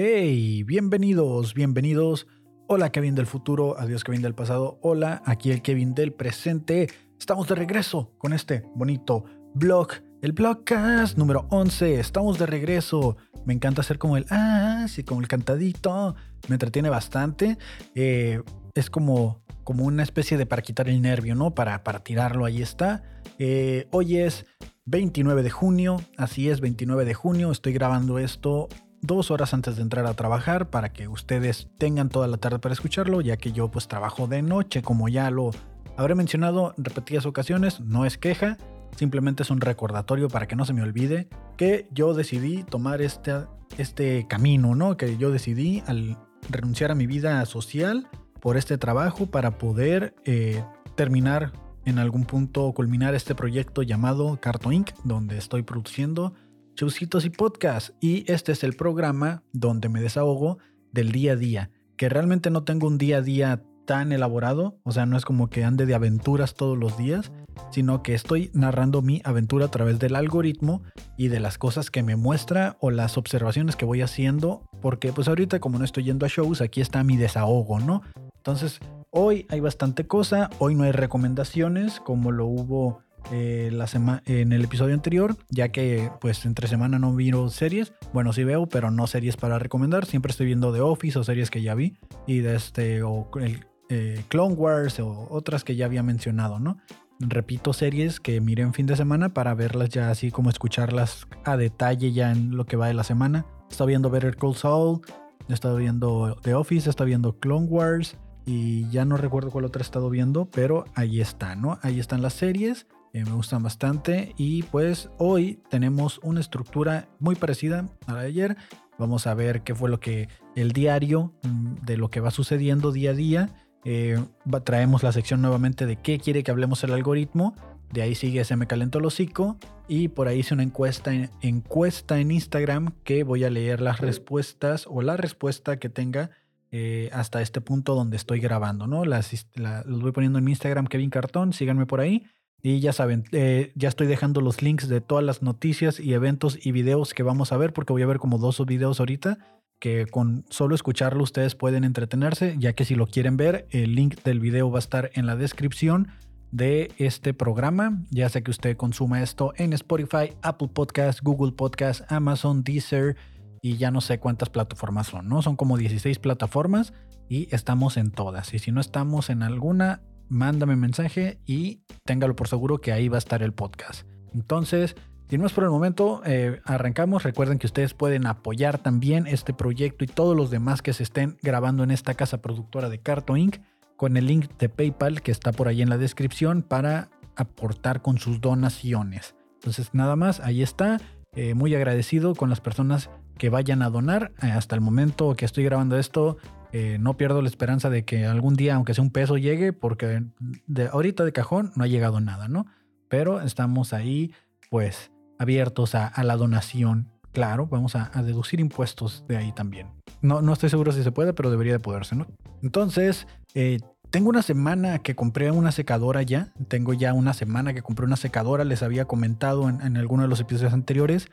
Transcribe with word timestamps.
Hey, 0.00 0.62
bienvenidos, 0.62 1.54
bienvenidos. 1.54 2.28
Hola 2.68 2.92
Kevin 2.92 3.16
del 3.16 3.26
futuro, 3.26 3.76
adiós 3.80 4.04
Kevin 4.04 4.22
del 4.22 4.32
pasado. 4.32 4.78
Hola, 4.80 5.22
aquí 5.26 5.50
el 5.50 5.60
Kevin 5.60 5.92
del 5.92 6.12
presente. 6.12 6.88
Estamos 7.18 7.48
de 7.48 7.56
regreso 7.56 8.12
con 8.16 8.32
este 8.32 8.62
bonito 8.76 9.24
blog, 9.54 9.88
el 10.22 10.34
blogcast 10.34 11.18
número 11.18 11.48
11. 11.50 11.98
Estamos 11.98 12.38
de 12.38 12.46
regreso. 12.46 13.16
Me 13.44 13.54
encanta 13.54 13.80
hacer 13.80 13.98
como 13.98 14.16
el 14.16 14.24
ah, 14.30 14.86
sí, 14.88 15.02
como 15.02 15.20
el 15.20 15.26
cantadito. 15.26 16.14
Me 16.46 16.54
entretiene 16.54 16.90
bastante. 16.90 17.58
Eh, 17.96 18.40
es 18.76 18.90
como, 18.90 19.42
como 19.64 19.82
una 19.82 20.04
especie 20.04 20.38
de 20.38 20.46
para 20.46 20.62
quitar 20.62 20.88
el 20.88 21.02
nervio, 21.02 21.34
¿no? 21.34 21.56
Para, 21.56 21.82
para 21.82 22.04
tirarlo, 22.04 22.44
ahí 22.44 22.62
está. 22.62 23.02
Eh, 23.40 23.88
hoy 23.90 24.18
es 24.18 24.46
29 24.84 25.42
de 25.42 25.50
junio, 25.50 26.00
así 26.16 26.48
es, 26.48 26.60
29 26.60 27.04
de 27.04 27.14
junio. 27.14 27.50
Estoy 27.50 27.72
grabando 27.72 28.20
esto 28.20 28.68
dos 29.00 29.30
horas 29.30 29.54
antes 29.54 29.76
de 29.76 29.82
entrar 29.82 30.06
a 30.06 30.14
trabajar 30.14 30.70
para 30.70 30.92
que 30.92 31.08
ustedes 31.08 31.68
tengan 31.78 32.08
toda 32.08 32.26
la 32.26 32.36
tarde 32.36 32.58
para 32.58 32.72
escucharlo, 32.72 33.20
ya 33.20 33.36
que 33.36 33.52
yo 33.52 33.70
pues 33.70 33.88
trabajo 33.88 34.26
de 34.26 34.42
noche, 34.42 34.82
como 34.82 35.08
ya 35.08 35.30
lo 35.30 35.50
habré 35.96 36.14
mencionado 36.14 36.74
en 36.76 36.84
repetidas 36.84 37.26
ocasiones, 37.26 37.80
no 37.80 38.04
es 38.04 38.18
queja, 38.18 38.56
simplemente 38.96 39.42
es 39.42 39.50
un 39.50 39.60
recordatorio 39.60 40.28
para 40.28 40.46
que 40.46 40.56
no 40.56 40.64
se 40.64 40.72
me 40.72 40.82
olvide 40.82 41.28
que 41.56 41.88
yo 41.92 42.14
decidí 42.14 42.64
tomar 42.64 43.02
este, 43.02 43.34
este 43.76 44.26
camino, 44.28 44.74
¿no? 44.74 44.96
Que 44.96 45.16
yo 45.16 45.30
decidí 45.30 45.82
al 45.86 46.16
renunciar 46.48 46.90
a 46.90 46.94
mi 46.94 47.06
vida 47.06 47.44
social 47.46 48.08
por 48.40 48.56
este 48.56 48.78
trabajo 48.78 49.26
para 49.26 49.58
poder 49.58 50.14
eh, 50.24 50.62
terminar 50.94 51.52
en 51.84 51.98
algún 51.98 52.24
punto, 52.24 52.72
culminar 52.72 53.14
este 53.14 53.34
proyecto 53.34 53.82
llamado 53.82 54.38
Carto 54.40 54.72
Inc., 54.72 54.90
donde 55.04 55.38
estoy 55.38 55.62
produciendo 55.62 56.34
Chusitos 56.78 57.24
y 57.24 57.30
Podcast. 57.30 57.90
Y 58.00 58.22
este 58.30 58.52
es 58.52 58.62
el 58.62 58.74
programa 58.76 59.42
donde 59.52 59.88
me 59.88 60.00
desahogo 60.00 60.58
del 60.92 61.10
día 61.10 61.32
a 61.32 61.36
día. 61.36 61.70
Que 61.96 62.08
realmente 62.08 62.50
no 62.50 62.62
tengo 62.62 62.86
un 62.86 62.98
día 62.98 63.16
a 63.16 63.20
día 63.20 63.64
tan 63.84 64.12
elaborado. 64.12 64.78
O 64.84 64.92
sea, 64.92 65.04
no 65.04 65.16
es 65.16 65.24
como 65.24 65.50
que 65.50 65.64
ande 65.64 65.86
de 65.86 65.96
aventuras 65.96 66.54
todos 66.54 66.78
los 66.78 66.96
días. 66.96 67.32
Sino 67.72 68.04
que 68.04 68.14
estoy 68.14 68.52
narrando 68.54 69.02
mi 69.02 69.20
aventura 69.24 69.64
a 69.64 69.70
través 69.72 69.98
del 69.98 70.14
algoritmo 70.14 70.84
y 71.16 71.26
de 71.26 71.40
las 71.40 71.58
cosas 71.58 71.90
que 71.90 72.04
me 72.04 72.14
muestra 72.14 72.76
o 72.78 72.92
las 72.92 73.18
observaciones 73.18 73.74
que 73.74 73.84
voy 73.84 74.00
haciendo. 74.00 74.62
Porque 74.80 75.12
pues 75.12 75.26
ahorita 75.26 75.58
como 75.58 75.80
no 75.80 75.84
estoy 75.84 76.04
yendo 76.04 76.26
a 76.26 76.28
shows, 76.28 76.60
aquí 76.60 76.80
está 76.80 77.02
mi 77.02 77.16
desahogo, 77.16 77.80
¿no? 77.80 78.02
Entonces, 78.36 78.78
hoy 79.10 79.46
hay 79.48 79.58
bastante 79.58 80.06
cosa. 80.06 80.48
Hoy 80.60 80.76
no 80.76 80.84
hay 80.84 80.92
recomendaciones 80.92 81.98
como 81.98 82.30
lo 82.30 82.46
hubo 82.46 83.00
eh, 83.32 83.70
la 83.72 83.86
en 84.26 84.52
el 84.52 84.64
episodio 84.64 84.94
anterior, 84.94 85.36
ya 85.50 85.70
que 85.70 86.10
pues 86.20 86.44
entre 86.46 86.68
semana 86.68 86.98
no 86.98 87.14
viro 87.14 87.48
series. 87.48 87.92
Bueno, 88.12 88.32
sí 88.32 88.44
veo, 88.44 88.66
pero 88.66 88.90
no 88.90 89.06
series 89.06 89.36
para 89.36 89.58
recomendar. 89.58 90.06
Siempre 90.06 90.30
estoy 90.30 90.46
viendo 90.46 90.72
The 90.72 90.80
Office 90.80 91.18
o 91.18 91.24
series 91.24 91.50
que 91.50 91.62
ya 91.62 91.74
vi. 91.74 91.96
Y 92.26 92.38
de 92.38 92.56
este, 92.56 93.02
o 93.02 93.30
el 93.40 93.66
eh, 93.88 94.22
Clone 94.28 94.54
Wars 94.54 95.00
o 95.00 95.28
otras 95.30 95.64
que 95.64 95.76
ya 95.76 95.86
había 95.86 96.02
mencionado, 96.02 96.60
¿no? 96.60 96.78
Repito 97.20 97.72
series 97.72 98.20
que 98.20 98.40
miré 98.40 98.62
en 98.62 98.74
fin 98.74 98.86
de 98.86 98.96
semana 98.96 99.30
para 99.30 99.54
verlas 99.54 99.88
ya 99.88 100.10
así 100.10 100.30
como 100.30 100.50
escucharlas 100.50 101.26
a 101.44 101.56
detalle 101.56 102.12
ya 102.12 102.30
en 102.30 102.56
lo 102.56 102.64
que 102.64 102.76
va 102.76 102.86
de 102.86 102.94
la 102.94 103.04
semana. 103.04 103.46
Estado 103.70 103.88
viendo 103.88 104.10
Better 104.10 104.36
Call 104.36 104.54
Saul, 104.54 105.00
estado 105.48 105.76
viendo 105.76 106.36
The 106.42 106.54
Office, 106.54 106.88
estado 106.88 107.06
viendo 107.06 107.38
Clone 107.38 107.66
Wars 107.66 108.16
y 108.44 108.88
ya 108.90 109.04
no 109.04 109.16
recuerdo 109.16 109.50
cuál 109.50 109.64
otra 109.64 109.80
he 109.80 109.84
estado 109.84 110.10
viendo, 110.10 110.46
pero 110.46 110.84
ahí 110.94 111.20
está, 111.20 111.56
¿no? 111.56 111.78
Ahí 111.82 111.98
están 111.98 112.22
las 112.22 112.34
series. 112.34 112.86
Eh, 113.18 113.24
me 113.24 113.32
gustan 113.32 113.64
bastante 113.64 114.32
y 114.36 114.62
pues 114.62 115.10
hoy 115.18 115.58
tenemos 115.70 116.20
una 116.22 116.38
estructura 116.38 117.08
muy 117.18 117.34
parecida 117.34 117.88
a 118.06 118.12
la 118.12 118.20
de 118.20 118.28
ayer. 118.28 118.56
Vamos 118.96 119.26
a 119.26 119.34
ver 119.34 119.62
qué 119.62 119.74
fue 119.74 119.90
lo 119.90 119.98
que 119.98 120.28
el 120.54 120.70
diario 120.70 121.32
mm, 121.42 121.84
de 121.84 121.96
lo 121.96 122.10
que 122.10 122.20
va 122.20 122.30
sucediendo 122.30 122.92
día 122.92 123.10
a 123.10 123.14
día. 123.14 123.50
Eh, 123.84 124.22
traemos 124.62 125.02
la 125.02 125.10
sección 125.10 125.42
nuevamente 125.42 125.84
de 125.84 125.96
qué 125.96 126.20
quiere 126.20 126.44
que 126.44 126.52
hablemos 126.52 126.84
el 126.84 126.92
algoritmo. 126.92 127.56
De 127.92 128.02
ahí 128.02 128.14
sigue 128.14 128.44
Se 128.44 128.54
me 128.54 128.68
calentó 128.68 129.00
el 129.00 129.06
hocico. 129.06 129.56
Y 129.88 130.06
por 130.08 130.28
ahí 130.28 130.38
hice 130.38 130.54
una 130.54 130.62
encuesta 130.62 131.12
en, 131.12 131.28
encuesta 131.40 132.20
en 132.20 132.30
Instagram 132.30 132.92
que 133.02 133.24
voy 133.24 133.42
a 133.42 133.50
leer 133.50 133.80
las 133.80 133.98
respuestas 134.00 134.86
o 134.88 135.02
la 135.02 135.16
respuesta 135.16 135.80
que 135.80 135.88
tenga 135.88 136.30
eh, 136.70 137.10
hasta 137.12 137.42
este 137.42 137.60
punto 137.60 137.96
donde 137.96 138.16
estoy 138.16 138.38
grabando. 138.38 138.86
¿no? 138.86 139.04
Los 139.04 140.02
voy 140.02 140.12
poniendo 140.12 140.38
en 140.38 140.44
mi 140.44 140.52
Instagram 140.52 140.86
Kevin 140.86 141.10
Cartón. 141.10 141.52
Síganme 141.52 141.84
por 141.84 141.98
ahí. 141.98 142.24
Y 142.62 142.80
ya 142.80 142.92
saben, 142.92 143.24
eh, 143.32 143.72
ya 143.76 143.88
estoy 143.88 144.08
dejando 144.08 144.40
los 144.40 144.62
links 144.62 144.88
de 144.88 145.00
todas 145.00 145.24
las 145.24 145.42
noticias 145.42 146.00
y 146.00 146.14
eventos 146.14 146.58
y 146.60 146.72
videos 146.72 147.14
que 147.14 147.22
vamos 147.22 147.52
a 147.52 147.56
ver, 147.56 147.72
porque 147.72 147.92
voy 147.92 148.02
a 148.02 148.06
ver 148.06 148.18
como 148.18 148.38
dos 148.38 148.64
videos 148.66 148.98
ahorita, 148.98 149.38
que 149.78 150.06
con 150.06 150.44
solo 150.50 150.74
escucharlo 150.74 151.22
ustedes 151.22 151.54
pueden 151.54 151.84
entretenerse, 151.84 152.56
ya 152.58 152.72
que 152.72 152.84
si 152.84 152.96
lo 152.96 153.06
quieren 153.06 153.36
ver, 153.36 153.68
el 153.70 153.94
link 153.94 154.22
del 154.24 154.40
video 154.40 154.70
va 154.70 154.78
a 154.78 154.80
estar 154.80 155.10
en 155.14 155.26
la 155.26 155.36
descripción 155.36 156.08
de 156.50 156.90
este 156.98 157.34
programa, 157.34 158.04
ya 158.10 158.28
sea 158.28 158.42
que 158.42 158.50
usted 158.50 158.76
consuma 158.76 159.22
esto 159.22 159.52
en 159.56 159.72
Spotify, 159.72 160.32
Apple 160.42 160.68
Podcast, 160.72 161.20
Google 161.22 161.52
Podcast, 161.52 162.10
Amazon, 162.10 162.64
Deezer 162.64 163.16
y 163.60 163.76
ya 163.76 163.90
no 163.90 164.00
sé 164.00 164.18
cuántas 164.18 164.48
plataformas 164.48 165.08
son, 165.08 165.28
¿no? 165.28 165.42
Son 165.42 165.56
como 165.56 165.76
16 165.76 166.18
plataformas 166.18 166.92
y 167.28 167.54
estamos 167.54 167.96
en 167.96 168.10
todas. 168.10 168.54
Y 168.54 168.58
si 168.58 168.72
no 168.72 168.80
estamos 168.80 169.30
en 169.30 169.42
alguna, 169.42 170.00
mándame 170.28 170.76
mensaje 170.76 171.38
y 171.46 171.82
téngalo 172.04 172.36
por 172.36 172.48
seguro 172.48 172.80
que 172.80 172.92
ahí 172.92 173.08
va 173.08 173.16
a 173.16 173.18
estar 173.18 173.42
el 173.42 173.52
podcast. 173.52 174.06
Entonces, 174.34 174.96
sin 175.28 175.42
más 175.42 175.52
por 175.52 175.64
el 175.64 175.70
momento, 175.70 176.22
eh, 176.24 176.60
arrancamos. 176.64 177.22
Recuerden 177.22 177.58
que 177.58 177.66
ustedes 177.66 177.92
pueden 177.92 178.26
apoyar 178.26 178.78
también 178.78 179.26
este 179.26 179.52
proyecto 179.52 180.04
y 180.04 180.08
todos 180.08 180.36
los 180.36 180.50
demás 180.50 180.80
que 180.80 180.94
se 180.94 181.02
estén 181.02 181.36
grabando 181.42 181.84
en 181.84 181.90
esta 181.90 182.14
casa 182.14 182.40
productora 182.40 182.88
de 182.88 183.00
Carto 183.00 183.36
Inc. 183.36 183.58
con 183.96 184.16
el 184.16 184.26
link 184.26 184.50
de 184.58 184.68
PayPal 184.68 185.20
que 185.20 185.30
está 185.30 185.52
por 185.52 185.68
ahí 185.68 185.82
en 185.82 185.90
la 185.90 185.98
descripción 185.98 186.62
para 186.62 187.10
aportar 187.36 188.00
con 188.00 188.18
sus 188.18 188.40
donaciones. 188.40 189.34
Entonces, 189.54 189.90
nada 189.92 190.16
más, 190.16 190.40
ahí 190.40 190.62
está. 190.62 190.98
Eh, 191.34 191.54
muy 191.54 191.74
agradecido 191.74 192.34
con 192.34 192.48
las 192.48 192.60
personas 192.60 193.10
que 193.36 193.50
vayan 193.50 193.82
a 193.82 193.90
donar. 193.90 194.32
Eh, 194.42 194.46
hasta 194.46 194.74
el 194.74 194.80
momento 194.80 195.34
que 195.36 195.44
estoy 195.44 195.62
grabando 195.64 195.98
esto, 195.98 196.38
eh, 196.72 196.98
no 197.00 197.16
pierdo 197.16 197.42
la 197.42 197.48
esperanza 197.48 197.90
de 197.90 198.04
que 198.04 198.26
algún 198.26 198.54
día, 198.54 198.74
aunque 198.74 198.94
sea 198.94 199.02
un 199.02 199.10
peso, 199.10 199.36
llegue, 199.36 199.72
porque 199.72 200.24
de 200.66 200.88
ahorita 200.88 201.24
de 201.24 201.32
cajón 201.32 201.72
no 201.76 201.84
ha 201.84 201.86
llegado 201.86 202.20
nada, 202.20 202.48
¿no? 202.48 202.66
Pero 203.08 203.40
estamos 203.40 203.92
ahí, 203.92 204.32
pues, 204.70 205.10
abiertos 205.38 205.94
a, 205.94 206.12
la 206.22 206.36
donación. 206.36 207.08
Claro, 207.32 207.66
vamos 207.66 207.94
a, 207.94 208.10
deducir 208.22 208.60
impuestos 208.60 209.24
de 209.28 209.36
ahí 209.36 209.52
también. 209.52 209.88
No, 210.20 210.42
no 210.42 210.52
estoy 210.52 210.70
seguro 210.70 210.92
si 210.92 211.02
se 211.02 211.12
puede, 211.12 211.32
pero 211.32 211.50
debería 211.50 211.72
de 211.72 211.80
poderse, 211.80 212.16
¿no? 212.16 212.26
Entonces, 212.62 213.26
eh, 213.54 213.78
tengo 214.10 214.28
una 214.28 214.42
semana 214.42 214.98
que 214.98 215.14
compré 215.14 215.50
una 215.50 215.72
secadora 215.72 216.22
ya. 216.22 216.52
Tengo 216.68 216.92
ya 216.92 217.12
una 217.12 217.34
semana 217.34 217.72
que 217.74 217.82
compré 217.82 218.06
una 218.06 218.16
secadora. 218.16 218.64
Les 218.64 218.82
había 218.82 219.04
comentado 219.04 219.68
en, 219.68 219.80
en 219.80 219.96
alguno 219.96 220.22
de 220.22 220.28
los 220.28 220.40
episodios 220.40 220.72
anteriores. 220.72 221.28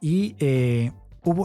Y 0.00 0.36
eh, 0.38 0.92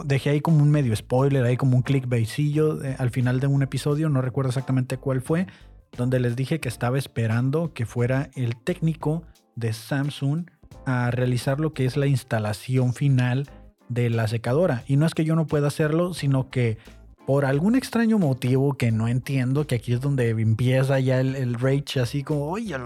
dejé 0.04 0.30
ahí 0.30 0.40
como 0.40 0.62
un 0.62 0.70
medio 0.70 0.94
spoiler, 0.94 1.44
ahí 1.44 1.56
como 1.56 1.76
un 1.76 1.82
clickbaitillo 1.82 2.82
eh, 2.82 2.96
al 2.98 3.10
final 3.10 3.40
de 3.40 3.46
un 3.46 3.62
episodio, 3.62 4.08
no 4.08 4.22
recuerdo 4.22 4.50
exactamente 4.50 4.96
cuál 4.96 5.20
fue, 5.20 5.46
donde 5.96 6.20
les 6.20 6.36
dije 6.36 6.60
que 6.60 6.68
estaba 6.68 6.98
esperando 6.98 7.72
que 7.72 7.86
fuera 7.86 8.30
el 8.34 8.56
técnico 8.56 9.22
de 9.54 9.72
Samsung 9.72 10.46
a 10.84 11.10
realizar 11.10 11.60
lo 11.60 11.72
que 11.72 11.84
es 11.84 11.96
la 11.96 12.06
instalación 12.06 12.94
final 12.94 13.48
de 13.88 14.10
la 14.10 14.28
secadora. 14.28 14.84
Y 14.86 14.96
no 14.96 15.06
es 15.06 15.14
que 15.14 15.24
yo 15.24 15.36
no 15.36 15.46
pueda 15.46 15.68
hacerlo, 15.68 16.14
sino 16.14 16.50
que 16.50 16.78
por 17.26 17.44
algún 17.44 17.74
extraño 17.74 18.18
motivo 18.18 18.74
que 18.74 18.92
no 18.92 19.08
entiendo, 19.08 19.66
que 19.66 19.76
aquí 19.76 19.92
es 19.92 20.00
donde 20.00 20.30
empieza 20.30 21.00
ya 21.00 21.20
el, 21.20 21.54
rage, 21.54 22.00
así 22.00 22.22
como, 22.22 22.48
oye, 22.50 22.76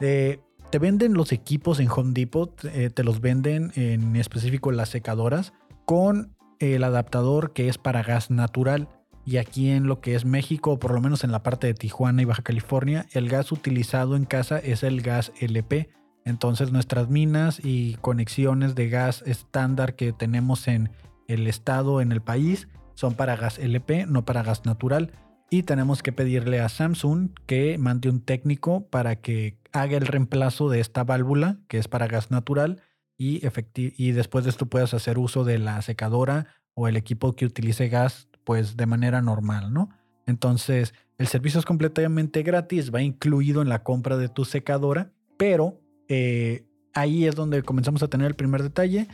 eh, 0.00 0.38
te 0.70 0.78
venden 0.78 1.14
los 1.14 1.32
equipos 1.32 1.80
en 1.80 1.88
Home 1.90 2.12
Depot, 2.12 2.64
eh, 2.64 2.90
te 2.90 3.02
los 3.02 3.20
venden 3.20 3.72
en 3.74 4.14
específico 4.14 4.70
las 4.70 4.88
secadoras 4.88 5.52
con 5.90 6.36
el 6.60 6.84
adaptador 6.84 7.52
que 7.52 7.68
es 7.68 7.76
para 7.76 8.04
gas 8.04 8.30
natural. 8.30 8.86
Y 9.24 9.38
aquí 9.38 9.70
en 9.70 9.88
lo 9.88 10.00
que 10.00 10.14
es 10.14 10.24
México, 10.24 10.70
o 10.70 10.78
por 10.78 10.94
lo 10.94 11.00
menos 11.00 11.24
en 11.24 11.32
la 11.32 11.42
parte 11.42 11.66
de 11.66 11.74
Tijuana 11.74 12.22
y 12.22 12.24
Baja 12.24 12.42
California, 12.42 13.06
el 13.10 13.28
gas 13.28 13.50
utilizado 13.50 14.14
en 14.14 14.24
casa 14.24 14.60
es 14.60 14.84
el 14.84 15.02
gas 15.02 15.32
LP. 15.40 15.90
Entonces 16.24 16.70
nuestras 16.70 17.08
minas 17.08 17.60
y 17.64 17.94
conexiones 17.94 18.76
de 18.76 18.88
gas 18.88 19.24
estándar 19.26 19.96
que 19.96 20.12
tenemos 20.12 20.68
en 20.68 20.92
el 21.26 21.48
estado, 21.48 22.00
en 22.00 22.12
el 22.12 22.22
país, 22.22 22.68
son 22.94 23.14
para 23.14 23.34
gas 23.34 23.58
LP, 23.58 24.06
no 24.06 24.24
para 24.24 24.44
gas 24.44 24.64
natural. 24.64 25.10
Y 25.50 25.64
tenemos 25.64 26.04
que 26.04 26.12
pedirle 26.12 26.60
a 26.60 26.68
Samsung 26.68 27.30
que 27.46 27.78
mande 27.78 28.10
un 28.10 28.20
técnico 28.20 28.86
para 28.90 29.16
que 29.16 29.58
haga 29.72 29.96
el 29.96 30.06
reemplazo 30.06 30.68
de 30.68 30.78
esta 30.78 31.02
válvula, 31.02 31.58
que 31.66 31.78
es 31.78 31.88
para 31.88 32.06
gas 32.06 32.30
natural, 32.30 32.80
y, 33.20 33.42
y 33.74 34.12
después 34.12 34.44
de 34.44 34.50
esto 34.50 34.64
puedas 34.64 34.94
hacer 34.94 35.18
uso 35.18 35.44
de 35.44 35.58
la 35.58 35.82
secadora 35.82 36.46
o 36.72 36.88
el 36.88 36.96
equipo 36.96 37.34
que 37.34 37.44
utilice 37.44 37.88
gas 37.90 38.28
pues 38.44 38.78
de 38.78 38.86
manera 38.86 39.20
normal, 39.20 39.74
¿no? 39.74 39.90
Entonces 40.26 40.94
el 41.18 41.26
servicio 41.26 41.60
es 41.60 41.66
completamente 41.66 42.42
gratis, 42.42 42.94
va 42.94 43.02
incluido 43.02 43.60
en 43.60 43.68
la 43.68 43.82
compra 43.82 44.16
de 44.16 44.30
tu 44.30 44.46
secadora, 44.46 45.12
pero 45.36 45.78
eh, 46.08 46.64
ahí 46.94 47.26
es 47.26 47.36
donde 47.36 47.62
comenzamos 47.62 48.02
a 48.02 48.08
tener 48.08 48.26
el 48.26 48.34
primer 48.34 48.62
detalle. 48.62 49.06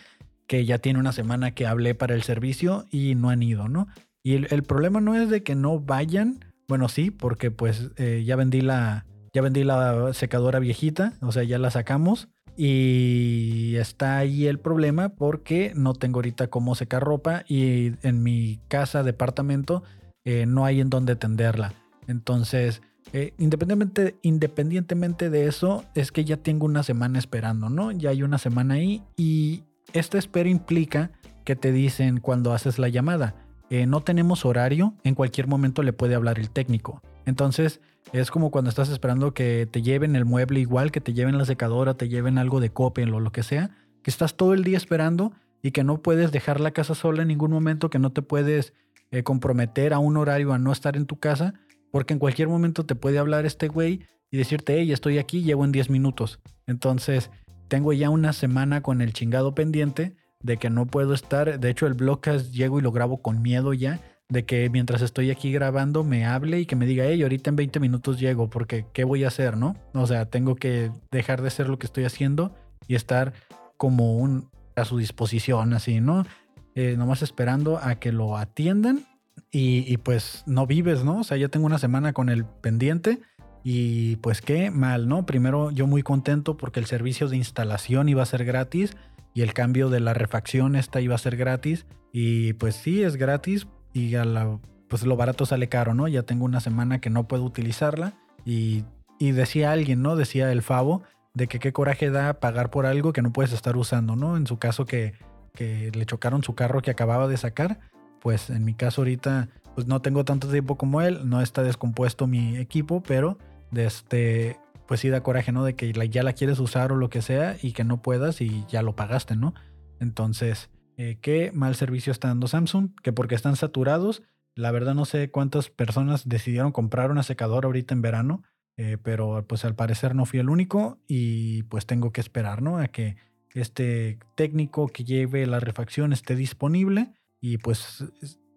que 0.46 0.64
ya 0.64 0.78
tiene 0.78 1.00
una 1.00 1.10
semana 1.10 1.50
que 1.50 1.66
hablé 1.66 1.96
para 1.96 2.14
el 2.14 2.22
servicio 2.22 2.86
y 2.92 3.16
no 3.16 3.30
han 3.30 3.42
ido, 3.42 3.68
¿no? 3.68 3.88
Y 4.22 4.34
el, 4.34 4.62
problema 4.62 5.00
no 5.00 5.16
es 5.16 5.28
de 5.28 5.42
que 5.42 5.56
no 5.56 5.80
vayan, 5.80 6.44
bueno, 6.68 6.88
sí, 6.88 7.10
porque 7.10 7.50
pues 7.50 7.90
eh, 7.96 8.22
ya 8.24 8.36
vendí 8.36 8.60
la, 8.60 9.06
ya 9.32 9.42
vendí 9.42 9.64
la 9.64 10.12
secadora 10.12 10.60
viejita, 10.60 11.14
o 11.20 11.32
sea, 11.32 11.42
ya 11.42 11.58
la 11.58 11.72
sacamos. 11.72 12.28
Y 12.56 13.76
está 13.76 14.18
ahí 14.18 14.46
el 14.46 14.58
problema 14.58 15.10
porque 15.10 15.72
no 15.74 15.92
tengo 15.92 16.18
ahorita 16.18 16.48
cómo 16.48 16.74
secar 16.74 17.02
ropa 17.02 17.44
y 17.46 17.92
en 18.02 18.22
mi 18.22 18.60
casa, 18.68 19.02
departamento, 19.02 19.82
eh, 20.24 20.46
no 20.46 20.64
hay 20.64 20.80
en 20.80 20.90
dónde 20.90 21.16
tenderla. 21.16 21.74
Entonces, 22.08 22.82
eh, 23.12 23.34
independientemente, 23.38 25.30
de 25.30 25.46
eso, 25.46 25.84
es 25.94 26.10
que 26.12 26.24
ya 26.24 26.36
tengo 26.38 26.66
una 26.66 26.82
semana 26.82 27.18
esperando, 27.18 27.68
¿no? 27.70 27.92
Ya 27.92 28.10
hay 28.10 28.22
una 28.22 28.38
semana 28.38 28.74
ahí 28.74 29.02
y 29.16 29.64
esta 29.92 30.18
espera 30.18 30.48
implica 30.48 31.12
que 31.44 31.56
te 31.56 31.72
dicen 31.72 32.18
cuando 32.20 32.52
haces 32.52 32.78
la 32.78 32.88
llamada, 32.88 33.34
eh, 33.70 33.86
no 33.86 34.00
tenemos 34.00 34.44
horario, 34.44 34.94
en 35.04 35.14
cualquier 35.14 35.46
momento 35.46 35.82
le 35.82 35.92
puede 35.92 36.14
hablar 36.14 36.38
el 36.38 36.50
técnico. 36.50 37.00
Entonces, 37.24 37.80
es 38.12 38.30
como 38.30 38.50
cuando 38.50 38.70
estás 38.70 38.88
esperando 38.88 39.34
que 39.34 39.66
te 39.70 39.82
lleven 39.82 40.16
el 40.16 40.24
mueble 40.24 40.60
igual, 40.60 40.92
que 40.92 41.00
te 41.00 41.12
lleven 41.12 41.38
la 41.38 41.44
secadora, 41.44 41.94
te 41.94 42.08
lleven 42.08 42.38
algo 42.38 42.60
de 42.60 42.70
Coppel 42.70 43.12
o 43.12 43.20
lo 43.20 43.32
que 43.32 43.42
sea, 43.42 43.70
que 44.02 44.10
estás 44.10 44.36
todo 44.36 44.54
el 44.54 44.64
día 44.64 44.76
esperando 44.76 45.32
y 45.62 45.72
que 45.72 45.84
no 45.84 46.02
puedes 46.02 46.32
dejar 46.32 46.60
la 46.60 46.70
casa 46.70 46.94
sola 46.94 47.22
en 47.22 47.28
ningún 47.28 47.50
momento, 47.50 47.90
que 47.90 47.98
no 47.98 48.10
te 48.12 48.22
puedes 48.22 48.72
eh, 49.10 49.22
comprometer 49.22 49.92
a 49.92 49.98
un 49.98 50.16
horario 50.16 50.52
a 50.52 50.58
no 50.58 50.72
estar 50.72 50.96
en 50.96 51.06
tu 51.06 51.18
casa, 51.18 51.54
porque 51.90 52.12
en 52.12 52.18
cualquier 52.18 52.48
momento 52.48 52.86
te 52.86 52.94
puede 52.94 53.18
hablar 53.18 53.46
este 53.46 53.68
güey 53.68 54.06
y 54.30 54.36
decirte, 54.36 54.78
hey, 54.78 54.92
estoy 54.92 55.18
aquí, 55.18 55.42
llevo 55.42 55.64
en 55.64 55.72
10 55.72 55.90
minutos. 55.90 56.40
Entonces, 56.66 57.30
tengo 57.68 57.92
ya 57.92 58.10
una 58.10 58.32
semana 58.32 58.82
con 58.82 59.00
el 59.00 59.12
chingado 59.12 59.54
pendiente 59.54 60.16
de 60.40 60.56
que 60.56 60.70
no 60.70 60.86
puedo 60.86 61.14
estar. 61.14 61.58
De 61.58 61.70
hecho, 61.70 61.86
el 61.86 61.94
blogcast 61.94 62.52
llego 62.52 62.78
y 62.78 62.82
lo 62.82 62.92
grabo 62.92 63.22
con 63.22 63.42
miedo 63.42 63.72
ya 63.72 64.00
de 64.28 64.44
que 64.44 64.68
mientras 64.70 65.02
estoy 65.02 65.30
aquí 65.30 65.52
grabando 65.52 66.02
me 66.02 66.26
hable 66.26 66.60
y 66.60 66.66
que 66.66 66.76
me 66.76 66.86
diga, 66.86 67.04
hey, 67.06 67.22
ahorita 67.22 67.50
en 67.50 67.56
20 67.56 67.80
minutos 67.80 68.18
llego, 68.18 68.50
porque 68.50 68.86
¿qué 68.92 69.04
voy 69.04 69.24
a 69.24 69.28
hacer, 69.28 69.56
no? 69.56 69.76
O 69.94 70.06
sea, 70.06 70.26
tengo 70.26 70.56
que 70.56 70.90
dejar 71.10 71.42
de 71.42 71.48
hacer 71.48 71.68
lo 71.68 71.78
que 71.78 71.86
estoy 71.86 72.04
haciendo 72.04 72.54
y 72.88 72.94
estar 72.94 73.32
como 73.76 74.16
un 74.16 74.48
a 74.74 74.84
su 74.84 74.98
disposición, 74.98 75.72
así, 75.72 76.00
¿no? 76.00 76.26
Eh, 76.74 76.96
nomás 76.98 77.22
esperando 77.22 77.78
a 77.78 77.94
que 77.94 78.12
lo 78.12 78.36
atiendan 78.36 79.06
y, 79.50 79.90
y, 79.90 79.96
pues 79.96 80.42
no 80.46 80.66
vives, 80.66 81.02
¿no? 81.02 81.20
O 81.20 81.24
sea, 81.24 81.38
ya 81.38 81.48
tengo 81.48 81.64
una 81.64 81.78
semana 81.78 82.12
con 82.12 82.28
el 82.28 82.44
pendiente 82.44 83.20
y 83.62 84.16
pues 84.16 84.42
qué 84.42 84.70
mal, 84.70 85.08
¿no? 85.08 85.26
Primero 85.26 85.70
yo 85.70 85.86
muy 85.86 86.02
contento 86.02 86.56
porque 86.56 86.78
el 86.78 86.86
servicio 86.86 87.28
de 87.28 87.36
instalación 87.36 88.08
iba 88.08 88.22
a 88.22 88.26
ser 88.26 88.44
gratis 88.44 88.96
y 89.34 89.42
el 89.42 89.54
cambio 89.54 89.90
de 89.90 89.98
la 90.00 90.14
refacción 90.14 90.76
esta 90.76 91.00
iba 91.00 91.14
a 91.14 91.18
ser 91.18 91.36
gratis 91.36 91.86
y 92.12 92.52
pues 92.54 92.76
sí, 92.76 93.02
es 93.02 93.16
gratis, 93.16 93.66
y 93.96 94.14
a 94.14 94.26
la, 94.26 94.58
pues 94.88 95.04
lo 95.04 95.16
barato 95.16 95.46
sale 95.46 95.68
caro, 95.70 95.94
¿no? 95.94 96.06
Ya 96.06 96.22
tengo 96.22 96.44
una 96.44 96.60
semana 96.60 97.00
que 97.00 97.08
no 97.08 97.26
puedo 97.26 97.44
utilizarla 97.44 98.12
y, 98.44 98.84
y 99.18 99.32
decía 99.32 99.72
alguien, 99.72 100.02
¿no? 100.02 100.16
Decía 100.16 100.52
el 100.52 100.60
Favo 100.60 101.02
de 101.32 101.46
que 101.46 101.58
qué 101.58 101.72
coraje 101.72 102.10
da 102.10 102.34
pagar 102.34 102.70
por 102.70 102.84
algo 102.84 103.14
que 103.14 103.22
no 103.22 103.32
puedes 103.32 103.52
estar 103.52 103.74
usando, 103.74 104.14
¿no? 104.14 104.36
En 104.36 104.46
su 104.46 104.58
caso 104.58 104.84
que, 104.84 105.14
que 105.54 105.90
le 105.94 106.04
chocaron 106.04 106.42
su 106.42 106.54
carro 106.54 106.82
que 106.82 106.90
acababa 106.90 107.26
de 107.26 107.38
sacar, 107.38 107.80
pues 108.20 108.50
en 108.50 108.66
mi 108.66 108.74
caso 108.74 109.00
ahorita 109.00 109.48
pues 109.74 109.86
no 109.86 110.02
tengo 110.02 110.26
tanto 110.26 110.50
tiempo 110.50 110.76
como 110.76 111.00
él, 111.00 111.28
no 111.28 111.40
está 111.40 111.62
descompuesto 111.62 112.26
mi 112.26 112.58
equipo, 112.58 113.02
pero 113.02 113.38
de 113.70 113.86
este, 113.86 114.58
pues 114.86 115.00
sí 115.00 115.08
da 115.08 115.22
coraje, 115.22 115.52
¿no? 115.52 115.64
De 115.64 115.74
que 115.74 115.92
ya 116.10 116.22
la 116.22 116.34
quieres 116.34 116.58
usar 116.58 116.92
o 116.92 116.96
lo 116.96 117.08
que 117.08 117.22
sea 117.22 117.56
y 117.62 117.72
que 117.72 117.84
no 117.84 118.02
puedas 118.02 118.42
y 118.42 118.64
ya 118.68 118.82
lo 118.82 118.94
pagaste, 118.94 119.36
¿no? 119.36 119.54
Entonces, 120.00 120.68
eh, 120.96 121.18
qué 121.20 121.50
mal 121.52 121.74
servicio 121.74 122.10
está 122.10 122.28
dando 122.28 122.48
Samsung, 122.48 122.90
que 123.02 123.12
porque 123.12 123.34
están 123.34 123.56
saturados, 123.56 124.22
la 124.54 124.70
verdad 124.70 124.94
no 124.94 125.04
sé 125.04 125.30
cuántas 125.30 125.68
personas 125.68 126.28
decidieron 126.28 126.72
comprar 126.72 127.10
una 127.10 127.22
secadora 127.22 127.66
ahorita 127.66 127.94
en 127.94 128.02
verano, 128.02 128.42
eh, 128.78 128.96
pero 129.02 129.44
pues 129.46 129.64
al 129.64 129.74
parecer 129.74 130.14
no 130.14 130.24
fui 130.24 130.38
el 130.38 130.48
único 130.48 130.98
y 131.06 131.62
pues 131.64 131.86
tengo 131.86 132.12
que 132.12 132.20
esperar, 132.20 132.62
¿no? 132.62 132.78
A 132.78 132.88
que 132.88 133.16
este 133.52 134.18
técnico 134.34 134.88
que 134.88 135.04
lleve 135.04 135.46
la 135.46 135.60
refacción 135.60 136.12
esté 136.12 136.36
disponible 136.36 137.12
y 137.40 137.58
pues 137.58 138.04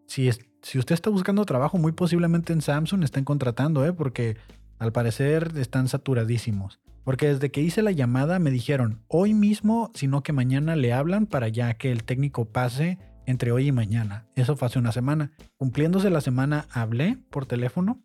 si, 0.08 0.30
si 0.62 0.80
usted 0.80 0.94
está 0.94 1.10
buscando 1.10 1.46
trabajo, 1.46 1.78
muy 1.78 1.92
posiblemente 1.92 2.54
en 2.54 2.62
Samsung 2.62 3.04
estén 3.04 3.26
contratando, 3.26 3.86
¿eh? 3.86 3.94
Porque 3.94 4.38
al 4.78 4.92
parecer 4.94 5.52
están 5.58 5.88
saturadísimos. 5.90 6.80
Porque 7.10 7.30
desde 7.30 7.50
que 7.50 7.62
hice 7.62 7.82
la 7.82 7.92
llamada 7.92 8.38
me 8.38 8.52
dijeron, 8.52 9.02
hoy 9.08 9.34
mismo, 9.34 9.90
sino 9.96 10.22
que 10.22 10.32
mañana 10.32 10.76
le 10.76 10.94
hablan 10.94 11.26
para 11.26 11.48
ya 11.48 11.74
que 11.74 11.92
el 11.92 12.04
técnico 12.04 12.46
pase 12.46 13.00
entre 13.26 13.52
hoy 13.52 13.70
y 13.70 13.72
mañana. 13.72 14.28
Eso 14.36 14.56
fue 14.56 14.68
hace 14.68 14.78
una 14.78 14.92
semana. 14.92 15.32
Cumpliéndose 15.58 16.12
la 16.12 16.22
semana 16.22 16.68
hablé 16.70 17.18
por 17.32 17.48
teléfono 17.48 18.00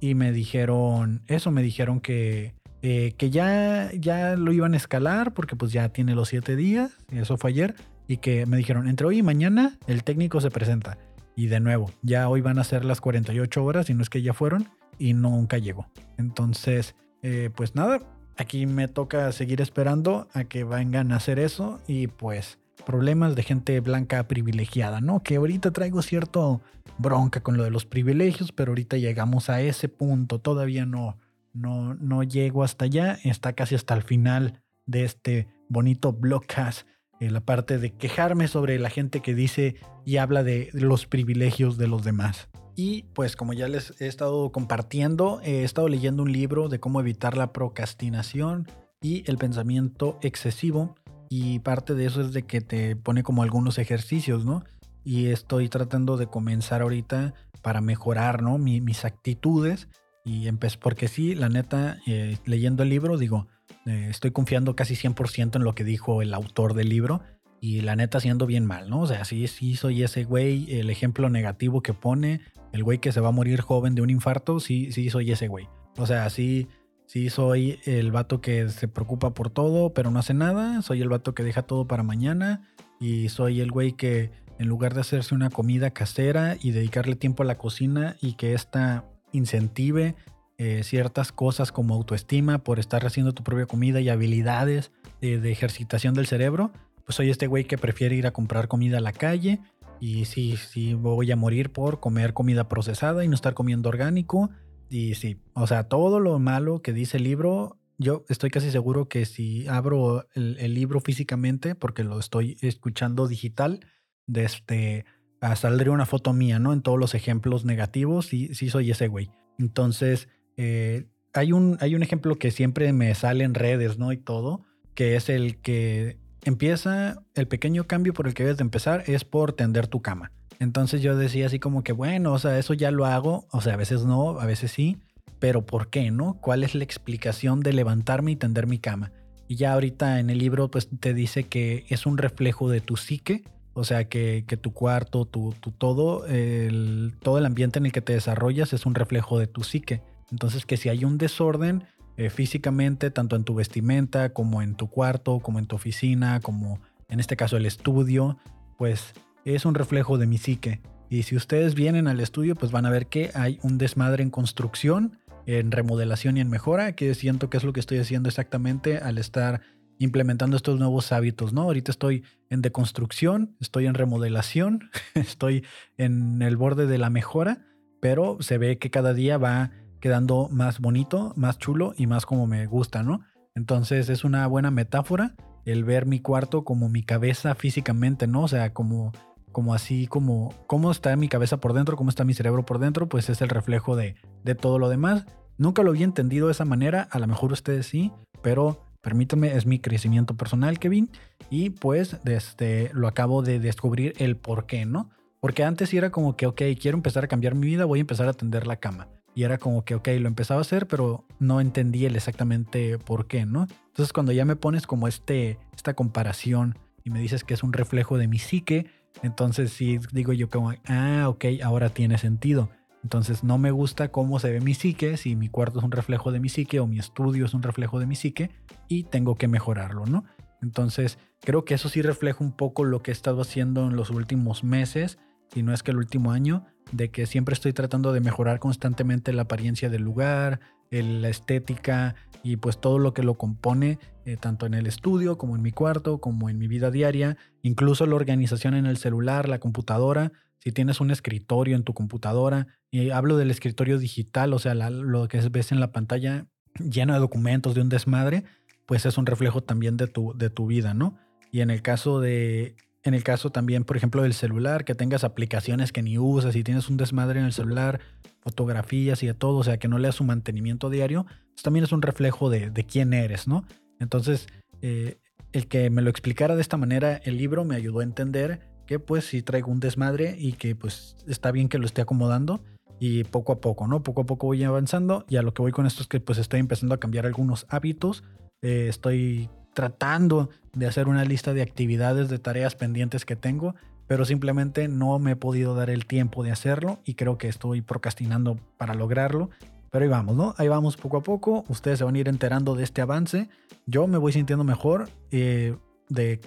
y 0.00 0.14
me 0.14 0.32
dijeron, 0.32 1.22
eso 1.26 1.50
me 1.50 1.60
dijeron 1.60 2.00
que, 2.00 2.54
eh, 2.80 3.12
que 3.18 3.28
ya, 3.28 3.90
ya 3.92 4.36
lo 4.36 4.54
iban 4.54 4.72
a 4.72 4.78
escalar 4.78 5.34
porque 5.34 5.54
pues 5.54 5.70
ya 5.70 5.90
tiene 5.90 6.14
los 6.14 6.30
siete 6.30 6.56
días, 6.56 6.96
eso 7.10 7.36
fue 7.36 7.50
ayer, 7.50 7.74
y 8.08 8.16
que 8.16 8.46
me 8.46 8.56
dijeron, 8.56 8.88
entre 8.88 9.06
hoy 9.06 9.18
y 9.18 9.22
mañana 9.22 9.76
el 9.86 10.02
técnico 10.02 10.40
se 10.40 10.50
presenta. 10.50 10.96
Y 11.36 11.48
de 11.48 11.60
nuevo, 11.60 11.90
ya 12.00 12.26
hoy 12.30 12.40
van 12.40 12.58
a 12.58 12.64
ser 12.64 12.86
las 12.86 13.02
48 13.02 13.62
horas, 13.62 13.90
y 13.90 13.92
no 13.92 14.00
es 14.00 14.08
que 14.08 14.22
ya 14.22 14.32
fueron, 14.32 14.66
y 14.98 15.12
nunca 15.12 15.58
llegó. 15.58 15.88
Entonces, 16.16 16.94
eh, 17.22 17.50
pues 17.54 17.74
nada, 17.74 18.00
Aquí 18.36 18.66
me 18.66 18.88
toca 18.88 19.32
seguir 19.32 19.60
esperando 19.60 20.28
a 20.34 20.44
que 20.44 20.64
vengan 20.64 21.12
a 21.12 21.16
hacer 21.16 21.38
eso 21.38 21.80
y 21.86 22.08
pues 22.08 22.58
problemas 22.84 23.34
de 23.34 23.42
gente 23.42 23.80
blanca 23.80 24.28
privilegiada, 24.28 25.00
¿no? 25.00 25.22
Que 25.22 25.36
ahorita 25.36 25.70
traigo 25.72 26.02
cierto 26.02 26.60
bronca 26.98 27.42
con 27.42 27.56
lo 27.56 27.64
de 27.64 27.70
los 27.70 27.86
privilegios, 27.86 28.52
pero 28.52 28.72
ahorita 28.72 28.96
llegamos 28.98 29.48
a 29.50 29.60
ese 29.60 29.88
punto, 29.88 30.38
todavía 30.38 30.86
no, 30.86 31.16
no, 31.52 31.94
no 31.94 32.22
llego 32.22 32.62
hasta 32.62 32.84
allá, 32.84 33.18
está 33.24 33.54
casi 33.54 33.74
hasta 33.74 33.94
el 33.94 34.02
final 34.02 34.62
de 34.86 35.04
este 35.04 35.48
bonito 35.68 36.12
blogcast, 36.12 36.86
eh, 37.20 37.30
la 37.30 37.40
parte 37.40 37.78
de 37.78 37.92
quejarme 37.92 38.46
sobre 38.48 38.78
la 38.78 38.90
gente 38.90 39.20
que 39.20 39.34
dice 39.34 39.76
y 40.04 40.18
habla 40.18 40.42
de 40.42 40.68
los 40.72 41.06
privilegios 41.06 41.78
de 41.78 41.88
los 41.88 42.04
demás. 42.04 42.48
Y 42.76 43.04
pues 43.14 43.36
como 43.36 43.54
ya 43.54 43.68
les 43.68 43.98
he 44.00 44.06
estado 44.06 44.52
compartiendo, 44.52 45.40
he 45.42 45.64
estado 45.64 45.88
leyendo 45.88 46.22
un 46.22 46.30
libro 46.30 46.68
de 46.68 46.78
cómo 46.78 47.00
evitar 47.00 47.36
la 47.36 47.52
procrastinación 47.52 48.68
y 49.00 49.28
el 49.28 49.38
pensamiento 49.38 50.18
excesivo. 50.20 50.94
Y 51.30 51.58
parte 51.60 51.94
de 51.94 52.04
eso 52.04 52.20
es 52.20 52.32
de 52.32 52.42
que 52.42 52.60
te 52.60 52.94
pone 52.94 53.22
como 53.22 53.42
algunos 53.42 53.78
ejercicios, 53.78 54.44
¿no? 54.44 54.62
Y 55.04 55.28
estoy 55.28 55.68
tratando 55.70 56.18
de 56.18 56.26
comenzar 56.26 56.82
ahorita 56.82 57.34
para 57.62 57.80
mejorar, 57.80 58.42
¿no? 58.42 58.58
mis 58.58 59.04
actitudes. 59.04 59.88
Y 60.24 60.46
empecé, 60.46 60.78
porque 60.78 61.08
sí, 61.08 61.34
la 61.34 61.48
neta, 61.48 61.98
eh, 62.06 62.36
leyendo 62.44 62.82
el 62.82 62.90
libro, 62.90 63.16
digo, 63.16 63.46
eh, 63.86 64.08
estoy 64.10 64.32
confiando 64.32 64.76
casi 64.76 64.96
100% 64.96 65.56
en 65.56 65.64
lo 65.64 65.74
que 65.74 65.84
dijo 65.84 66.20
el 66.20 66.34
autor 66.34 66.74
del 66.74 66.88
libro 66.88 67.22
y 67.60 67.80
la 67.80 67.96
neta 67.96 68.18
haciendo 68.18 68.46
bien 68.46 68.66
mal, 68.66 68.90
¿no? 68.90 69.00
O 69.00 69.06
sea, 69.06 69.24
sí, 69.24 69.46
sí 69.46 69.76
soy 69.76 70.02
ese 70.02 70.24
güey, 70.24 70.78
el 70.78 70.90
ejemplo 70.90 71.30
negativo 71.30 71.82
que 71.82 71.94
pone, 71.94 72.40
el 72.76 72.84
güey 72.84 72.98
que 72.98 73.10
se 73.10 73.20
va 73.20 73.28
a 73.28 73.32
morir 73.32 73.60
joven 73.60 73.94
de 73.94 74.02
un 74.02 74.10
infarto, 74.10 74.60
sí, 74.60 74.92
sí 74.92 75.10
soy 75.10 75.32
ese 75.32 75.48
güey. 75.48 75.66
O 75.96 76.06
sea, 76.06 76.28
sí, 76.30 76.68
sí 77.06 77.30
soy 77.30 77.80
el 77.84 78.12
vato 78.12 78.40
que 78.40 78.68
se 78.68 78.86
preocupa 78.86 79.34
por 79.34 79.50
todo, 79.50 79.92
pero 79.94 80.10
no 80.10 80.18
hace 80.18 80.34
nada. 80.34 80.82
Soy 80.82 81.00
el 81.00 81.08
vato 81.08 81.34
que 81.34 81.42
deja 81.42 81.62
todo 81.62 81.86
para 81.86 82.02
mañana. 82.02 82.68
Y 83.00 83.30
soy 83.30 83.60
el 83.60 83.70
güey 83.70 83.92
que 83.92 84.30
en 84.58 84.68
lugar 84.68 84.94
de 84.94 85.00
hacerse 85.00 85.34
una 85.34 85.50
comida 85.50 85.90
casera 85.90 86.56
y 86.60 86.70
dedicarle 86.70 87.16
tiempo 87.16 87.42
a 87.42 87.46
la 87.46 87.58
cocina 87.58 88.16
y 88.20 88.34
que 88.34 88.52
esta 88.52 89.04
incentive 89.32 90.14
eh, 90.58 90.82
ciertas 90.84 91.32
cosas 91.32 91.72
como 91.72 91.94
autoestima 91.94 92.58
por 92.58 92.78
estar 92.78 93.04
haciendo 93.06 93.32
tu 93.32 93.42
propia 93.42 93.66
comida 93.66 94.00
y 94.00 94.08
habilidades 94.08 94.92
de 95.20 95.50
ejercitación 95.50 96.14
del 96.14 96.26
cerebro, 96.26 96.70
pues 97.04 97.16
soy 97.16 97.30
este 97.30 97.46
güey 97.46 97.64
que 97.64 97.78
prefiere 97.78 98.16
ir 98.16 98.26
a 98.26 98.32
comprar 98.32 98.68
comida 98.68 98.98
a 98.98 99.00
la 99.00 99.12
calle 99.12 99.60
y 100.00 100.24
sí, 100.26 100.56
sí, 100.56 100.94
voy 100.94 101.30
a 101.32 101.36
morir 101.36 101.70
por 101.70 102.00
comer 102.00 102.32
comida 102.32 102.68
procesada 102.68 103.24
y 103.24 103.28
no 103.28 103.34
estar 103.34 103.54
comiendo 103.54 103.88
orgánico. 103.88 104.50
Y 104.88 105.14
sí, 105.14 105.38
o 105.54 105.66
sea, 105.66 105.84
todo 105.84 106.20
lo 106.20 106.38
malo 106.38 106.82
que 106.82 106.92
dice 106.92 107.16
el 107.16 107.24
libro, 107.24 107.78
yo 107.98 108.24
estoy 108.28 108.50
casi 108.50 108.70
seguro 108.70 109.08
que 109.08 109.24
si 109.24 109.66
abro 109.68 110.26
el, 110.34 110.74
libro 110.74 111.00
físicamente, 111.00 111.74
porque 111.74 112.04
lo 112.04 112.18
estoy 112.18 112.56
escuchando 112.60 113.26
digital, 113.26 113.80
desde, 114.26 114.44
este, 114.44 115.04
ah, 115.40 115.56
saldría 115.56 115.92
una 115.92 116.06
foto 116.06 116.32
mía, 116.32 116.58
¿no? 116.58 116.72
En 116.72 116.82
todos 116.82 116.98
los 116.98 117.14
ejemplos 117.14 117.64
negativos, 117.64 118.32
y 118.32 118.54
sí 118.54 118.68
soy 118.68 118.90
ese 118.90 119.08
güey. 119.08 119.30
Entonces, 119.58 120.28
eh, 120.56 121.06
hay, 121.32 121.52
un, 121.52 121.78
hay 121.80 121.94
un 121.94 122.02
ejemplo 122.02 122.36
que 122.36 122.50
siempre 122.50 122.92
me 122.92 123.14
sale 123.14 123.44
en 123.44 123.54
redes, 123.54 123.98
¿no? 123.98 124.12
Y 124.12 124.18
todo, 124.18 124.62
que 124.94 125.16
es 125.16 125.28
el 125.28 125.60
que 125.60 126.18
empieza, 126.46 127.22
el 127.34 127.48
pequeño 127.48 127.86
cambio 127.86 128.14
por 128.14 128.26
el 128.26 128.34
que 128.34 128.44
debes 128.44 128.56
de 128.56 128.62
empezar 128.62 129.04
es 129.06 129.24
por 129.24 129.52
tender 129.52 129.88
tu 129.88 130.00
cama. 130.00 130.32
Entonces 130.58 131.02
yo 131.02 131.16
decía 131.16 131.46
así 131.46 131.58
como 131.58 131.82
que, 131.82 131.92
bueno, 131.92 132.32
o 132.32 132.38
sea, 132.38 132.58
eso 132.58 132.72
ya 132.72 132.90
lo 132.90 133.04
hago, 133.04 133.46
o 133.50 133.60
sea, 133.60 133.74
a 133.74 133.76
veces 133.76 134.04
no, 134.04 134.40
a 134.40 134.46
veces 134.46 134.70
sí, 134.70 134.96
pero 135.38 135.66
¿por 135.66 135.90
qué, 135.90 136.10
no? 136.10 136.38
¿Cuál 136.40 136.64
es 136.64 136.74
la 136.74 136.84
explicación 136.84 137.60
de 137.60 137.72
levantarme 137.72 138.32
y 138.32 138.36
tender 138.36 138.66
mi 138.66 138.78
cama? 138.78 139.12
Y 139.48 139.56
ya 139.56 139.74
ahorita 139.74 140.18
en 140.18 140.30
el 140.30 140.38
libro 140.38 140.70
pues 140.70 140.88
te 141.00 141.14
dice 141.14 141.44
que 141.44 141.84
es 141.88 142.06
un 142.06 142.16
reflejo 142.16 142.70
de 142.70 142.80
tu 142.80 142.96
psique, 142.96 143.44
o 143.74 143.84
sea 143.84 144.08
que, 144.08 144.42
tu 144.60 144.72
cuarto, 144.72 145.26
tu, 145.26 145.52
todo, 145.76 146.26
el, 146.26 147.14
todo 147.22 147.38
el 147.38 147.44
ambiente 147.44 147.78
en 147.78 147.86
el 147.86 147.92
que 147.92 148.00
te 148.00 148.14
desarrollas 148.14 148.72
es 148.72 148.86
un 148.86 148.94
reflejo 148.94 149.38
de 149.38 149.46
tu 149.46 149.64
psique. 149.64 150.00
Entonces 150.32 150.64
que 150.64 150.76
si 150.76 150.88
hay 150.88 151.04
un 151.04 151.18
desorden 151.18 151.84
eh, 152.16 152.30
físicamente, 152.30 153.10
tanto 153.10 153.36
en 153.36 153.44
tu 153.44 153.54
vestimenta 153.54 154.32
como 154.32 154.62
en 154.62 154.74
tu 154.74 154.88
cuarto, 154.88 155.40
como 155.40 155.58
en 155.58 155.66
tu 155.66 155.76
oficina, 155.76 156.40
como 156.40 156.80
en 157.08 157.20
este 157.20 157.36
caso 157.36 157.56
el 157.56 157.66
estudio, 157.66 158.38
pues 158.78 159.14
es 159.44 159.64
un 159.64 159.74
reflejo 159.74 160.18
de 160.18 160.26
mi 160.26 160.38
psique. 160.38 160.80
Y 161.08 161.22
si 161.22 161.36
ustedes 161.36 161.74
vienen 161.74 162.08
al 162.08 162.20
estudio, 162.20 162.56
pues 162.56 162.72
van 162.72 162.86
a 162.86 162.90
ver 162.90 163.06
que 163.06 163.30
hay 163.34 163.58
un 163.62 163.78
desmadre 163.78 164.22
en 164.22 164.30
construcción, 164.30 165.18
en 165.46 165.70
remodelación 165.70 166.36
y 166.36 166.40
en 166.40 166.50
mejora, 166.50 166.92
que 166.92 167.14
siento 167.14 167.48
que 167.48 167.58
es 167.58 167.64
lo 167.64 167.72
que 167.72 167.80
estoy 167.80 167.98
haciendo 167.98 168.28
exactamente 168.28 168.98
al 168.98 169.18
estar 169.18 169.60
implementando 169.98 170.56
estos 170.56 170.78
nuevos 170.78 171.12
hábitos, 171.12 171.52
¿no? 171.52 171.62
Ahorita 171.62 171.90
estoy 171.90 172.24
en 172.50 172.60
deconstrucción, 172.60 173.56
estoy 173.60 173.86
en 173.86 173.94
remodelación, 173.94 174.90
estoy 175.14 175.64
en 175.96 176.42
el 176.42 176.56
borde 176.56 176.86
de 176.86 176.98
la 176.98 177.10
mejora, 177.10 177.66
pero 178.00 178.38
se 178.40 178.58
ve 178.58 178.78
que 178.78 178.90
cada 178.90 179.14
día 179.14 179.38
va 179.38 179.70
quedando 180.00 180.48
más 180.50 180.80
bonito, 180.80 181.32
más 181.36 181.58
chulo 181.58 181.94
y 181.96 182.06
más 182.06 182.26
como 182.26 182.46
me 182.46 182.66
gusta, 182.66 183.02
¿no? 183.02 183.20
Entonces 183.54 184.08
es 184.08 184.24
una 184.24 184.46
buena 184.46 184.70
metáfora 184.70 185.34
el 185.64 185.84
ver 185.84 186.06
mi 186.06 186.20
cuarto 186.20 186.64
como 186.64 186.88
mi 186.88 187.02
cabeza 187.02 187.54
físicamente, 187.54 188.26
¿no? 188.26 188.42
O 188.42 188.48
sea, 188.48 188.72
como, 188.72 189.12
como 189.52 189.74
así, 189.74 190.06
como 190.06 190.54
cómo 190.66 190.90
está 190.90 191.14
mi 191.16 191.28
cabeza 191.28 191.58
por 191.58 191.72
dentro, 191.72 191.96
cómo 191.96 192.10
está 192.10 192.24
mi 192.24 192.34
cerebro 192.34 192.64
por 192.64 192.78
dentro, 192.78 193.08
pues 193.08 193.28
es 193.28 193.42
el 193.42 193.48
reflejo 193.48 193.96
de, 193.96 194.14
de 194.44 194.54
todo 194.54 194.78
lo 194.78 194.88
demás. 194.88 195.26
Nunca 195.58 195.82
lo 195.82 195.90
había 195.90 196.04
entendido 196.04 196.46
de 196.46 196.52
esa 196.52 196.64
manera, 196.64 197.08
a 197.10 197.18
lo 197.18 197.26
mejor 197.26 197.52
ustedes 197.52 197.86
sí, 197.86 198.12
pero 198.42 198.86
permítame, 199.00 199.56
es 199.56 199.66
mi 199.66 199.78
crecimiento 199.78 200.36
personal, 200.36 200.78
Kevin, 200.78 201.10
y 201.48 201.70
pues 201.70 202.18
desde, 202.24 202.90
lo 202.92 203.08
acabo 203.08 203.42
de 203.42 203.58
descubrir 203.58 204.14
el 204.18 204.36
por 204.36 204.66
qué, 204.66 204.84
¿no? 204.84 205.10
Porque 205.40 205.64
antes 205.64 205.92
era 205.94 206.10
como 206.10 206.36
que, 206.36 206.46
ok, 206.46 206.62
quiero 206.80 206.96
empezar 206.96 207.24
a 207.24 207.28
cambiar 207.28 207.54
mi 207.54 207.66
vida, 207.66 207.84
voy 207.84 208.00
a 208.00 208.02
empezar 208.02 208.26
a 208.26 208.30
atender 208.30 208.66
la 208.66 208.76
cama. 208.76 209.08
Y 209.36 209.44
era 209.44 209.58
como 209.58 209.84
que, 209.84 209.94
ok, 209.94 210.08
lo 210.18 210.28
empezaba 210.28 210.60
a 210.60 210.62
hacer, 210.62 210.88
pero 210.88 211.26
no 211.38 211.60
entendí 211.60 212.06
el 212.06 212.16
exactamente 212.16 212.96
por 212.96 213.26
qué, 213.26 213.44
¿no? 213.44 213.66
Entonces 213.88 214.14
cuando 214.14 214.32
ya 214.32 214.46
me 214.46 214.56
pones 214.56 214.86
como 214.86 215.08
este, 215.08 215.58
esta 215.74 215.92
comparación 215.92 216.78
y 217.04 217.10
me 217.10 217.20
dices 217.20 217.44
que 217.44 217.52
es 217.52 217.62
un 217.62 217.74
reflejo 217.74 218.16
de 218.16 218.28
mi 218.28 218.38
psique, 218.38 218.86
entonces 219.22 219.72
sí 219.72 220.00
digo 220.10 220.32
yo 220.32 220.48
como, 220.48 220.72
ah, 220.86 221.26
ok, 221.28 221.44
ahora 221.62 221.90
tiene 221.90 222.16
sentido. 222.16 222.70
Entonces 223.02 223.44
no 223.44 223.58
me 223.58 223.72
gusta 223.72 224.08
cómo 224.08 224.38
se 224.38 224.50
ve 224.50 224.62
mi 224.62 224.72
psique, 224.72 225.18
si 225.18 225.36
mi 225.36 225.50
cuarto 225.50 225.80
es 225.80 225.84
un 225.84 225.92
reflejo 225.92 226.32
de 226.32 226.40
mi 226.40 226.48
psique 226.48 226.80
o 226.80 226.86
mi 226.86 226.98
estudio 226.98 227.44
es 227.44 227.52
un 227.52 227.62
reflejo 227.62 228.00
de 228.00 228.06
mi 228.06 228.16
psique 228.16 228.50
y 228.88 229.04
tengo 229.04 229.34
que 229.34 229.48
mejorarlo, 229.48 230.06
¿no? 230.06 230.24
Entonces 230.62 231.18
creo 231.42 231.66
que 231.66 231.74
eso 231.74 231.90
sí 231.90 232.00
refleja 232.00 232.42
un 232.42 232.52
poco 232.52 232.84
lo 232.84 233.02
que 233.02 233.10
he 233.10 233.12
estado 233.12 233.42
haciendo 233.42 233.86
en 233.86 233.96
los 233.96 234.08
últimos 234.08 234.64
meses, 234.64 235.18
si 235.52 235.62
no 235.62 235.74
es 235.74 235.82
que 235.82 235.90
el 235.90 235.98
último 235.98 236.32
año, 236.32 236.64
de 236.92 237.10
que 237.10 237.26
siempre 237.26 237.52
estoy 237.52 237.72
tratando 237.72 238.12
de 238.12 238.20
mejorar 238.20 238.58
constantemente 238.58 239.32
la 239.32 239.42
apariencia 239.42 239.90
del 239.90 240.02
lugar, 240.02 240.60
la 240.90 241.28
estética 241.28 242.14
y 242.42 242.56
pues 242.56 242.80
todo 242.80 242.98
lo 242.98 243.12
que 243.12 243.22
lo 243.22 243.34
compone, 243.34 243.98
eh, 244.24 244.36
tanto 244.36 244.66
en 244.66 244.74
el 244.74 244.86
estudio 244.86 245.36
como 245.36 245.56
en 245.56 245.62
mi 245.62 245.72
cuarto, 245.72 246.18
como 246.18 246.48
en 246.48 246.58
mi 246.58 246.68
vida 246.68 246.90
diaria, 246.90 247.36
incluso 247.62 248.06
la 248.06 248.14
organización 248.14 248.74
en 248.74 248.86
el 248.86 248.96
celular, 248.96 249.48
la 249.48 249.58
computadora, 249.58 250.32
si 250.58 250.72
tienes 250.72 251.00
un 251.00 251.10
escritorio 251.10 251.76
en 251.76 251.82
tu 251.82 251.92
computadora, 251.92 252.66
y 252.90 253.10
hablo 253.10 253.36
del 253.36 253.50
escritorio 253.50 253.98
digital, 253.98 254.52
o 254.52 254.58
sea, 254.58 254.74
lo 254.74 255.28
que 255.28 255.40
ves 255.48 255.72
en 255.72 255.80
la 255.80 255.92
pantalla 255.92 256.46
lleno 256.78 257.14
de 257.14 257.18
documentos, 257.18 257.74
de 257.74 257.80
un 257.80 257.88
desmadre, 257.88 258.44
pues 258.86 259.06
es 259.06 259.18
un 259.18 259.26
reflejo 259.26 259.62
también 259.62 259.96
de 259.96 260.06
tu, 260.06 260.32
de 260.36 260.50
tu 260.50 260.66
vida, 260.66 260.94
¿no? 260.94 261.18
Y 261.50 261.60
en 261.60 261.70
el 261.70 261.82
caso 261.82 262.20
de, 262.20 262.76
en 263.08 263.14
el 263.14 263.24
caso 263.24 263.50
también, 263.50 263.84
por 263.84 263.96
ejemplo, 263.96 264.22
del 264.22 264.34
celular, 264.34 264.84
que 264.84 264.94
tengas 264.94 265.24
aplicaciones 265.24 265.92
que 265.92 266.02
ni 266.02 266.18
usas 266.18 266.56
y 266.56 266.64
tienes 266.64 266.88
un 266.88 266.96
desmadre 266.96 267.40
en 267.40 267.46
el 267.46 267.52
celular, 267.52 268.00
fotografías 268.40 269.22
y 269.22 269.26
de 269.26 269.34
todo, 269.34 269.58
o 269.58 269.64
sea, 269.64 269.78
que 269.78 269.88
no 269.88 269.98
leas 269.98 270.16
su 270.16 270.24
mantenimiento 270.24 270.90
diario, 270.90 271.26
pues 271.52 271.62
también 271.62 271.84
es 271.84 271.92
un 271.92 272.02
reflejo 272.02 272.50
de, 272.50 272.72
quién 272.88 273.12
eres, 273.12 273.48
¿no? 273.48 273.64
Entonces, 273.98 274.46
eh, 274.82 275.18
el 275.52 275.68
que 275.68 275.90
me 275.90 276.02
lo 276.02 276.10
explicara 276.10 276.54
de 276.54 276.62
esta 276.62 276.76
manera, 276.76 277.16
el 277.16 277.38
libro 277.38 277.64
me 277.64 277.76
ayudó 277.76 278.00
a 278.00 278.04
entender 278.04 278.60
que 278.86 278.98
pues 278.98 279.24
sí 279.24 279.42
traigo 279.42 279.70
un 279.70 279.80
desmadre 279.80 280.36
y 280.38 280.52
que 280.52 280.76
pues 280.76 281.16
está 281.26 281.50
bien 281.50 281.68
que 281.68 281.78
lo 281.78 281.86
esté 281.86 282.02
acomodando 282.02 282.62
y 282.98 283.24
poco 283.24 283.52
a 283.52 283.60
poco, 283.60 283.86
¿no? 283.88 284.02
Poco 284.02 284.22
a 284.22 284.26
poco 284.26 284.46
voy 284.46 284.62
avanzando 284.64 285.24
y 285.28 285.36
a 285.36 285.42
lo 285.42 285.52
que 285.52 285.62
voy 285.62 285.72
con 285.72 285.86
esto 285.86 286.02
es 286.02 286.08
que 286.08 286.20
pues 286.20 286.38
estoy 286.38 286.60
empezando 286.60 286.94
a 286.94 287.00
cambiar 287.00 287.26
algunos 287.26 287.66
hábitos, 287.68 288.22
eh, 288.62 288.86
estoy 288.88 289.50
tratando 289.76 290.48
de 290.72 290.86
hacer 290.86 291.06
una 291.06 291.22
lista 291.26 291.52
de 291.52 291.60
actividades, 291.60 292.30
de 292.30 292.38
tareas 292.38 292.74
pendientes 292.74 293.26
que 293.26 293.36
tengo, 293.36 293.74
pero 294.06 294.24
simplemente 294.24 294.88
no 294.88 295.18
me 295.18 295.32
he 295.32 295.36
podido 295.36 295.74
dar 295.74 295.90
el 295.90 296.06
tiempo 296.06 296.42
de 296.42 296.50
hacerlo 296.50 296.98
y 297.04 297.12
creo 297.12 297.36
que 297.36 297.48
estoy 297.48 297.82
procrastinando 297.82 298.58
para 298.78 298.94
lograrlo. 298.94 299.50
Pero 299.90 300.04
ahí 300.04 300.08
vamos, 300.10 300.34
¿no? 300.34 300.54
Ahí 300.56 300.68
vamos 300.68 300.96
poco 300.96 301.18
a 301.18 301.22
poco. 301.22 301.66
Ustedes 301.68 301.98
se 301.98 302.04
van 302.04 302.14
a 302.14 302.18
ir 302.18 302.28
enterando 302.28 302.74
de 302.74 302.84
este 302.84 303.02
avance. 303.02 303.50
Yo 303.84 304.06
me 304.06 304.16
voy 304.16 304.32
sintiendo 304.32 304.64
mejor 304.64 305.10
eh, 305.30 305.76
de, 306.08 306.40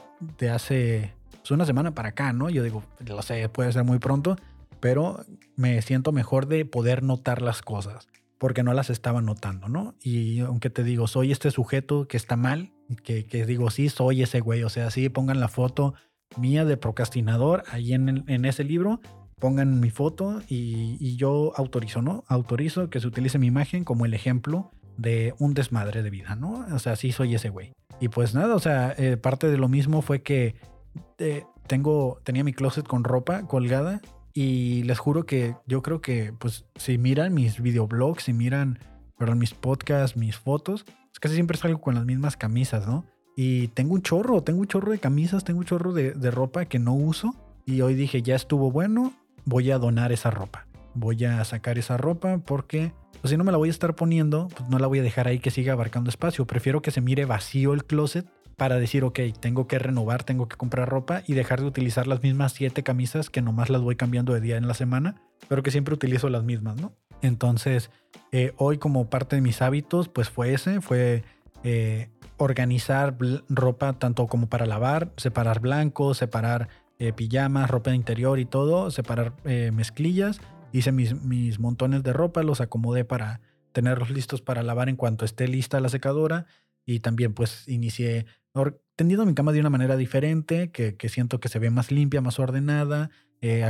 hace 0.52 1.14
pues, 1.38 1.52
una 1.52 1.68
semana 1.68 1.94
para 1.94 2.10
acá, 2.10 2.34
¿no? 2.34 2.50
Yo 2.50 2.64
digo, 2.64 2.82
lo 3.06 3.22
sé, 3.22 3.48
puede 3.48 3.72
ser 3.72 3.84
muy 3.84 4.00
pronto, 4.00 4.38
pero 4.80 5.24
me 5.56 5.80
siento 5.84 6.12
mejor 6.12 6.48
de 6.48 6.66
poder 6.66 7.04
notar 7.04 7.44
las 7.44 7.62
cosas, 7.62 8.08
porque 8.40 8.64
no 8.64 8.74
las 8.74 8.90
estaba 8.90 9.22
notando, 9.22 9.68
¿no? 9.68 9.96
Y 10.02 10.40
aunque 10.40 10.70
te 10.70 10.84
digo, 10.84 11.08
soy 11.08 11.32
este 11.32 11.52
sujeto 11.52 12.08
que 12.08 12.18
está 12.18 12.36
mal, 12.38 12.72
que, 13.04 13.24
digo, 13.46 13.70
sí, 13.70 13.90
soy 13.90 14.24
ese 14.24 14.40
güey, 14.40 14.64
o 14.64 14.70
sea, 14.70 14.90
sí, 14.90 15.10
pongan 15.10 15.40
la 15.40 15.50
foto 15.50 15.94
mía 16.38 16.66
de 16.66 16.78
procrastinador 16.78 17.64
ahí 17.70 17.94
en, 17.94 18.24
en 18.28 18.46
ese 18.46 18.64
libro, 18.64 19.02
pongan 19.40 19.80
mi 19.80 19.90
foto 19.90 20.42
y, 20.48 20.98
y, 21.00 21.18
yo 21.18 21.54
autorizo, 21.56 22.02
¿no? 22.02 22.24
Autorizo 22.28 22.90
que 22.90 23.00
se 23.00 23.08
utilice 23.08 23.38
mi 23.38 23.48
imagen 23.48 23.84
como 23.84 24.06
el 24.06 24.14
ejemplo 24.14 24.72
de 24.98 25.34
un 25.38 25.54
desmadre 25.54 26.02
de 26.02 26.10
vida, 26.10 26.36
¿no? 26.36 26.66
O 26.74 26.80
sea, 26.80 26.96
sí 26.96 27.12
soy 27.12 27.36
ese 27.36 27.50
güey. 27.50 27.74
Y 28.00 28.08
pues 28.08 28.34
nada, 28.34 28.56
o 28.56 28.60
sea, 28.60 28.94
eh, 28.98 29.18
parte 29.18 29.48
de 29.48 29.58
lo 29.58 29.68
mismo 29.68 30.02
fue 30.02 30.22
que 30.22 30.56
tengo, 31.68 32.20
tenía 32.24 32.44
mi 32.44 32.54
closet 32.54 32.88
con 32.88 33.04
ropa 33.04 33.44
colgada 33.44 34.02
y 34.34 34.84
les 34.84 35.00
juro 35.00 35.26
que 35.26 35.56
yo 35.66 35.82
creo 35.82 36.02
que, 36.02 36.34
pues, 36.38 36.66
si 36.76 36.98
miran 36.98 37.34
mis 37.34 37.62
videoblogs, 37.62 38.24
si 38.24 38.34
miran, 38.34 38.80
perdón, 39.18 39.40
mis 39.40 39.54
podcasts, 39.54 40.18
mis 40.18 40.38
fotos, 40.38 40.86
casi 41.20 41.36
siempre 41.36 41.58
salgo 41.58 41.82
con 41.82 41.96
las 41.96 42.06
mismas 42.06 42.38
camisas, 42.38 42.88
¿no? 42.88 43.06
Y 43.36 43.70
tengo 43.70 43.94
un 43.94 44.02
chorro, 44.02 44.42
tengo 44.42 44.60
un 44.60 44.68
chorro 44.68 44.92
de 44.92 45.00
camisas, 45.00 45.44
tengo 45.44 45.60
un 45.60 45.66
chorro 45.66 45.94
de, 45.94 46.12
de 46.12 46.32
ropa 46.32 46.66
que 46.66 46.80
no 46.80 46.94
uso. 46.94 47.36
Y 47.66 47.82
hoy 47.82 47.94
dije, 47.94 48.22
ya 48.22 48.36
estuvo 48.36 48.72
bueno, 48.72 49.14
voy 49.46 49.72
a 49.72 49.78
donar 49.78 50.12
esa 50.12 50.32
ropa. 50.32 50.66
Voy 50.94 51.24
a 51.24 51.44
sacar 51.46 51.78
esa 51.78 51.98
ropa 51.98 52.40
porque 52.40 52.92
pues, 53.22 53.32
si 53.32 53.38
no 53.38 53.44
me 53.44 53.52
la 53.52 53.58
voy 53.58 53.70
a 53.70 53.72
estar 53.72 53.96
poniendo, 53.96 54.48
pues 54.56 54.70
no 54.70 54.80
la 54.80 54.88
voy 54.88 55.00
a 55.00 55.04
dejar 55.04 55.28
ahí 55.28 55.40
que 55.40 55.52
siga 55.52 55.74
abarcando 55.74 56.10
espacio. 56.10 56.46
Prefiero 56.46 56.82
que 56.82 56.92
se 56.92 57.02
mire 57.02 57.26
vacío 57.26 57.74
el 57.74 57.86
closet 57.86 58.28
para 58.60 58.78
decir, 58.78 59.06
ok, 59.06 59.20
tengo 59.40 59.68
que 59.68 59.80
renovar, 59.80 60.24
tengo 60.24 60.50
que 60.50 60.58
comprar 60.58 60.90
ropa 60.90 61.24
y 61.26 61.34
dejar 61.34 61.62
de 61.62 61.66
utilizar 61.66 62.08
las 62.08 62.22
mismas 62.22 62.52
siete 62.52 62.84
camisas 62.84 63.30
que 63.30 63.42
nomás 63.42 63.70
las 63.70 63.82
voy 63.82 63.96
cambiando 63.96 64.34
de 64.34 64.42
día 64.42 64.58
en 64.58 64.68
la 64.68 64.74
semana, 64.74 65.16
pero 65.48 65.64
que 65.64 65.72
siempre 65.72 65.94
utilizo 65.96 66.30
las 66.30 66.44
mismas, 66.44 66.76
¿no? 66.76 66.92
Entonces, 67.22 67.90
eh, 68.34 68.54
hoy 68.58 68.78
como 68.78 69.10
parte 69.10 69.38
de 69.38 69.42
mis 69.42 69.62
hábitos, 69.62 70.10
pues 70.10 70.30
fue 70.30 70.54
ese, 70.54 70.82
fue 70.82 71.24
eh, 71.64 72.10
organizar 72.36 73.18
ropa 73.48 73.94
tanto 73.94 74.28
como 74.28 74.50
para 74.50 74.66
lavar, 74.66 75.14
separar 75.16 75.62
blancos, 75.62 76.18
separar 76.18 76.68
eh, 77.00 77.14
pijamas, 77.14 77.70
ropa 77.70 77.92
de 77.92 77.96
interior 77.96 78.40
y 78.40 78.46
todo, 78.46 78.92
separar 78.92 79.34
mezclillas, 79.46 80.42
hice 80.74 80.92
mis, 80.92 81.20
mis 81.24 81.60
montones 81.60 82.04
de 82.04 82.12
ropa, 82.12 82.44
los 82.44 82.60
acomodé 82.60 83.06
para 83.06 83.40
tenerlos 83.72 84.10
listos 84.10 84.42
para 84.42 84.64
lavar 84.64 84.90
en 84.90 84.98
cuanto 84.98 85.24
esté 85.24 85.48
lista 85.48 85.80
la 85.80 85.88
secadora 85.88 86.46
y 86.86 87.00
también 87.00 87.34
pues 87.34 87.68
inicié 87.68 88.26
tendiendo 88.96 89.26
mi 89.26 89.34
cama 89.34 89.52
de 89.52 89.60
una 89.60 89.70
manera 89.70 89.96
diferente, 89.96 90.72
que, 90.72 91.10
siento 91.10 91.40
que 91.40 91.50
se 91.50 91.60
ve 91.60 91.70
más 91.70 91.92
limpia, 91.92 92.22
más 92.22 92.40
ordenada, 92.40 93.10
eh, 93.42 93.70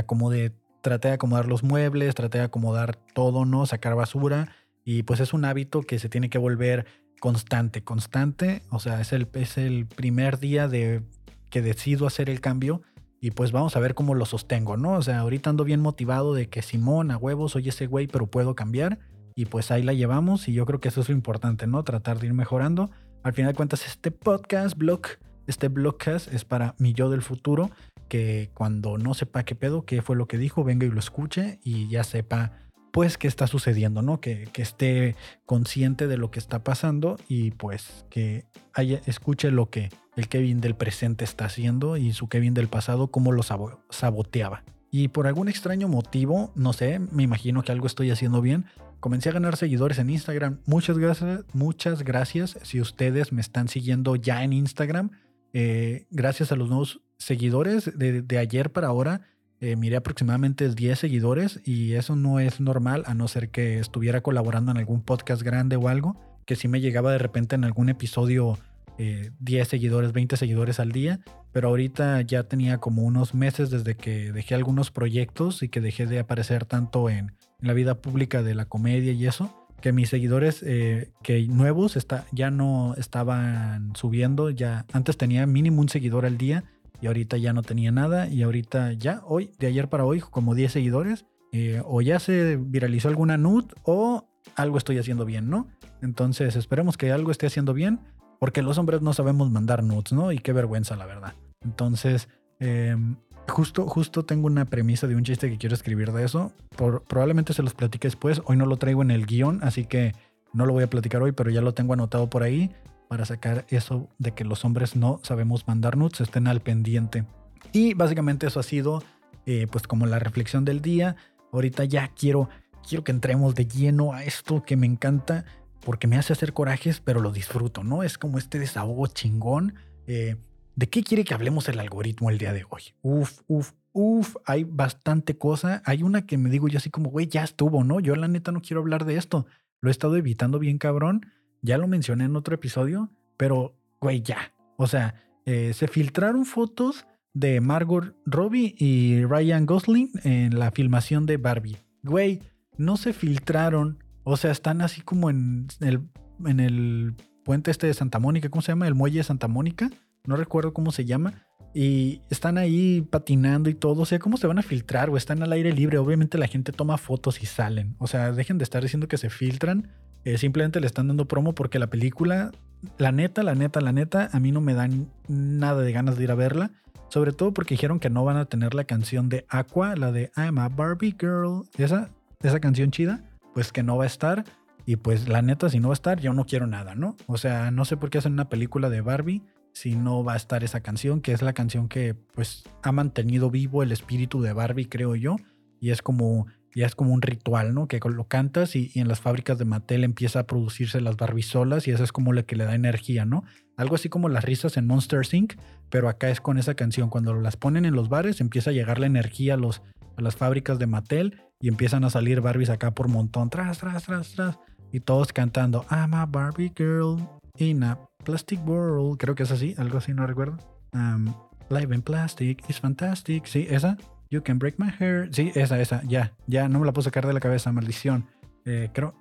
traté 0.80 1.08
de 1.08 1.14
acomodar 1.14 1.46
los 1.46 1.62
muebles, 1.62 2.14
traté 2.14 2.38
de 2.38 2.44
acomodar 2.44 2.96
todo, 2.96 3.44
¿no? 3.44 3.66
Sacar 3.66 3.94
basura. 3.94 4.54
Y 4.84 5.02
pues 5.02 5.20
es 5.20 5.32
un 5.32 5.44
hábito 5.44 5.82
que 5.82 5.98
se 5.98 6.08
tiene 6.08 6.30
que 6.30 6.38
volver 6.38 6.86
constante, 7.20 7.84
constante. 7.84 8.62
O 8.70 8.80
sea, 8.80 9.00
es 9.00 9.12
el, 9.12 9.28
es 9.34 9.58
el 9.58 9.86
primer 9.86 10.38
día 10.38 10.68
de 10.68 11.02
que 11.50 11.62
decido 11.62 12.06
hacer 12.06 12.30
el 12.30 12.40
cambio 12.40 12.82
y 13.20 13.32
pues 13.32 13.52
vamos 13.52 13.76
a 13.76 13.80
ver 13.80 13.94
cómo 13.94 14.14
lo 14.14 14.24
sostengo, 14.24 14.78
¿no? 14.78 14.94
O 14.94 15.02
sea, 15.02 15.20
ahorita 15.20 15.50
ando 15.50 15.64
bien 15.64 15.80
motivado 15.80 16.32
de 16.32 16.48
que 16.48 16.62
Simón, 16.62 17.10
a 17.10 17.18
huevos, 17.18 17.52
soy 17.52 17.68
ese 17.68 17.86
güey, 17.86 18.06
pero 18.06 18.26
puedo 18.26 18.54
cambiar. 18.54 18.98
Y 19.34 19.44
pues 19.44 19.70
ahí 19.70 19.82
la 19.82 19.92
llevamos 19.92 20.48
y 20.48 20.54
yo 20.54 20.64
creo 20.66 20.80
que 20.80 20.88
eso 20.88 21.02
es 21.02 21.08
lo 21.08 21.14
importante, 21.14 21.66
¿no? 21.66 21.84
Tratar 21.84 22.18
de 22.18 22.28
ir 22.28 22.32
mejorando. 22.32 22.90
Al 23.22 23.34
final 23.34 23.52
de 23.52 23.56
cuentas, 23.56 23.86
este 23.86 24.10
podcast, 24.10 24.76
blog, 24.78 25.02
este 25.46 25.68
blogcast 25.68 26.32
es 26.32 26.46
para 26.46 26.74
mi 26.78 26.94
yo 26.94 27.10
del 27.10 27.20
futuro, 27.20 27.70
que 28.08 28.50
cuando 28.54 28.96
no 28.96 29.12
sepa 29.12 29.44
qué 29.44 29.54
pedo, 29.54 29.84
qué 29.84 30.00
fue 30.00 30.16
lo 30.16 30.26
que 30.26 30.38
dijo, 30.38 30.64
venga 30.64 30.86
y 30.86 30.90
lo 30.90 30.98
escuche 30.98 31.60
y 31.62 31.88
ya 31.88 32.02
sepa 32.02 32.52
pues 32.92 33.18
qué 33.18 33.28
está 33.28 33.46
sucediendo, 33.46 34.00
¿no? 34.00 34.20
Que, 34.20 34.48
que, 34.52 34.62
esté 34.62 35.16
consciente 35.44 36.08
de 36.08 36.16
lo 36.16 36.30
que 36.30 36.40
está 36.40 36.64
pasando 36.64 37.18
y 37.28 37.52
pues 37.52 38.04
que 38.08 38.46
haya, 38.72 39.00
escuche 39.06 39.50
lo 39.50 39.70
que 39.70 39.90
el 40.16 40.28
Kevin 40.28 40.60
del 40.60 40.74
presente 40.74 41.24
está 41.24 41.44
haciendo 41.44 41.98
y 41.98 42.14
su 42.14 42.28
Kevin 42.28 42.54
del 42.54 42.68
pasado 42.68 43.08
cómo 43.08 43.32
lo 43.32 43.42
saboteaba. 43.90 44.64
Y 44.90 45.08
por 45.08 45.26
algún 45.26 45.48
extraño 45.48 45.86
motivo, 45.86 46.52
no 46.56 46.72
sé, 46.72 46.98
me 46.98 47.22
imagino 47.22 47.62
que 47.62 47.70
algo 47.70 47.86
estoy 47.86 48.10
haciendo 48.10 48.40
bien, 48.40 48.64
comencé 49.00 49.30
a 49.30 49.32
ganar 49.32 49.56
seguidores 49.56 49.98
en 49.98 50.10
Instagram. 50.10 50.60
Muchas 50.66 50.98
gracias, 50.98 51.44
muchas 51.52 52.02
gracias 52.04 52.58
si 52.62 52.80
ustedes 52.80 53.32
me 53.32 53.40
están 53.40 53.68
siguiendo 53.68 54.14
ya 54.16 54.44
en 54.44 54.52
Instagram. 54.52 55.10
Eh, 55.52 56.06
gracias 56.10 56.52
a 56.52 56.56
los 56.56 56.68
nuevos 56.68 57.00
seguidores 57.18 57.90
de, 57.98 58.38
ayer 58.38 58.70
para 58.70 58.86
ahora 58.86 59.22
eh, 59.60 59.76
miré 59.76 59.96
aproximadamente 59.96 60.68
10 60.68 60.98
seguidores 60.98 61.60
y 61.64 61.94
eso 61.94 62.16
no 62.16 62.40
es 62.40 62.60
normal 62.60 63.02
a 63.06 63.14
no 63.14 63.28
ser 63.28 63.50
que 63.50 63.78
estuviera 63.78 64.22
colaborando 64.22 64.70
en 64.70 64.78
algún 64.78 65.02
podcast 65.02 65.42
grande 65.42 65.76
o 65.76 65.88
algo, 65.88 66.18
que 66.46 66.56
si 66.56 66.68
me 66.68 66.80
llegaba 66.80 67.12
de 67.12 67.18
repente 67.18 67.56
en 67.56 67.64
algún 67.64 67.88
episodio 67.88 68.58
10 68.96 69.32
eh, 69.40 69.64
seguidores, 69.64 70.12
20 70.12 70.36
seguidores 70.36 70.80
al 70.80 70.92
día, 70.92 71.20
pero 71.52 71.68
ahorita 71.68 72.20
ya 72.22 72.44
tenía 72.44 72.78
como 72.78 73.02
unos 73.02 73.34
meses 73.34 73.70
desde 73.70 73.96
que 73.96 74.32
dejé 74.32 74.54
algunos 74.54 74.90
proyectos 74.90 75.62
y 75.62 75.68
que 75.68 75.80
dejé 75.80 76.06
de 76.06 76.20
aparecer 76.20 76.64
tanto 76.64 77.10
en, 77.10 77.32
la 77.60 77.72
vida 77.72 77.96
pública 77.96 78.42
de 78.42 78.54
la 78.54 78.66
comedia 78.66 79.12
y 79.12 79.26
eso, 79.26 79.66
que 79.80 79.92
mis 79.92 80.08
seguidores 80.08 80.62
eh, 80.62 81.10
que 81.22 81.46
nuevos 81.46 81.96
está, 81.96 82.26
ya 82.32 82.50
no 82.50 82.94
estaban 82.96 83.94
subiendo, 83.96 84.50
ya 84.50 84.86
antes 84.92 85.16
tenía 85.16 85.46
mínimo 85.46 85.80
un 85.80 85.88
seguidor 85.88 86.26
al 86.26 86.38
día 86.38 86.64
y 87.00 87.06
ahorita 87.06 87.36
ya 87.38 87.52
no 87.52 87.62
tenía 87.62 87.90
nada 87.90 88.28
y 88.28 88.42
ahorita 88.42 88.92
ya, 88.92 89.22
hoy, 89.24 89.52
de 89.58 89.66
ayer 89.66 89.88
para 89.88 90.04
hoy, 90.04 90.20
como 90.20 90.54
10 90.54 90.72
seguidores, 90.72 91.24
eh, 91.52 91.82
o 91.84 92.00
ya 92.00 92.18
se 92.18 92.56
viralizó 92.56 93.08
alguna 93.08 93.36
nud 93.36 93.64
o 93.82 94.28
algo 94.54 94.78
estoy 94.78 94.98
haciendo 94.98 95.24
bien, 95.24 95.50
¿no? 95.50 95.66
Entonces 96.02 96.56
esperemos 96.56 96.96
que 96.96 97.12
algo 97.12 97.30
esté 97.30 97.46
haciendo 97.46 97.74
bien, 97.74 98.00
porque 98.38 98.62
los 98.62 98.78
hombres 98.78 99.02
no 99.02 99.12
sabemos 99.12 99.50
mandar 99.50 99.82
nudes, 99.82 100.12
¿no? 100.12 100.32
Y 100.32 100.38
qué 100.38 100.52
vergüenza, 100.52 100.96
la 100.96 101.06
verdad. 101.06 101.34
Entonces, 101.62 102.28
em, 102.58 103.16
justo, 103.50 103.86
justo 103.86 104.24
tengo 104.24 104.46
una 104.46 104.64
premisa 104.64 105.06
de 105.06 105.16
un 105.16 105.24
chiste 105.24 105.50
que 105.50 105.58
quiero 105.58 105.74
escribir 105.74 106.12
de 106.12 106.24
eso. 106.24 106.52
Probablemente 106.76 107.52
se 107.52 107.62
los 107.62 107.74
platique 107.74 108.08
después. 108.08 108.40
Hoy 108.46 108.56
no 108.56 108.66
lo 108.66 108.76
traigo 108.76 109.02
en 109.02 109.10
el 109.10 109.26
guion, 109.26 109.60
así 109.62 109.84
que 109.84 110.14
no 110.52 110.66
lo 110.66 110.72
voy 110.72 110.84
a 110.84 110.90
platicar 110.90 111.22
hoy, 111.22 111.32
pero 111.32 111.50
ya 111.50 111.60
lo 111.60 111.74
tengo 111.74 111.92
anotado 111.92 112.30
por 112.30 112.42
ahí 112.42 112.70
para 113.08 113.24
sacar 113.24 113.66
eso 113.68 114.08
de 114.18 114.32
que 114.32 114.44
los 114.44 114.64
hombres 114.64 114.96
no 114.96 115.20
sabemos 115.22 115.66
mandar 115.66 115.96
nudes, 115.96 116.20
estén 116.20 116.46
al 116.46 116.60
pendiente. 116.60 117.24
Y 117.72 117.94
básicamente 117.94 118.46
eso 118.46 118.60
ha 118.60 118.62
sido 118.62 119.02
eh, 119.46 119.66
pues 119.70 119.86
como 119.86 120.06
la 120.06 120.18
reflexión 120.18 120.64
del 120.64 120.80
día. 120.80 121.16
Ahorita 121.52 121.84
ya 121.84 122.08
quiero, 122.08 122.48
quiero 122.88 123.04
que 123.04 123.12
entremos 123.12 123.54
de 123.54 123.66
lleno 123.66 124.12
a 124.12 124.24
esto 124.24 124.62
que 124.62 124.76
me 124.76 124.86
encanta 124.86 125.44
porque 125.84 126.06
me 126.06 126.16
hace 126.16 126.32
hacer 126.32 126.52
corajes, 126.52 127.00
pero 127.00 127.20
lo 127.20 127.32
disfruto, 127.32 127.82
¿no? 127.82 128.02
Es 128.02 128.18
como 128.18 128.38
este 128.38 128.58
desahogo 128.58 129.06
chingón. 129.08 129.74
Eh, 130.06 130.36
¿De 130.80 130.88
qué 130.88 131.02
quiere 131.02 131.24
que 131.24 131.34
hablemos 131.34 131.68
el 131.68 131.78
algoritmo 131.78 132.30
el 132.30 132.38
día 132.38 132.54
de 132.54 132.64
hoy? 132.70 132.82
Uf, 133.02 133.42
uf, 133.48 133.72
uf, 133.92 134.36
hay 134.46 134.64
bastante 134.64 135.36
cosa. 135.36 135.82
Hay 135.84 136.02
una 136.02 136.24
que 136.24 136.38
me 136.38 136.48
digo 136.48 136.68
yo 136.68 136.78
así 136.78 136.88
como, 136.88 137.10
güey, 137.10 137.26
ya 137.26 137.44
estuvo, 137.44 137.84
¿no? 137.84 138.00
Yo 138.00 138.16
la 138.16 138.28
neta 138.28 138.50
no 138.50 138.62
quiero 138.62 138.80
hablar 138.80 139.04
de 139.04 139.18
esto. 139.18 139.44
Lo 139.82 139.90
he 139.90 139.92
estado 139.92 140.16
evitando 140.16 140.58
bien 140.58 140.78
cabrón 140.78 141.26
ya 141.62 141.78
lo 141.78 141.86
mencioné 141.86 142.24
en 142.24 142.36
otro 142.36 142.54
episodio, 142.54 143.10
pero, 143.36 143.74
güey, 144.00 144.22
ya. 144.22 144.54
O 144.76 144.86
sea, 144.86 145.14
eh, 145.44 145.72
se 145.74 145.88
filtraron 145.88 146.46
fotos 146.46 147.06
de 147.34 147.60
Margot 147.60 148.16
Robbie 148.24 148.74
y 148.78 149.24
Ryan 149.26 149.66
Gosling 149.66 150.10
en 150.24 150.58
la 150.58 150.70
filmación 150.70 151.26
de 151.26 151.36
Barbie. 151.36 151.76
Güey, 152.02 152.40
no 152.78 152.96
se 152.96 153.12
filtraron. 153.12 154.02
O 154.24 154.38
sea, 154.38 154.50
están 154.50 154.80
así 154.80 155.02
como 155.02 155.28
en 155.28 155.68
el, 155.80 156.00
en 156.46 156.60
el 156.60 157.14
puente 157.44 157.70
este 157.70 157.86
de 157.86 157.94
Santa 157.94 158.18
Mónica. 158.18 158.48
¿Cómo 158.48 158.62
se 158.62 158.72
llama? 158.72 158.88
El 158.88 158.94
muelle 158.94 159.18
de 159.18 159.24
Santa 159.24 159.48
Mónica. 159.48 159.90
No 160.26 160.36
recuerdo 160.36 160.72
cómo 160.72 160.92
se 160.92 161.04
llama. 161.04 161.46
Y 161.72 162.20
están 162.30 162.58
ahí 162.58 163.02
patinando 163.02 163.70
y 163.70 163.74
todo. 163.74 164.02
O 164.02 164.06
sea, 164.06 164.18
¿cómo 164.18 164.36
se 164.36 164.46
van 164.46 164.58
a 164.58 164.62
filtrar? 164.62 165.10
O 165.10 165.16
están 165.16 165.42
al 165.42 165.52
aire 165.52 165.72
libre. 165.72 165.98
Obviamente 165.98 166.36
la 166.36 166.48
gente 166.48 166.72
toma 166.72 166.98
fotos 166.98 167.42
y 167.42 167.46
salen. 167.46 167.94
O 167.98 168.06
sea, 168.06 168.32
dejen 168.32 168.58
de 168.58 168.64
estar 168.64 168.82
diciendo 168.82 169.08
que 169.08 169.18
se 169.18 169.30
filtran 169.30 169.88
eh, 170.24 170.36
simplemente 170.36 170.80
le 170.80 170.86
están 170.86 171.08
dando 171.08 171.26
promo 171.26 171.54
porque 171.54 171.78
la 171.78 171.88
película, 171.88 172.50
la 172.98 173.12
neta, 173.12 173.42
la 173.42 173.54
neta, 173.54 173.80
la 173.80 173.92
neta, 173.92 174.28
a 174.32 174.40
mí 174.40 174.52
no 174.52 174.60
me 174.60 174.74
dan 174.74 175.10
nada 175.28 175.82
de 175.82 175.92
ganas 175.92 176.16
de 176.16 176.24
ir 176.24 176.30
a 176.30 176.34
verla. 176.34 176.70
Sobre 177.08 177.32
todo 177.32 177.52
porque 177.52 177.74
dijeron 177.74 177.98
que 177.98 178.10
no 178.10 178.24
van 178.24 178.36
a 178.36 178.44
tener 178.44 178.74
la 178.74 178.84
canción 178.84 179.28
de 179.28 179.44
Aqua, 179.48 179.96
la 179.96 180.12
de 180.12 180.30
I'm 180.36 180.58
a 180.58 180.68
Barbie 180.68 181.16
Girl. 181.18 181.64
Esa, 181.76 182.10
esa 182.42 182.60
canción 182.60 182.90
chida, 182.90 183.24
pues 183.54 183.72
que 183.72 183.82
no 183.82 183.96
va 183.96 184.04
a 184.04 184.06
estar. 184.06 184.44
Y 184.90 184.96
pues 184.96 185.28
la 185.28 185.40
neta, 185.40 185.68
si 185.68 185.78
no 185.78 185.86
va 185.86 185.92
a 185.92 185.94
estar, 185.94 186.18
yo 186.18 186.32
no 186.32 186.46
quiero 186.46 186.66
nada, 186.66 186.96
¿no? 186.96 187.16
O 187.28 187.38
sea, 187.38 187.70
no 187.70 187.84
sé 187.84 187.96
por 187.96 188.10
qué 188.10 188.18
hacen 188.18 188.32
una 188.32 188.48
película 188.48 188.90
de 188.90 189.02
Barbie 189.02 189.40
si 189.72 189.94
no 189.94 190.24
va 190.24 190.32
a 190.32 190.36
estar 190.36 190.64
esa 190.64 190.80
canción, 190.80 191.20
que 191.20 191.30
es 191.30 191.42
la 191.42 191.52
canción 191.52 191.88
que 191.88 192.16
pues 192.34 192.64
ha 192.82 192.90
mantenido 192.90 193.52
vivo 193.52 193.84
el 193.84 193.92
espíritu 193.92 194.42
de 194.42 194.52
Barbie, 194.52 194.86
creo 194.86 195.14
yo. 195.14 195.36
Y 195.78 195.90
es 195.90 196.02
como 196.02 196.48
ya 196.74 196.86
es 196.86 196.96
como 196.96 197.12
un 197.12 197.22
ritual, 197.22 197.72
¿no? 197.72 197.86
Que 197.86 198.00
lo 198.04 198.26
cantas 198.26 198.74
y, 198.74 198.90
en 198.96 199.06
las 199.06 199.20
fábricas 199.20 199.58
de 199.58 199.64
Mattel 199.64 200.02
empieza 200.02 200.40
a 200.40 200.46
producirse 200.48 201.00
las 201.00 201.16
barbisolas 201.16 201.86
y 201.86 201.92
eso 201.92 202.02
es 202.02 202.10
como 202.10 202.32
lo 202.32 202.44
que 202.44 202.56
le 202.56 202.64
da 202.64 202.74
energía, 202.74 203.24
¿no? 203.24 203.44
Algo 203.76 203.94
así 203.94 204.08
como 204.08 204.28
las 204.28 204.44
risas 204.44 204.76
en 204.76 204.88
Monster 204.88 205.22
Inc., 205.30 205.54
pero 205.88 206.08
acá 206.08 206.30
es 206.30 206.40
con 206.40 206.58
esa 206.58 206.74
canción. 206.74 207.10
Cuando 207.10 207.32
las 207.34 207.56
ponen 207.56 207.84
en 207.84 207.94
los 207.94 208.08
bares 208.08 208.40
empieza 208.40 208.70
a 208.70 208.72
llegar 208.72 208.98
la 208.98 209.06
energía 209.06 209.54
a, 209.54 209.56
a 209.56 210.20
las 210.20 210.34
fábricas 210.34 210.80
de 210.80 210.88
Mattel 210.88 211.42
y 211.60 211.68
empiezan 211.68 212.02
a 212.02 212.10
salir 212.10 212.40
Barbies 212.40 212.70
acá 212.70 212.92
por 212.92 213.06
montón, 213.06 213.50
tras, 213.50 213.78
tras, 213.78 214.02
tras, 214.02 214.32
tras. 214.32 214.58
Y 214.92 215.00
todos 215.00 215.32
cantando, 215.32 215.84
I'm 215.90 216.14
a 216.14 216.26
Barbie 216.26 216.72
girl 216.76 217.18
in 217.58 217.82
a 217.84 217.98
plastic 218.24 218.60
world. 218.66 219.18
Creo 219.18 219.34
que 219.34 219.44
es 219.44 219.50
así, 219.50 219.74
algo 219.78 219.98
así, 219.98 220.12
no 220.12 220.26
recuerdo. 220.26 220.58
Um, 220.92 221.32
live 221.68 221.94
in 221.94 222.02
plastic 222.02 222.68
is 222.68 222.80
fantastic. 222.80 223.46
Sí, 223.46 223.66
esa. 223.70 223.96
You 224.30 224.42
Can 224.42 224.58
Break 224.58 224.76
My 224.78 224.90
Hair. 224.98 225.30
Sí, 225.32 225.52
esa, 225.54 225.80
esa. 225.80 226.02
Ya, 226.04 226.32
ya 226.46 226.68
no 226.68 226.78
me 226.80 226.86
la 226.86 226.92
puedo 226.92 227.04
sacar 227.04 227.26
de 227.26 227.32
la 227.32 227.40
cabeza, 227.40 227.72
maldición. 227.72 228.26
Eh, 228.64 228.90
creo, 228.92 229.14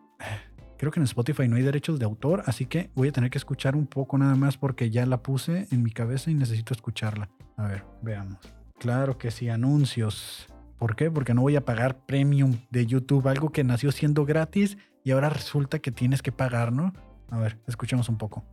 creo 0.78 0.92
que 0.92 1.00
en 1.00 1.06
Spotify 1.06 1.48
no 1.48 1.56
hay 1.56 1.64
derechos 1.64 1.98
de 2.00 2.06
autor, 2.06 2.44
así 2.46 2.66
que 2.66 2.92
voy 2.94 3.08
a 3.08 3.12
tener 3.12 3.30
que 3.30 3.38
escuchar 3.38 3.76
un 3.76 3.88
poco 3.88 4.18
nada 4.18 4.36
más 4.36 4.58
porque 4.58 4.90
ya 4.90 5.06
la 5.06 5.24
puse 5.24 5.68
en 5.72 5.84
mi 5.84 5.92
cabeza 5.92 6.30
y 6.30 6.36
necesito 6.36 6.74
escucharla. 6.74 7.30
A 7.58 7.68
ver, 7.68 7.84
veamos. 8.02 8.38
Claro 8.78 9.18
que 9.18 9.32
sí, 9.32 9.50
anuncios. 9.50 10.48
¿Por 10.80 10.96
qué? 10.96 11.12
Porque 11.12 11.34
no 11.34 11.42
voy 11.42 11.58
a 11.58 11.66
pagar 11.66 12.06
premium 12.06 12.58
de 12.70 12.86
YouTube, 12.86 13.28
algo 13.28 13.52
que 13.52 13.66
nació 13.66 13.92
siendo 13.92 14.26
gratis 14.26 14.78
y 15.04 15.12
ahora 15.12 15.30
resulta 15.30 15.80
que 15.80 15.92
tienes 15.92 16.22
que 16.22 16.32
pagar, 16.32 16.72
¿no? 16.72 16.94
A 17.30 17.38
ver, 17.38 17.60
escuchemos 17.68 18.08
un 18.08 18.18
poco. 18.18 18.46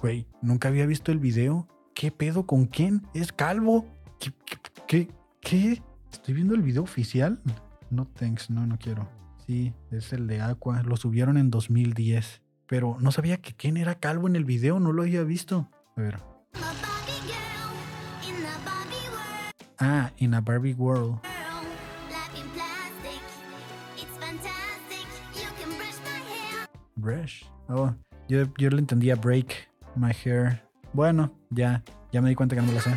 Güey, 0.00 0.26
nunca 0.40 0.68
había 0.68 0.86
visto 0.86 1.12
el 1.12 1.18
video. 1.18 1.68
¿Qué 1.92 2.10
pedo 2.10 2.46
con 2.46 2.64
quién? 2.64 3.02
¿Es 3.12 3.30
calvo? 3.30 3.84
¿Qué? 4.18 4.32
¿Qué? 4.86 5.08
¿Qué? 5.40 5.82
Estoy 6.10 6.34
viendo 6.34 6.54
el 6.54 6.62
video 6.62 6.82
oficial. 6.84 7.42
No 7.90 8.06
thanks, 8.06 8.50
no, 8.50 8.66
no 8.66 8.78
quiero. 8.78 9.08
Sí, 9.46 9.72
es 9.90 10.12
el 10.12 10.26
de 10.26 10.40
Aqua. 10.40 10.82
Lo 10.82 10.96
subieron 10.96 11.38
en 11.38 11.50
2010. 11.50 12.42
Pero 12.66 12.98
no 13.00 13.12
sabía 13.12 13.38
que 13.38 13.54
quién 13.54 13.78
era 13.78 13.94
calvo 13.94 14.28
en 14.28 14.36
el 14.36 14.44
video, 14.44 14.78
no 14.78 14.92
lo 14.92 15.02
había 15.02 15.22
visto. 15.22 15.70
A 15.96 16.00
ver. 16.00 16.20
Ah, 19.78 20.10
in 20.18 20.34
a 20.34 20.40
Barbie 20.40 20.74
World. 20.74 21.20
Brush. 26.96 27.44
Oh, 27.68 27.94
yo, 28.28 28.44
yo 28.58 28.70
le 28.70 28.78
entendía 28.78 29.14
break. 29.14 29.68
My 29.94 30.12
Hair. 30.12 30.62
Bueno, 30.92 31.32
ya, 31.50 31.82
ya 32.12 32.20
me 32.20 32.28
di 32.28 32.34
cuenta 32.34 32.54
que 32.54 32.60
no 32.60 32.68
me 32.68 32.74
lo 32.74 32.80
sé. 32.80 32.90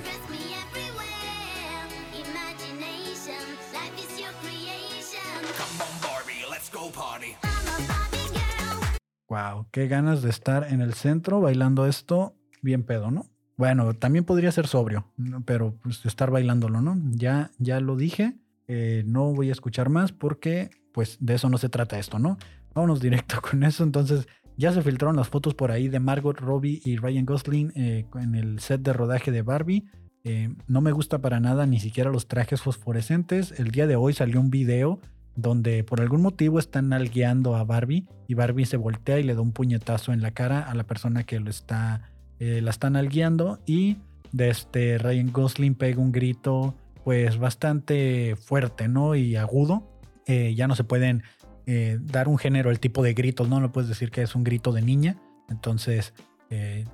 Wow, 9.41 9.67
qué 9.71 9.87
ganas 9.87 10.21
de 10.21 10.29
estar 10.29 10.67
en 10.71 10.81
el 10.81 10.93
centro 10.93 11.41
bailando 11.41 11.87
esto 11.87 12.35
bien 12.61 12.83
pedo, 12.83 13.09
¿no? 13.09 13.25
Bueno, 13.57 13.93
también 13.93 14.25
podría 14.25 14.51
ser 14.51 14.67
sobrio, 14.67 15.05
pero 15.45 15.75
pues 15.81 16.05
estar 16.05 16.31
bailándolo, 16.31 16.81
¿no? 16.81 16.97
Ya, 17.11 17.51
ya 17.57 17.79
lo 17.79 17.95
dije, 17.95 18.35
eh, 18.67 19.03
no 19.05 19.33
voy 19.33 19.49
a 19.49 19.51
escuchar 19.51 19.89
más 19.89 20.11
porque 20.11 20.69
pues 20.91 21.17
de 21.19 21.35
eso 21.35 21.49
no 21.49 21.57
se 21.57 21.69
trata 21.69 21.97
esto, 21.97 22.19
¿no? 22.19 22.37
Vámonos 22.73 23.01
directo 23.01 23.41
con 23.49 23.63
eso, 23.63 23.83
entonces 23.83 24.27
ya 24.57 24.73
se 24.73 24.81
filtraron 24.81 25.15
las 25.15 25.29
fotos 25.29 25.55
por 25.55 25.71
ahí 25.71 25.87
de 25.87 25.99
Margot 25.99 26.39
Robbie 26.39 26.81
y 26.83 26.97
Ryan 26.97 27.25
Gosling 27.25 27.71
eh, 27.75 28.05
en 28.15 28.35
el 28.35 28.59
set 28.59 28.81
de 28.81 28.93
rodaje 28.93 29.31
de 29.31 29.41
Barbie. 29.41 29.85
Eh, 30.23 30.53
no 30.67 30.81
me 30.81 30.91
gusta 30.91 31.19
para 31.19 31.39
nada 31.39 31.65
ni 31.65 31.79
siquiera 31.79 32.11
los 32.11 32.27
trajes 32.27 32.61
fosforescentes. 32.61 33.59
El 33.59 33.71
día 33.71 33.87
de 33.87 33.95
hoy 33.95 34.13
salió 34.13 34.39
un 34.39 34.51
video 34.51 34.99
donde 35.35 35.83
por 35.83 36.01
algún 36.01 36.21
motivo 36.21 36.59
están 36.59 36.89
nalgueando 36.89 37.55
a 37.55 37.63
Barbie 37.63 38.05
y 38.27 38.33
Barbie 38.33 38.65
se 38.65 38.77
voltea 38.77 39.19
y 39.19 39.23
le 39.23 39.35
da 39.35 39.41
un 39.41 39.53
puñetazo 39.53 40.13
en 40.13 40.21
la 40.21 40.31
cara 40.31 40.61
a 40.61 40.75
la 40.75 40.83
persona 40.83 41.23
que 41.23 41.39
lo 41.39 41.49
está, 41.49 42.09
eh, 42.39 42.61
la 42.61 42.71
está 42.71 42.89
nalgueando 42.89 43.59
y 43.65 43.97
de 44.31 44.49
este 44.49 44.97
Ryan 44.97 45.31
Gosling 45.31 45.75
pega 45.75 46.01
un 46.01 46.11
grito 46.11 46.75
pues 47.03 47.37
bastante 47.37 48.35
fuerte, 48.35 48.87
¿no? 48.87 49.15
Y 49.15 49.35
agudo. 49.35 49.87
Eh, 50.27 50.53
ya 50.55 50.67
no 50.67 50.75
se 50.75 50.83
pueden 50.83 51.23
eh, 51.65 51.97
dar 51.99 52.27
un 52.27 52.37
género, 52.37 52.69
el 52.69 52.79
tipo 52.79 53.01
de 53.01 53.13
gritos, 53.13 53.49
¿no? 53.49 53.59
No 53.59 53.71
puedes 53.71 53.89
decir 53.89 54.11
que 54.11 54.21
es 54.21 54.35
un 54.35 54.43
grito 54.43 54.71
de 54.71 54.81
niña. 54.81 55.17
Entonces, 55.49 56.13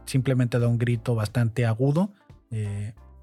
simplemente 0.06 0.60
da 0.60 0.68
un 0.68 0.78
grito 0.78 1.16
bastante 1.16 1.66
agudo. 1.66 2.14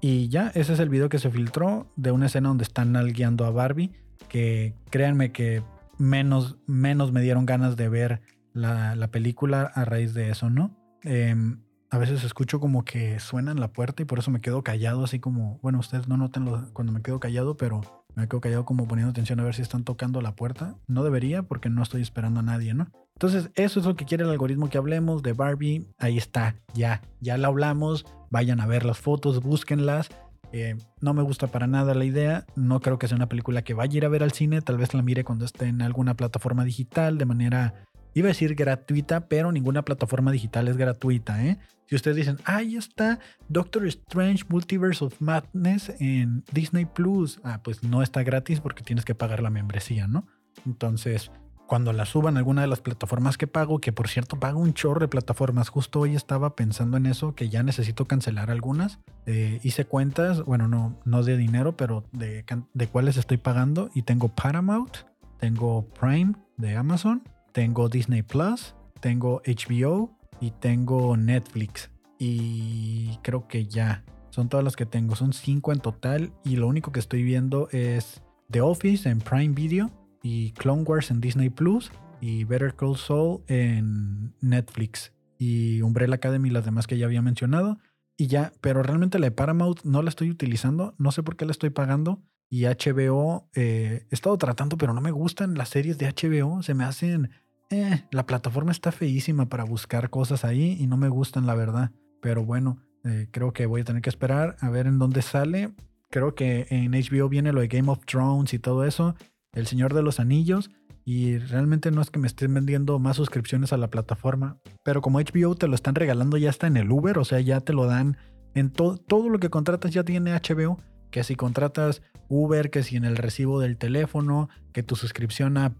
y 0.01 0.27
ya, 0.27 0.51
ese 0.53 0.73
es 0.73 0.79
el 0.79 0.89
video 0.89 1.07
que 1.07 1.17
se 1.17 1.31
filtró 1.31 1.87
de 1.95 2.11
una 2.11 2.25
escena 2.25 2.49
donde 2.49 2.65
están 2.65 2.91
nalgueando 2.91 3.45
a 3.45 3.51
Barbie 3.51 3.91
que 4.29 4.73
créanme 4.89 5.31
que 5.31 5.63
menos, 5.97 6.57
menos 6.67 7.11
me 7.11 7.21
dieron 7.21 7.45
ganas 7.45 7.75
de 7.75 7.89
ver 7.89 8.21
la, 8.53 9.07
película 9.11 9.63
a 9.73 9.85
raíz 9.85 10.13
de 10.13 10.29
eso, 10.29 10.49
¿no? 10.49 10.75
Em, 11.03 11.61
a 11.89 11.97
veces 11.97 12.23
escucho 12.23 12.59
como 12.59 12.83
que 12.83 13.19
suena 13.19 13.51
en 13.51 13.59
la 13.59 13.71
puerta 13.71 14.01
y 14.01 14.05
por 14.05 14.19
eso 14.19 14.31
me 14.31 14.41
quedo 14.41 14.63
callado, 14.63 15.03
así 15.03 15.19
como, 15.19 15.59
bueno, 15.61 15.79
ustedes 15.79 16.07
no 16.07 16.17
noten 16.17 16.45
cuando 16.73 16.91
me 16.91 17.01
quedo 17.01 17.19
callado, 17.19 17.57
pero 17.57 17.81
me 18.15 18.27
quedo 18.27 18.41
callado 18.41 18.65
como 18.65 18.87
poniendo 18.87 19.11
atención 19.11 19.39
a 19.39 19.43
ver 19.43 19.55
si 19.55 19.61
están 19.61 19.83
tocando 19.83 20.21
la 20.21 20.35
puerta. 20.35 20.77
No 20.87 21.03
debería 21.03 21.43
porque 21.43 21.69
no 21.69 21.83
estoy 21.83 22.01
esperando 22.01 22.39
a 22.39 22.43
nadie, 22.43 22.73
¿no? 22.73 22.87
Entonces, 23.15 23.49
eso 23.55 23.79
es 23.79 23.85
lo 23.85 23.95
que 23.95 24.05
quiere 24.05 24.23
el 24.23 24.29
algoritmo 24.29 24.69
que 24.69 24.77
hablemos 24.77 25.21
de 25.21 25.33
Barbie. 25.33 25.87
Ahí 25.97 26.17
está, 26.17 26.55
ya, 26.73 27.01
ya 27.19 27.37
la 27.37 27.47
hablamos. 27.47 28.05
Vayan 28.29 28.59
a 28.59 28.67
ver 28.67 28.85
las 28.85 28.99
fotos, 28.99 29.41
búsquenlas. 29.41 30.09
Eh, 30.57 30.77
no 31.01 31.13
me 31.13 31.21
gusta 31.21 31.47
para 31.47 31.67
nada 31.67 31.93
la 31.93 32.05
idea. 32.05 32.45
No 32.55 32.79
creo 32.79 32.97
que 32.97 33.09
sea 33.09 33.17
una 33.17 33.27
película 33.27 33.63
que 33.63 33.73
vaya 33.73 33.93
a 33.93 33.97
ir 33.97 34.05
a 34.05 34.09
ver 34.09 34.23
al 34.23 34.31
cine. 34.31 34.61
Tal 34.61 34.77
vez 34.77 34.93
la 34.93 35.01
mire 35.01 35.25
cuando 35.25 35.43
esté 35.43 35.65
en 35.65 35.81
alguna 35.81 36.13
plataforma 36.13 36.63
digital 36.63 37.17
de 37.17 37.25
manera, 37.25 37.73
iba 38.13 38.27
a 38.27 38.29
decir 38.29 38.55
gratuita, 38.55 39.27
pero 39.27 39.51
ninguna 39.51 39.83
plataforma 39.83 40.31
digital 40.31 40.69
es 40.69 40.77
gratuita. 40.77 41.45
¿eh? 41.45 41.57
Si 41.87 41.95
ustedes 41.97 42.15
dicen, 42.15 42.37
ahí 42.45 42.77
está 42.77 43.19
Doctor 43.49 43.85
Strange 43.87 44.45
Multiverse 44.47 45.03
of 45.03 45.19
Madness 45.19 45.93
en 45.99 46.45
Disney 46.53 46.85
Plus, 46.85 47.41
ah, 47.43 47.59
pues 47.61 47.83
no 47.83 48.01
está 48.01 48.23
gratis 48.23 48.61
porque 48.61 48.81
tienes 48.81 49.03
que 49.03 49.13
pagar 49.13 49.43
la 49.43 49.49
membresía, 49.49 50.07
¿no? 50.07 50.25
Entonces, 50.65 51.31
cuando 51.67 51.93
la 51.93 52.05
suban 52.05 52.35
a 52.35 52.39
alguna 52.39 52.61
de 52.61 52.67
las 52.67 52.81
plataformas 52.81 53.37
que 53.37 53.47
pago, 53.47 53.79
que 53.79 53.91
por 53.91 54.07
cierto 54.07 54.39
pago 54.39 54.59
un 54.59 54.73
chorro 54.73 55.01
de 55.01 55.07
plataformas, 55.07 55.69
justo 55.69 55.99
hoy 55.99 56.15
estaba 56.15 56.55
pensando 56.55 56.97
en 56.97 57.05
eso, 57.05 57.35
que 57.35 57.49
ya 57.49 57.63
necesito 57.63 58.05
cancelar 58.05 58.51
algunas. 58.51 58.99
Eh, 59.25 59.59
hice 59.63 59.85
cuentas, 59.85 60.43
bueno, 60.43 60.67
no, 60.67 60.99
no 61.05 61.23
de 61.23 61.37
dinero, 61.37 61.75
pero 61.75 62.03
de, 62.11 62.45
de 62.73 62.87
cuáles 62.87 63.17
estoy 63.17 63.37
pagando 63.37 63.89
y 63.93 64.03
tengo 64.03 64.29
Paramount, 64.29 64.97
tengo 65.39 65.87
Prime 65.99 66.33
de 66.57 66.75
Amazon, 66.75 67.23
tengo 67.51 67.89
Disney 67.89 68.21
Plus, 68.21 68.75
tengo 68.99 69.41
HBO 69.45 70.11
y 70.39 70.51
tengo 70.51 71.17
Netflix. 71.17 71.89
Y 72.19 73.17
creo 73.23 73.47
que 73.47 73.65
ya, 73.65 74.03
son 74.29 74.49
todas 74.49 74.63
las 74.63 74.75
que 74.75 74.85
tengo, 74.85 75.15
son 75.15 75.33
cinco 75.33 75.71
en 75.71 75.79
total 75.79 76.31
y 76.43 76.57
lo 76.57 76.67
único 76.67 76.91
que 76.91 76.99
estoy 76.99 77.23
viendo 77.23 77.69
es 77.71 78.21
The 78.51 78.61
Office 78.61 79.09
en 79.09 79.19
Prime 79.19 79.53
Video 79.53 79.91
y 80.25 80.53
Clone 80.53 80.81
Wars 80.81 81.11
en 81.11 81.21
Disney 81.21 81.51
Plus 81.51 81.91
y 82.19 82.45
Better 82.45 82.75
Call 82.75 82.97
Saul 82.97 83.43
en 83.45 84.33
Netflix 84.41 85.13
y 85.37 85.83
Umbrella 85.83 86.15
Academy 86.15 86.49
y 86.49 86.51
las 86.51 86.65
demás 86.65 86.87
que 86.87 86.97
ya 86.97 87.05
había 87.05 87.21
mencionado 87.21 87.77
y 88.17 88.25
ya, 88.25 88.51
pero 88.59 88.81
realmente 88.81 89.19
la 89.19 89.27
de 89.27 89.31
Paramount 89.31 89.83
no 89.83 90.01
la 90.01 90.09
estoy 90.09 90.31
utilizando, 90.31 90.95
no 90.97 91.11
sé 91.11 91.21
por 91.21 91.35
qué 91.35 91.45
la 91.45 91.51
estoy 91.51 91.69
pagando 91.69 92.23
y 92.49 92.63
HBO 92.63 93.47
eh, 93.53 94.07
he 94.09 94.15
estado 94.15 94.35
tratando 94.39 94.79
pero 94.79 94.95
no 94.95 95.01
me 95.01 95.11
gustan 95.11 95.53
las 95.53 95.69
series 95.69 95.99
de 95.99 96.07
HBO, 96.07 96.63
se 96.63 96.73
me 96.73 96.85
hacen, 96.85 97.29
eh, 97.69 98.05
la 98.09 98.25
plataforma 98.25 98.71
está 98.71 98.91
feísima 98.91 99.47
para 99.47 99.63
buscar 99.63 100.09
cosas 100.09 100.43
ahí 100.43 100.75
y 100.79 100.87
no 100.87 100.97
me 100.97 101.09
gustan 101.09 101.45
la 101.45 101.53
verdad, 101.53 101.91
pero 102.19 102.43
bueno, 102.43 102.79
eh, 103.03 103.27
creo 103.29 103.53
que 103.53 103.67
voy 103.67 103.81
a 103.81 103.85
tener 103.85 104.01
que 104.01 104.09
esperar 104.09 104.55
a 104.59 104.71
ver 104.71 104.87
en 104.87 104.97
dónde 104.97 105.21
sale. 105.21 105.71
Creo 106.09 106.33
que 106.33 106.65
en 106.71 106.93
HBO 106.93 107.29
viene 107.29 107.51
lo 107.51 107.61
de 107.61 107.67
Game 107.67 107.91
of 107.91 108.05
Thrones 108.05 108.53
y 108.55 108.59
todo 108.59 108.85
eso. 108.85 109.15
El 109.55 109.67
Señor 109.67 109.93
de 109.93 110.03
los 110.03 110.19
Anillos. 110.19 110.69
Y 111.03 111.37
realmente 111.37 111.91
no 111.91 112.01
es 112.01 112.09
que 112.09 112.19
me 112.19 112.27
estén 112.27 112.53
vendiendo 112.53 112.97
más 112.99 113.17
suscripciones 113.17 113.73
a 113.73 113.77
la 113.77 113.89
plataforma. 113.89 114.57
Pero 114.83 115.01
como 115.01 115.19
HBO 115.19 115.55
te 115.55 115.67
lo 115.67 115.75
están 115.75 115.95
regalando 115.95 116.37
ya 116.37 116.49
está 116.49 116.67
en 116.67 116.77
el 116.77 116.91
Uber. 116.91 117.17
O 117.19 117.25
sea, 117.25 117.39
ya 117.39 117.61
te 117.61 117.73
lo 117.73 117.85
dan 117.85 118.17
en 118.55 118.71
todo 118.71 119.29
lo 119.29 119.39
que 119.39 119.49
contratas 119.49 119.91
ya 119.91 120.03
tiene 120.03 120.33
HBO. 120.33 120.79
Que 121.11 121.23
si 121.23 121.35
contratas 121.35 122.01
Uber, 122.27 122.71
que 122.71 122.83
si 122.83 122.97
en 122.97 123.05
el 123.05 123.17
recibo 123.17 123.59
del 123.59 123.77
teléfono, 123.77 124.49
que 124.73 124.83
tu 124.83 124.95
suscripción 124.95 125.57
a, 125.57 125.73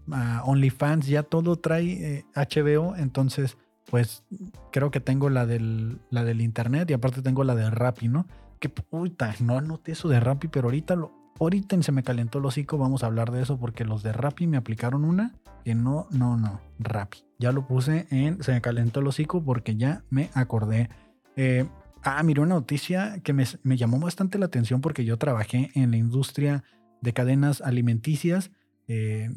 OnlyFans, 0.44 1.06
ya 1.06 1.22
todo 1.22 1.56
trae 1.56 2.24
HBO. 2.34 2.94
Eh, 2.94 3.00
Entonces, 3.00 3.58
pues 3.90 4.24
creo 4.72 4.90
que 4.90 5.00
tengo 5.00 5.30
la 5.30 5.46
del, 5.46 6.00
la 6.10 6.24
del 6.24 6.40
internet 6.40 6.90
y 6.90 6.94
aparte 6.94 7.22
tengo 7.22 7.44
la 7.44 7.54
de 7.54 7.70
Rappi, 7.70 8.08
¿no? 8.08 8.26
Que 8.60 8.68
puta, 8.68 9.34
no 9.40 9.58
anoté 9.58 9.92
eso 9.92 10.08
de 10.08 10.20
Rappi, 10.20 10.48
pero 10.48 10.68
ahorita 10.68 10.96
lo, 10.96 11.12
Ahorita 11.38 11.80
Se 11.82 11.92
me 11.92 12.02
calentó 12.02 12.38
el 12.38 12.46
hocico 12.46 12.78
vamos 12.78 13.02
a 13.02 13.06
hablar 13.06 13.30
de 13.30 13.42
eso 13.42 13.58
porque 13.58 13.84
los 13.84 14.02
de 14.02 14.12
Rappi 14.12 14.46
me 14.46 14.56
aplicaron 14.56 15.04
una 15.04 15.34
que 15.64 15.74
no, 15.74 16.06
no, 16.10 16.36
no, 16.36 16.60
Rappi. 16.78 17.24
Ya 17.38 17.52
lo 17.52 17.66
puse 17.66 18.06
en 18.10 18.42
Se 18.42 18.52
me 18.52 18.60
calentó 18.60 19.00
el 19.00 19.06
hocico 19.06 19.44
porque 19.44 19.76
ya 19.76 20.04
me 20.10 20.30
acordé. 20.34 20.88
Eh, 21.36 21.66
ah, 22.02 22.22
miré 22.22 22.40
una 22.40 22.54
noticia 22.54 23.20
que 23.22 23.32
me, 23.32 23.46
llamó 23.76 23.98
bastante 23.98 24.38
la 24.38 24.46
atención 24.46 24.80
porque 24.80 25.04
yo 25.04 25.18
trabajé 25.18 25.70
en 25.74 25.90
la 25.90 25.96
industria 25.96 26.64
de 27.02 27.12
cadenas 27.12 27.60
alimenticias 27.60 28.50
eh, 28.88 29.28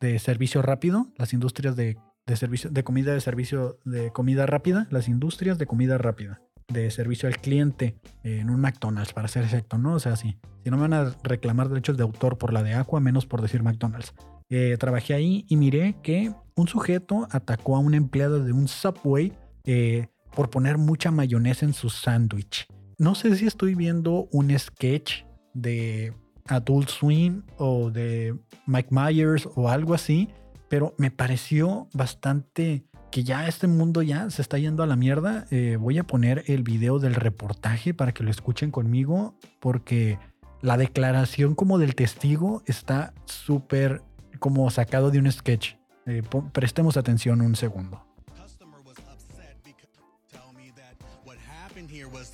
de 0.00 0.18
servicio 0.18 0.62
rápido, 0.62 1.08
las 1.16 1.32
industrias 1.32 1.76
de, 1.76 1.96
de, 2.26 2.36
servicio, 2.36 2.70
de 2.70 2.82
comida 2.82 3.12
de 3.12 3.20
servicio 3.20 3.78
de 3.84 4.10
comida 4.10 4.46
rápida, 4.46 4.88
las 4.90 5.08
industrias 5.08 5.58
de 5.58 5.66
comida 5.66 5.98
rápida 5.98 6.40
de 6.68 6.90
servicio 6.90 7.28
al 7.28 7.38
cliente 7.38 7.96
en 8.22 8.50
un 8.50 8.60
McDonald's, 8.60 9.12
para 9.12 9.28
ser 9.28 9.44
exacto, 9.44 9.78
¿no? 9.78 9.94
O 9.94 10.00
sea, 10.00 10.16
sí. 10.16 10.36
Si 10.64 10.70
no 10.70 10.76
me 10.76 10.88
van 10.88 10.94
a 10.94 11.16
reclamar 11.22 11.68
derechos 11.68 11.96
de 11.96 12.02
autor 12.02 12.38
por 12.38 12.52
la 12.52 12.62
de 12.62 12.74
Aqua, 12.74 13.00
menos 13.00 13.26
por 13.26 13.40
decir 13.40 13.62
McDonald's. 13.62 14.14
Eh, 14.48 14.76
trabajé 14.78 15.14
ahí 15.14 15.44
y 15.48 15.56
miré 15.56 15.96
que 16.02 16.32
un 16.54 16.68
sujeto 16.68 17.26
atacó 17.30 17.76
a 17.76 17.80
una 17.80 17.96
empleada 17.96 18.38
de 18.38 18.52
un 18.52 18.68
Subway 18.68 19.32
eh, 19.64 20.08
por 20.34 20.50
poner 20.50 20.78
mucha 20.78 21.10
mayonesa 21.10 21.66
en 21.66 21.72
su 21.72 21.90
sándwich. 21.90 22.66
No 22.98 23.14
sé 23.14 23.36
si 23.36 23.46
estoy 23.46 23.74
viendo 23.74 24.28
un 24.32 24.56
sketch 24.56 25.24
de 25.54 26.12
Adult 26.46 26.88
Swim 26.88 27.42
o 27.58 27.90
de 27.90 28.38
Mike 28.66 28.88
Myers 28.90 29.48
o 29.54 29.68
algo 29.68 29.94
así, 29.94 30.28
pero 30.68 30.94
me 30.98 31.10
pareció 31.10 31.88
bastante 31.92 32.84
que 33.16 33.24
ya 33.24 33.48
este 33.48 33.66
mundo 33.66 34.02
ya 34.02 34.28
se 34.28 34.42
está 34.42 34.58
yendo 34.58 34.82
a 34.82 34.86
la 34.86 34.94
mierda. 34.94 35.46
Eh, 35.50 35.78
voy 35.80 35.96
a 35.96 36.04
poner 36.04 36.44
el 36.48 36.62
video 36.62 36.98
del 36.98 37.14
reportaje 37.14 37.94
para 37.94 38.12
que 38.12 38.22
lo 38.22 38.30
escuchen 38.30 38.70
conmigo, 38.70 39.34
porque 39.58 40.18
la 40.60 40.76
declaración 40.76 41.54
como 41.54 41.78
del 41.78 41.94
testigo 41.94 42.62
está 42.66 43.14
súper 43.24 44.02
como 44.38 44.68
sacado 44.68 45.10
de 45.10 45.18
un 45.18 45.32
sketch. 45.32 45.76
Eh, 46.04 46.22
prestemos 46.52 46.98
atención 46.98 47.40
un 47.40 47.56
segundo. 47.56 48.02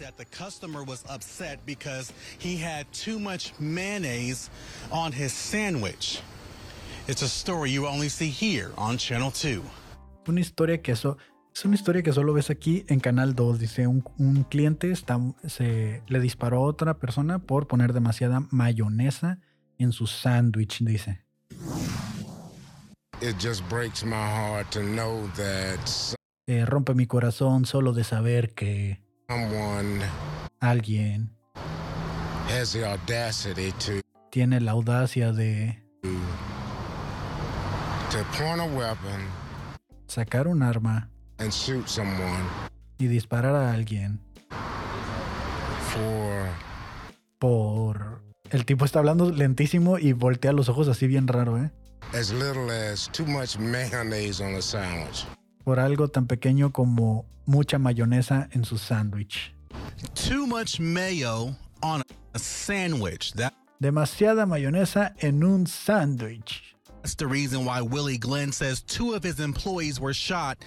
that 0.00 0.16
the 0.16 0.24
customer 0.24 0.82
was 0.82 1.04
upset 1.08 1.64
because 1.64 2.12
he 2.38 2.56
had 2.56 2.90
too 2.92 3.20
much 3.20 3.52
mayonnaise 3.60 4.50
on 4.90 5.12
his 5.12 5.32
sandwich. 5.32 6.20
It's 7.06 7.22
a 7.22 7.28
story 7.28 7.70
you 7.70 7.86
only 7.86 8.08
see 8.08 8.30
here 8.30 8.72
on 8.76 8.98
Channel 8.98 9.30
2 9.30 9.62
una 10.26 10.40
historia 10.40 10.82
que 10.82 10.92
eso 10.92 11.16
es 11.54 11.64
una 11.64 11.74
historia 11.74 12.02
que 12.02 12.12
solo 12.12 12.32
ves 12.32 12.50
aquí 12.50 12.84
en 12.88 13.00
Canal 13.00 13.34
2. 13.34 13.58
Dice, 13.58 13.86
un, 13.86 14.02
un 14.18 14.44
cliente 14.44 14.90
está, 14.90 15.18
se, 15.46 16.02
le 16.06 16.20
disparó 16.20 16.58
a 16.58 16.60
otra 16.60 16.98
persona 16.98 17.40
por 17.40 17.66
poner 17.66 17.92
demasiada 17.92 18.40
mayonesa 18.50 19.38
en 19.78 19.92
su 19.92 20.06
sándwich, 20.06 20.78
dice. 20.80 21.22
It 23.20 23.36
just 23.38 23.62
breaks 23.68 24.04
my 24.04 24.16
heart 24.16 24.70
to 24.70 24.80
know 24.80 25.28
that 25.36 26.16
eh, 26.48 26.64
rompe 26.64 26.94
mi 26.94 27.06
corazón 27.06 27.66
solo 27.66 27.92
de 27.92 28.02
saber 28.02 28.52
que 28.54 29.00
alguien 30.60 31.30
has 32.48 32.72
the 32.72 32.84
audacity 32.84 33.70
to, 33.72 34.00
tiene 34.30 34.60
la 34.60 34.72
audacia 34.72 35.32
de 35.32 35.78
to 38.10 38.24
point 38.36 38.60
a 38.60 38.64
weapon 38.64 39.41
sacar 40.12 40.46
un 40.46 40.62
arma 40.62 41.08
y 42.98 43.06
disparar 43.06 43.54
a 43.54 43.72
alguien 43.72 44.20
por... 47.38 48.22
El 48.50 48.66
tipo 48.66 48.84
está 48.84 48.98
hablando 48.98 49.30
lentísimo 49.30 49.98
y 49.98 50.12
voltea 50.12 50.52
los 50.52 50.68
ojos 50.68 50.88
así 50.88 51.06
bien 51.06 51.26
raro, 51.26 51.58
¿eh? 51.58 51.70
Por 55.64 55.80
algo 55.80 56.08
tan 56.08 56.26
pequeño 56.26 56.72
como 56.72 57.24
mucha 57.46 57.78
mayonesa 57.78 58.48
en 58.52 58.66
su 58.66 58.76
sándwich. 58.76 59.54
Too 60.14 60.46
much 60.46 60.78
mayo 60.78 61.56
on 61.80 62.02
a 62.34 62.38
sandwich. 62.38 63.32
Demasiada 63.78 64.44
mayonesa 64.44 65.14
en 65.18 65.42
un 65.42 65.66
sándwich. 65.66 66.71
That's 67.02 67.16
the 67.16 67.26
reason 67.26 67.64
why 67.64 67.82
Willie 67.82 68.18
Glenn 68.18 68.52
says 68.52 68.82
two 68.82 69.14
of 69.14 69.24
his 69.24 69.40
employees 69.40 70.00
were 70.00 70.14
shot. 70.14 70.58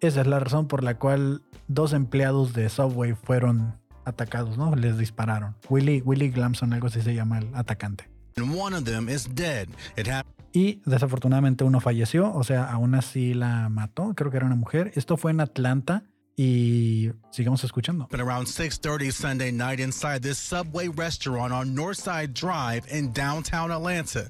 Esa 0.00 0.20
es 0.20 0.26
la 0.26 0.38
razón 0.38 0.68
por 0.68 0.82
la 0.82 0.94
cual 0.94 1.40
dos 1.68 1.94
empleados 1.94 2.52
de 2.52 2.68
Subway 2.68 3.14
fueron 3.14 3.74
atacados, 4.04 4.58
¿no? 4.58 4.74
Les 4.76 4.98
dispararon. 4.98 5.54
Willie, 5.70 6.02
Willie 6.02 6.28
Glamson, 6.28 6.72
algo 6.74 6.88
así 6.88 7.00
se 7.00 7.14
llama 7.14 7.38
el 7.38 7.48
atacante. 7.54 8.08
And 8.36 8.54
one 8.54 8.76
of 8.76 8.84
them 8.84 9.08
is 9.08 9.26
dead. 9.34 9.68
It 9.96 10.08
happened 10.08 10.36
Y 10.56 10.80
desafortunadamente 10.86 11.64
uno 11.64 11.80
falleció, 11.80 12.32
o 12.32 12.42
sea, 12.42 12.64
aún 12.64 12.94
así 12.94 13.34
la 13.34 13.68
mató, 13.68 14.14
creo 14.14 14.30
que 14.30 14.38
era 14.38 14.46
una 14.46 14.56
mujer. 14.56 14.90
Esto 14.94 15.18
fue 15.18 15.30
en 15.30 15.40
Atlanta 15.40 16.04
y 16.36 17.10
sigamos 17.30 17.64
escuchando. 17.64 18.08
around 18.12 18.46
6:30 18.46 19.10
Sunday 19.10 19.50
night 19.50 19.80
inside 19.80 20.20
this 20.20 20.38
Subway 20.38 20.88
restaurant 20.88 21.52
on 21.52 21.74
Northside 21.74 22.34
Drive 22.34 22.86
in 22.90 23.12
downtown 23.12 23.70
Atlanta. 23.70 24.28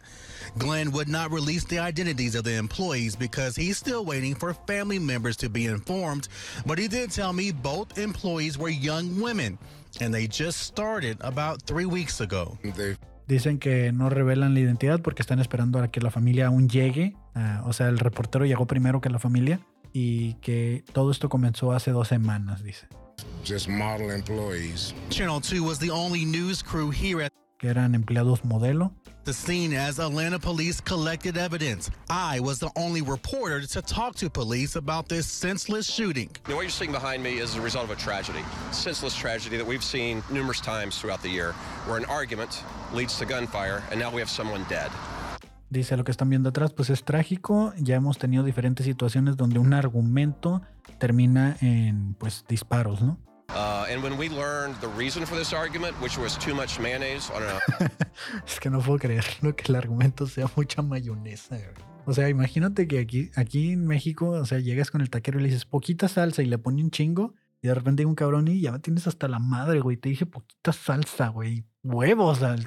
Glenn 0.56 0.92
would 0.92 1.08
not 1.08 1.32
release 1.32 1.64
the 1.64 1.80
identities 1.80 2.36
of 2.36 2.44
the 2.44 2.56
employees 2.56 3.16
because 3.16 3.56
he's 3.56 3.76
still 3.76 4.04
waiting 4.04 4.36
for 4.36 4.54
family 4.66 5.00
members 5.00 5.36
to 5.36 5.48
be 5.48 5.66
informed, 5.66 6.28
but 6.64 6.78
he 6.78 6.86
did 6.86 7.10
tell 7.10 7.32
me 7.32 7.50
both 7.50 7.98
employees 7.98 8.56
were 8.56 8.70
young 8.70 9.20
women 9.20 9.58
and 10.00 10.14
they 10.14 10.28
just 10.28 10.60
started 10.60 11.18
about 11.22 11.62
3 11.66 11.86
weeks 11.86 12.20
ago. 12.20 12.56
They 12.62 12.96
Dicen 13.26 13.58
que 13.58 13.90
no 13.90 14.08
revelan 14.08 14.54
la 14.54 14.60
identidad 14.60 15.02
porque 15.02 15.20
están 15.20 15.40
esperando 15.40 15.80
a 15.80 15.88
que 15.88 16.00
la 16.00 16.12
familia 16.12 16.46
aún 16.46 16.68
llegue. 16.68 17.16
Ah, 17.34 17.64
o 17.66 17.72
sea, 17.72 17.88
el 17.88 17.98
reportero 17.98 18.46
llegó 18.46 18.66
primero 18.66 19.00
que 19.00 19.10
la 19.10 19.18
familia 19.18 19.58
y 19.98 20.36
que 20.42 20.84
todo 20.92 21.10
esto 21.10 21.28
comenzó 21.30 21.72
hace 21.72 21.90
dos 21.90 22.08
semanas, 22.08 22.62
dice. 22.62 22.86
just 23.44 23.66
model 23.68 24.10
employees. 24.10 24.92
Channel 25.08 25.40
2 25.40 25.62
was 25.62 25.78
the 25.78 25.90
only 25.90 26.24
news 26.24 26.62
crew 26.62 26.90
here 26.90 27.22
at 27.22 27.32
Que 27.58 27.70
eran 27.70 27.94
empleados 27.94 28.42
modelo. 28.42 28.90
the 29.24 29.32
scene 29.32 29.72
as 29.72 29.98
Atlanta 29.98 30.38
police 30.38 30.80
collected 30.82 31.36
evidence. 31.38 31.90
I 32.10 32.38
was 32.40 32.58
the 32.58 32.70
only 32.76 33.00
reporter 33.02 33.62
to 33.62 33.80
talk 33.82 34.14
to 34.16 34.28
police 34.28 34.76
about 34.76 35.08
this 35.08 35.26
senseless 35.26 35.86
shooting. 35.90 36.28
Now, 36.46 36.56
what 36.56 36.62
you're 36.62 36.70
seeing 36.70 36.92
behind 36.92 37.22
me 37.22 37.38
is 37.38 37.54
the 37.54 37.60
result 37.62 37.84
of 37.86 37.90
a 37.90 37.96
tragedy, 37.96 38.44
senseless 38.72 39.16
tragedy 39.16 39.56
that 39.56 39.66
we've 39.66 39.82
seen 39.82 40.22
numerous 40.30 40.60
times 40.60 40.98
throughout 41.00 41.22
the 41.22 41.30
year, 41.30 41.52
where 41.86 41.96
an 41.96 42.04
argument 42.04 42.62
leads 42.92 43.18
to 43.18 43.24
gunfire, 43.24 43.82
and 43.90 43.98
now 43.98 44.10
we 44.12 44.20
have 44.20 44.28
someone 44.30 44.64
dead. 44.68 44.90
Dice 45.68 45.96
lo 45.96 46.04
que 46.04 46.12
están 46.12 46.28
viendo 46.30 46.50
atrás, 46.50 46.72
pues 46.72 46.90
es 46.90 47.04
trágico. 47.04 47.72
Ya 47.78 47.96
hemos 47.96 48.18
tenido 48.18 48.44
diferentes 48.44 48.86
situaciones 48.86 49.36
donde 49.36 49.58
un 49.58 49.72
argumento 49.74 50.62
termina 50.98 51.56
en 51.60 52.14
pues 52.14 52.44
disparos, 52.48 53.02
¿no? 53.02 53.18
Uh, 53.48 53.84
and 53.92 54.02
when 54.02 54.18
we 54.18 54.28
learned 54.28 54.76
the 54.80 54.88
reason 54.98 55.24
for 55.26 55.36
this 55.38 55.52
argument, 55.52 55.94
which 56.02 56.18
was 56.18 56.36
too 56.38 56.54
much 56.54 56.78
mayonnaise 56.80 57.30
on 57.32 57.42
a 57.42 57.88
Es 58.46 58.60
que 58.60 58.70
no 58.70 58.80
puedo 58.80 58.98
creerlo 58.98 59.54
que 59.56 59.64
el 59.68 59.76
argumento 59.76 60.26
sea 60.26 60.46
mucha 60.56 60.82
mayonesa. 60.82 61.56
O 62.04 62.12
sea, 62.12 62.28
imagínate 62.28 62.86
que 62.86 62.98
aquí, 63.00 63.30
aquí 63.34 63.72
en 63.72 63.86
México, 63.86 64.30
o 64.30 64.44
sea, 64.46 64.58
llegas 64.60 64.90
con 64.90 65.00
el 65.00 65.10
taquero 65.10 65.38
y 65.40 65.42
le 65.42 65.48
dices 65.48 65.64
poquita 65.64 66.06
salsa 66.08 66.42
y 66.42 66.46
le 66.46 66.58
pone 66.58 66.82
un 66.82 66.90
chingo 66.90 67.34
y 67.62 67.68
de 67.68 67.74
repente 67.74 68.02
hay 68.02 68.06
un 68.06 68.14
cabrón 68.14 68.46
y 68.48 68.60
ya 68.60 68.70
me 68.72 68.78
tienes 68.78 69.06
hasta 69.08 69.26
la 69.26 69.38
madre, 69.40 69.80
güey. 69.80 69.96
Te 69.96 70.08
dije 70.10 70.26
poquita 70.26 70.72
salsa, 70.72 71.28
güey. 71.28 71.64
Huevos. 71.82 72.42
al- 72.42 72.66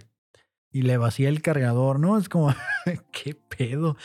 Y 0.71 0.83
le 0.83 0.97
vacía 0.97 1.29
el 1.29 1.41
cargador, 1.41 1.99
¿no? 1.99 2.17
Es 2.17 2.29
como, 2.29 2.53
¿qué 3.11 3.35
pedo? 3.35 3.97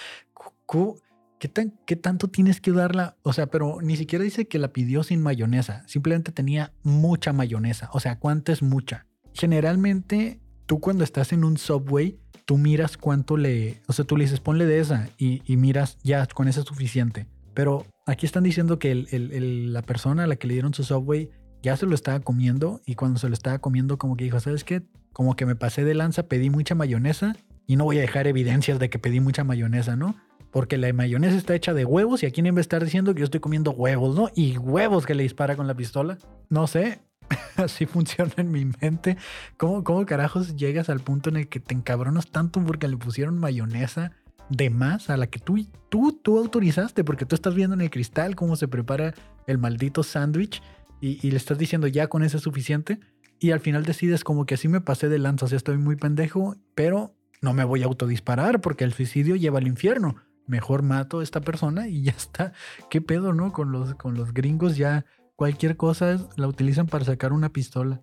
¿Qué, 1.38 1.48
tan, 1.48 1.74
¿Qué 1.86 1.96
tanto 1.96 2.28
tienes 2.28 2.60
que 2.60 2.72
darla? 2.72 3.16
O 3.22 3.32
sea, 3.32 3.46
pero 3.46 3.78
ni 3.82 3.96
siquiera 3.96 4.24
dice 4.24 4.48
que 4.48 4.58
la 4.58 4.72
pidió 4.72 5.02
sin 5.02 5.22
mayonesa. 5.22 5.84
Simplemente 5.86 6.32
tenía 6.32 6.72
mucha 6.82 7.32
mayonesa. 7.32 7.90
O 7.92 8.00
sea, 8.00 8.18
¿cuánto 8.18 8.50
es 8.50 8.62
mucha? 8.62 9.06
Generalmente, 9.34 10.40
tú 10.66 10.80
cuando 10.80 11.04
estás 11.04 11.32
en 11.32 11.44
un 11.44 11.58
subway, 11.58 12.18
tú 12.44 12.58
miras 12.58 12.96
cuánto 12.96 13.36
le... 13.36 13.82
O 13.86 13.92
sea, 13.92 14.04
tú 14.04 14.16
le 14.16 14.24
dices, 14.24 14.40
ponle 14.40 14.66
de 14.66 14.80
esa 14.80 15.08
y, 15.18 15.42
miras, 15.56 15.98
ya, 16.02 16.26
con 16.26 16.48
esa 16.48 16.60
es 16.60 16.66
suficiente. 16.66 17.26
Pero 17.52 17.86
aquí 18.06 18.26
están 18.26 18.44
diciendo 18.44 18.78
que 18.78 18.94
la 18.94 19.82
persona 19.82 20.24
a 20.24 20.26
la 20.26 20.36
que 20.36 20.46
le 20.46 20.54
dieron 20.54 20.74
su 20.74 20.82
subway 20.82 21.30
ya 21.62 21.76
se 21.76 21.86
lo 21.86 21.94
estaba 21.94 22.20
comiendo 22.20 22.80
y 22.84 22.94
cuando 22.94 23.18
se 23.18 23.28
lo 23.28 23.34
estaba 23.34 23.58
comiendo 23.58 23.96
como 23.96 24.16
que 24.16 24.24
dijo, 24.24 24.40
¿sabes 24.40 24.64
qué? 24.64 24.82
Como 25.14 25.36
que 25.36 25.46
me 25.46 25.54
pasé 25.56 25.84
de 25.84 25.94
lanza, 25.94 26.24
pedí 26.24 26.50
mucha 26.50 26.74
mayonesa 26.74 27.36
y 27.66 27.76
no 27.76 27.84
voy 27.84 27.98
a 27.98 28.02
dejar 28.02 28.26
evidencias 28.26 28.78
de 28.78 28.90
que 28.90 28.98
pedí 28.98 29.20
mucha 29.20 29.44
mayonesa, 29.44 29.96
¿no? 29.96 30.16
Porque 30.50 30.76
la 30.76 30.92
mayonesa 30.92 31.36
está 31.36 31.54
hecha 31.54 31.72
de 31.72 31.84
huevos 31.84 32.22
y 32.22 32.26
aquí 32.26 32.42
vez 32.42 32.54
de 32.54 32.60
estar 32.60 32.84
diciendo 32.84 33.14
que 33.14 33.20
yo 33.20 33.24
estoy 33.24 33.40
comiendo 33.40 33.70
huevos, 33.70 34.16
¿no? 34.16 34.28
Y 34.34 34.58
huevos 34.58 35.06
que 35.06 35.14
le 35.14 35.22
dispara 35.22 35.56
con 35.56 35.66
la 35.66 35.74
pistola. 35.74 36.18
No 36.50 36.66
sé, 36.66 37.00
así 37.56 37.86
funciona 37.86 38.32
en 38.36 38.50
mi 38.50 38.64
mente. 38.80 39.16
¿Cómo, 39.56 39.84
¿Cómo 39.84 40.04
carajos 40.04 40.56
llegas 40.56 40.88
al 40.90 41.00
punto 41.00 41.30
en 41.30 41.36
el 41.36 41.48
que 41.48 41.60
te 41.60 41.74
encabronas 41.74 42.26
tanto 42.26 42.62
porque 42.64 42.88
le 42.88 42.96
pusieron 42.96 43.38
mayonesa 43.38 44.12
de 44.50 44.68
más 44.68 45.10
a 45.10 45.16
la 45.16 45.28
que 45.28 45.38
tú, 45.38 45.64
tú, 45.88 46.12
tú 46.12 46.38
autorizaste? 46.38 47.04
Porque 47.04 47.24
tú 47.24 47.36
estás 47.36 47.54
viendo 47.54 47.74
en 47.74 47.80
el 47.82 47.90
cristal 47.90 48.34
cómo 48.34 48.56
se 48.56 48.68
prepara 48.68 49.14
el 49.46 49.58
maldito 49.58 50.02
sándwich 50.02 50.60
y, 51.00 51.24
y 51.26 51.30
le 51.30 51.36
estás 51.36 51.56
diciendo 51.56 51.86
ya 51.86 52.08
con 52.08 52.24
eso 52.24 52.36
es 52.36 52.42
suficiente. 52.42 52.98
Y 53.44 53.52
al 53.52 53.60
final 53.60 53.84
decides 53.84 54.24
como 54.24 54.46
que 54.46 54.54
así 54.54 54.68
me 54.68 54.80
pasé 54.80 55.10
de 55.10 55.18
lanza, 55.18 55.44
o 55.44 55.48
sea, 55.48 55.58
estoy 55.58 55.76
muy 55.76 55.96
pendejo, 55.96 56.56
pero 56.74 57.14
no 57.42 57.52
me 57.52 57.62
voy 57.64 57.82
a 57.82 57.84
autodisparar 57.84 58.62
porque 58.62 58.84
el 58.84 58.94
suicidio 58.94 59.36
lleva 59.36 59.58
al 59.58 59.66
infierno. 59.66 60.16
Mejor 60.46 60.82
mato 60.82 61.20
a 61.20 61.22
esta 61.22 61.42
persona 61.42 61.86
y 61.86 62.04
ya 62.04 62.12
está. 62.12 62.54
¿Qué 62.88 63.02
pedo, 63.02 63.34
no? 63.34 63.52
Con 63.52 63.70
los, 63.70 63.96
con 63.96 64.14
los 64.14 64.32
gringos 64.32 64.78
ya 64.78 65.04
cualquier 65.36 65.76
cosa 65.76 66.26
la 66.36 66.48
utilizan 66.48 66.86
para 66.86 67.04
sacar 67.04 67.34
una 67.34 67.50
pistola. 67.50 68.00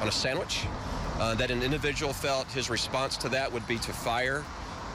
on 0.00 0.06
a 0.06 0.12
sandwich. 0.12 0.68
Uh, 1.18 1.34
that 1.34 1.50
an 1.50 1.64
individual 1.64 2.12
felt 2.12 2.46
his 2.52 2.70
response 2.70 3.16
to 3.16 3.28
that 3.28 3.52
would 3.52 3.66
be 3.66 3.78
to 3.78 3.92
fire 3.92 4.44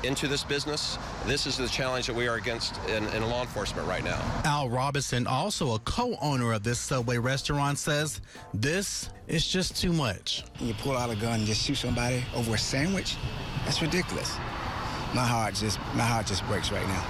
into 0.04 0.28
this 0.28 0.44
business. 0.44 0.98
This 1.26 1.46
is 1.46 1.58
the 1.58 1.68
challenge 1.68 2.08
that 2.08 2.16
we 2.16 2.28
are 2.28 2.36
against 2.36 2.80
in, 2.88 3.06
in 3.16 3.30
law 3.30 3.42
enforcement 3.42 3.88
right 3.88 4.04
now. 4.04 4.20
Al 4.46 4.70
Robinson, 4.70 5.28
also 5.28 5.76
a 5.76 5.80
co 5.80 6.16
owner 6.22 6.54
of 6.54 6.64
this 6.64 6.80
Subway 6.80 7.18
restaurant, 7.18 7.78
says 7.78 8.22
this 8.54 9.10
is 9.28 9.48
just 9.48 9.80
too 9.80 9.94
much. 9.94 10.44
and 10.60 10.68
you 10.68 10.74
pull 10.76 10.98
out 10.98 11.10
a 11.10 11.16
gun 11.16 11.40
and 11.40 11.46
just 11.46 11.64
shoot 11.64 11.78
somebody 11.78 12.24
over 12.36 12.56
a 12.56 12.58
sandwich, 12.58 13.16
that's 13.66 13.82
ridiculous. 13.82 14.38
My 15.14 15.26
heart 15.26 15.56
just 15.56 15.80
my 15.96 16.04
heart 16.04 16.28
just 16.28 16.46
breaks 16.48 16.72
right 16.72 16.88
now. 16.88 17.04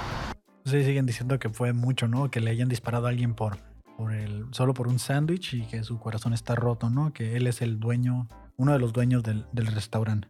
Sí, 0.66 0.84
siguen 0.84 1.06
diciendo 1.06 1.40
que 1.40 1.50
fue 1.50 1.74
mucho, 1.74 2.08
¿no? 2.08 2.30
Que 2.30 2.40
le 2.40 2.52
hayan 2.52 2.70
disparado 2.70 3.08
a 3.08 3.10
alguien 3.10 3.34
por, 3.34 3.58
por 3.98 4.14
el, 4.14 4.46
solo 4.52 4.74
por 4.74 4.88
un 4.88 5.00
sándwich 5.00 5.54
y 5.56 5.66
que 5.66 5.84
su 5.84 5.98
corazón 6.00 6.34
está 6.34 6.56
roto, 6.56 6.90
¿no? 6.90 7.14
Que 7.14 7.36
él 7.36 7.48
es 7.48 7.62
el 7.62 7.80
dueño, 7.80 8.28
uno 8.58 8.74
de 8.74 8.80
los 8.80 8.94
dueños 8.94 9.24
del, 9.24 9.46
del 9.52 9.68
restaurante. 9.68 10.28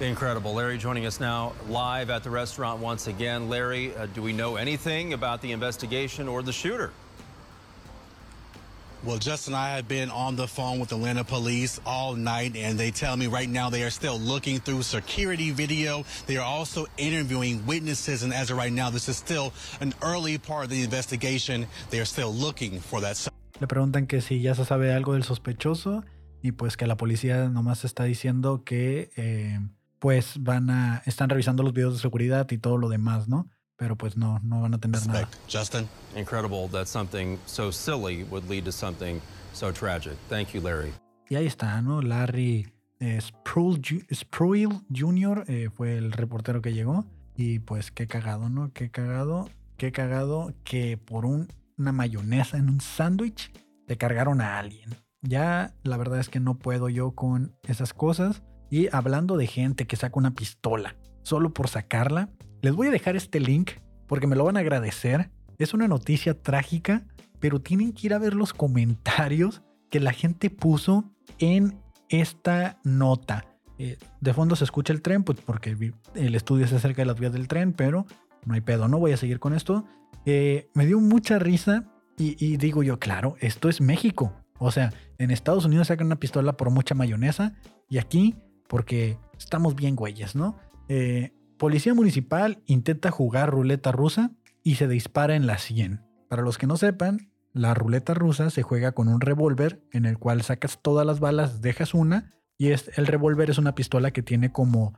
Incredible. 0.00 0.52
Larry 0.52 0.76
joining 0.76 1.06
us 1.06 1.20
now 1.20 1.54
live 1.70 2.10
at 2.10 2.22
the 2.22 2.28
restaurant 2.28 2.80
once 2.80 3.06
again. 3.06 3.48
Larry, 3.48 3.96
uh, 3.96 4.04
do 4.04 4.20
we 4.20 4.34
know 4.34 4.56
anything 4.56 5.14
about 5.14 5.40
the 5.40 5.52
investigation 5.52 6.28
or 6.28 6.42
the 6.42 6.52
shooter? 6.52 6.92
Well, 9.02 9.16
Justin 9.16 9.54
and 9.54 9.62
I 9.62 9.76
have 9.76 9.88
been 9.88 10.10
on 10.10 10.36
the 10.36 10.46
phone 10.46 10.80
with 10.80 10.90
the 10.90 10.96
Atlanta 10.96 11.24
police 11.24 11.80
all 11.86 12.14
night, 12.14 12.56
and 12.56 12.78
they 12.78 12.90
tell 12.90 13.16
me 13.16 13.26
right 13.26 13.48
now 13.48 13.70
they 13.70 13.84
are 13.84 13.90
still 13.90 14.18
looking 14.18 14.58
through 14.58 14.82
security 14.82 15.50
video. 15.50 16.04
They 16.26 16.36
are 16.36 16.44
also 16.44 16.86
interviewing 16.98 17.64
witnesses, 17.66 18.22
and 18.22 18.34
as 18.34 18.50
of 18.50 18.58
right 18.58 18.72
now, 18.72 18.90
this 18.90 19.08
is 19.08 19.16
still 19.16 19.54
an 19.80 19.94
early 20.02 20.36
part 20.36 20.64
of 20.64 20.70
the 20.70 20.82
investigation. 20.82 21.66
They 21.88 22.00
are 22.00 22.04
still 22.04 22.34
looking 22.34 22.80
for 22.80 23.00
that. 23.00 23.28
Le 23.60 23.66
preguntan 23.66 24.06
que 24.06 24.20
si 24.20 24.40
ya 24.40 24.54
se 24.54 24.64
sabe 24.64 24.92
algo 24.92 25.14
del 25.14 25.22
sospechoso 25.22 26.04
y 26.42 26.52
pues 26.52 26.76
que 26.76 26.86
la 26.86 26.96
policía 26.96 27.48
nomás 27.48 27.84
está 27.84 28.04
diciendo 28.04 28.62
que 28.64 29.10
eh, 29.16 29.58
pues 29.98 30.34
van 30.42 30.70
a, 30.70 31.02
están 31.06 31.28
revisando 31.28 31.62
los 31.62 31.72
videos 31.72 31.94
de 31.94 32.00
seguridad 32.00 32.50
y 32.50 32.58
todo 32.58 32.76
lo 32.78 32.88
demás, 32.88 33.28
¿no? 33.28 33.48
Pero 33.76 33.96
pues 33.96 34.16
no, 34.16 34.38
no 34.42 34.62
van 34.62 34.74
a 34.74 34.78
tener 34.78 35.06
nada. 35.06 35.28
Justin? 35.52 35.86
Incredible 36.16 36.68
that 36.72 36.86
something 36.86 37.36
so 37.46 37.70
silly 37.70 38.24
would 38.24 38.48
lead 38.48 38.64
to 38.64 38.72
something 38.72 39.20
so 39.52 39.72
tragic. 39.72 40.14
Thank 40.30 40.48
you, 40.52 40.60
Larry. 40.62 40.92
Y 41.28 41.34
ahí 41.36 41.46
está, 41.46 41.82
¿no? 41.82 42.00
Larry 42.00 42.72
eh, 43.00 43.20
Sproul, 43.20 43.80
Jr. 44.94 45.44
eh, 45.48 45.68
fue 45.74 45.96
el 45.98 46.12
reportero 46.12 46.62
que 46.62 46.72
llegó. 46.72 47.04
Y 47.34 47.58
pues 47.58 47.90
qué 47.90 48.06
cagado, 48.06 48.48
¿no? 48.48 48.72
Qué 48.72 48.90
cagado, 48.90 49.50
qué 49.76 49.92
cagado 49.92 50.54
que 50.64 50.96
por 50.96 51.26
un- 51.26 51.48
una 51.76 51.92
mayonesa 51.92 52.56
en 52.56 52.70
un 52.70 52.80
sándwich 52.80 53.52
le 53.86 53.98
cargaron 53.98 54.40
a 54.40 54.58
alguien. 54.58 54.96
Ya 55.20 55.74
la 55.82 55.98
verdad 55.98 56.18
es 56.20 56.30
que 56.30 56.40
no 56.40 56.54
puedo 56.58 56.88
yo 56.88 57.10
con 57.10 57.54
esas 57.64 57.92
cosas. 57.92 58.42
Y 58.70 58.88
hablando 58.92 59.36
de 59.36 59.46
gente 59.46 59.86
que 59.86 59.96
saca 59.96 60.18
una 60.18 60.34
pistola 60.34 60.96
solo 61.22 61.52
por 61.52 61.68
sacarla, 61.68 62.30
les 62.62 62.74
voy 62.74 62.88
a 62.88 62.90
dejar 62.90 63.16
este 63.16 63.40
link 63.40 63.72
porque 64.06 64.26
me 64.26 64.36
lo 64.36 64.44
van 64.44 64.56
a 64.56 64.60
agradecer. 64.60 65.30
Es 65.58 65.74
una 65.74 65.88
noticia 65.88 66.40
trágica, 66.40 67.06
pero 67.40 67.60
tienen 67.60 67.92
que 67.92 68.08
ir 68.08 68.14
a 68.14 68.18
ver 68.18 68.34
los 68.34 68.52
comentarios 68.52 69.62
que 69.90 70.00
la 70.00 70.12
gente 70.12 70.50
puso 70.50 71.04
en 71.38 71.78
esta 72.08 72.78
nota. 72.84 73.46
Eh, 73.78 73.98
de 74.20 74.34
fondo 74.34 74.56
se 74.56 74.64
escucha 74.64 74.92
el 74.92 75.02
tren, 75.02 75.22
pues 75.22 75.38
porque 75.40 75.76
el 76.14 76.34
estudio 76.34 76.64
es 76.64 76.72
acerca 76.72 77.02
de 77.02 77.06
las 77.06 77.18
vías 77.18 77.32
del 77.32 77.48
tren, 77.48 77.72
pero 77.72 78.06
no 78.44 78.54
hay 78.54 78.60
pedo, 78.60 78.88
no 78.88 78.98
voy 78.98 79.12
a 79.12 79.16
seguir 79.16 79.38
con 79.38 79.54
esto. 79.54 79.84
Eh, 80.24 80.68
me 80.74 80.86
dio 80.86 81.00
mucha 81.00 81.38
risa 81.38 81.84
y 82.18 82.56
digo 82.56 82.82
yo, 82.82 82.98
claro, 82.98 83.36
esto 83.40 83.68
es 83.68 83.82
México. 83.82 84.32
O 84.58 84.70
sea, 84.70 84.92
en 85.18 85.30
Estados 85.30 85.64
Unidos 85.64 85.88
sacan 85.88 86.06
una 86.06 86.16
pistola 86.16 86.56
por 86.56 86.70
mucha 86.70 86.94
mayonesa 86.94 87.54
y 87.88 87.98
aquí 87.98 88.34
porque 88.68 89.18
estamos 89.38 89.74
bien 89.74 89.96
güeyes, 89.96 90.34
¿no? 90.34 90.56
Eh, 90.88 91.32
policía 91.58 91.94
municipal 91.94 92.62
intenta 92.66 93.10
jugar 93.10 93.50
ruleta 93.50 93.92
rusa 93.92 94.32
y 94.62 94.76
se 94.76 94.88
dispara 94.88 95.36
en 95.36 95.46
la 95.46 95.58
100. 95.58 96.02
Para 96.28 96.42
los 96.42 96.58
que 96.58 96.66
no 96.66 96.76
sepan, 96.76 97.30
la 97.52 97.72
ruleta 97.72 98.14
rusa 98.14 98.50
se 98.50 98.62
juega 98.62 98.92
con 98.92 99.08
un 99.08 99.20
revólver 99.20 99.82
en 99.92 100.04
el 100.04 100.18
cual 100.18 100.42
sacas 100.42 100.80
todas 100.82 101.06
las 101.06 101.20
balas, 101.20 101.62
dejas 101.62 101.94
una 101.94 102.30
y 102.58 102.68
es, 102.68 102.90
el 102.96 103.06
revólver 103.06 103.50
es 103.50 103.58
una 103.58 103.74
pistola 103.74 104.10
que 104.10 104.22
tiene 104.22 104.52
como 104.52 104.94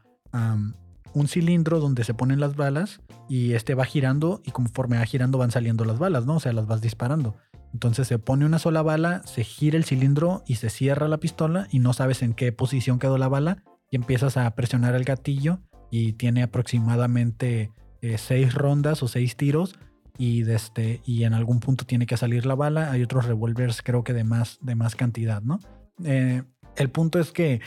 un 1.14 1.28
cilindro 1.28 1.80
donde 1.80 2.04
se 2.04 2.14
ponen 2.14 2.40
las 2.40 2.56
balas 2.56 3.00
y 3.28 3.52
este 3.54 3.74
va 3.74 3.84
girando 3.84 4.42
y 4.44 4.50
conforme 4.50 4.98
va 4.98 5.04
girando 5.04 5.38
van 5.38 5.50
saliendo 5.50 5.84
las 5.84 5.98
balas, 5.98 6.26
¿no? 6.26 6.36
O 6.36 6.40
sea, 6.40 6.52
las 6.52 6.66
vas 6.66 6.80
disparando. 6.80 7.36
Entonces 7.72 8.08
se 8.08 8.18
pone 8.18 8.46
una 8.46 8.58
sola 8.58 8.82
bala, 8.82 9.22
se 9.24 9.44
gira 9.44 9.76
el 9.76 9.84
cilindro 9.84 10.42
y 10.46 10.56
se 10.56 10.70
cierra 10.70 11.08
la 11.08 11.18
pistola 11.18 11.68
y 11.70 11.78
no 11.80 11.92
sabes 11.92 12.22
en 12.22 12.34
qué 12.34 12.52
posición 12.52 12.98
quedó 12.98 13.18
la 13.18 13.28
bala 13.28 13.62
y 13.90 13.96
empiezas 13.96 14.36
a 14.36 14.50
presionar 14.54 14.94
el 14.94 15.04
gatillo 15.04 15.60
y 15.90 16.14
tiene 16.14 16.42
aproximadamente 16.42 17.72
eh, 18.00 18.18
seis 18.18 18.54
rondas 18.54 19.02
o 19.02 19.08
seis 19.08 19.36
tiros 19.36 19.78
y, 20.16 20.48
este, 20.50 21.00
y 21.04 21.24
en 21.24 21.34
algún 21.34 21.60
punto 21.60 21.84
tiene 21.84 22.06
que 22.06 22.16
salir 22.16 22.46
la 22.46 22.54
bala. 22.54 22.90
Hay 22.90 23.02
otros 23.02 23.26
revólveres 23.26 23.82
creo 23.82 24.02
que 24.04 24.12
de 24.12 24.24
más, 24.24 24.58
de 24.60 24.74
más 24.74 24.96
cantidad, 24.96 25.42
¿no? 25.42 25.60
Eh, 26.04 26.42
el 26.76 26.90
punto 26.90 27.18
es 27.18 27.32
que 27.32 27.60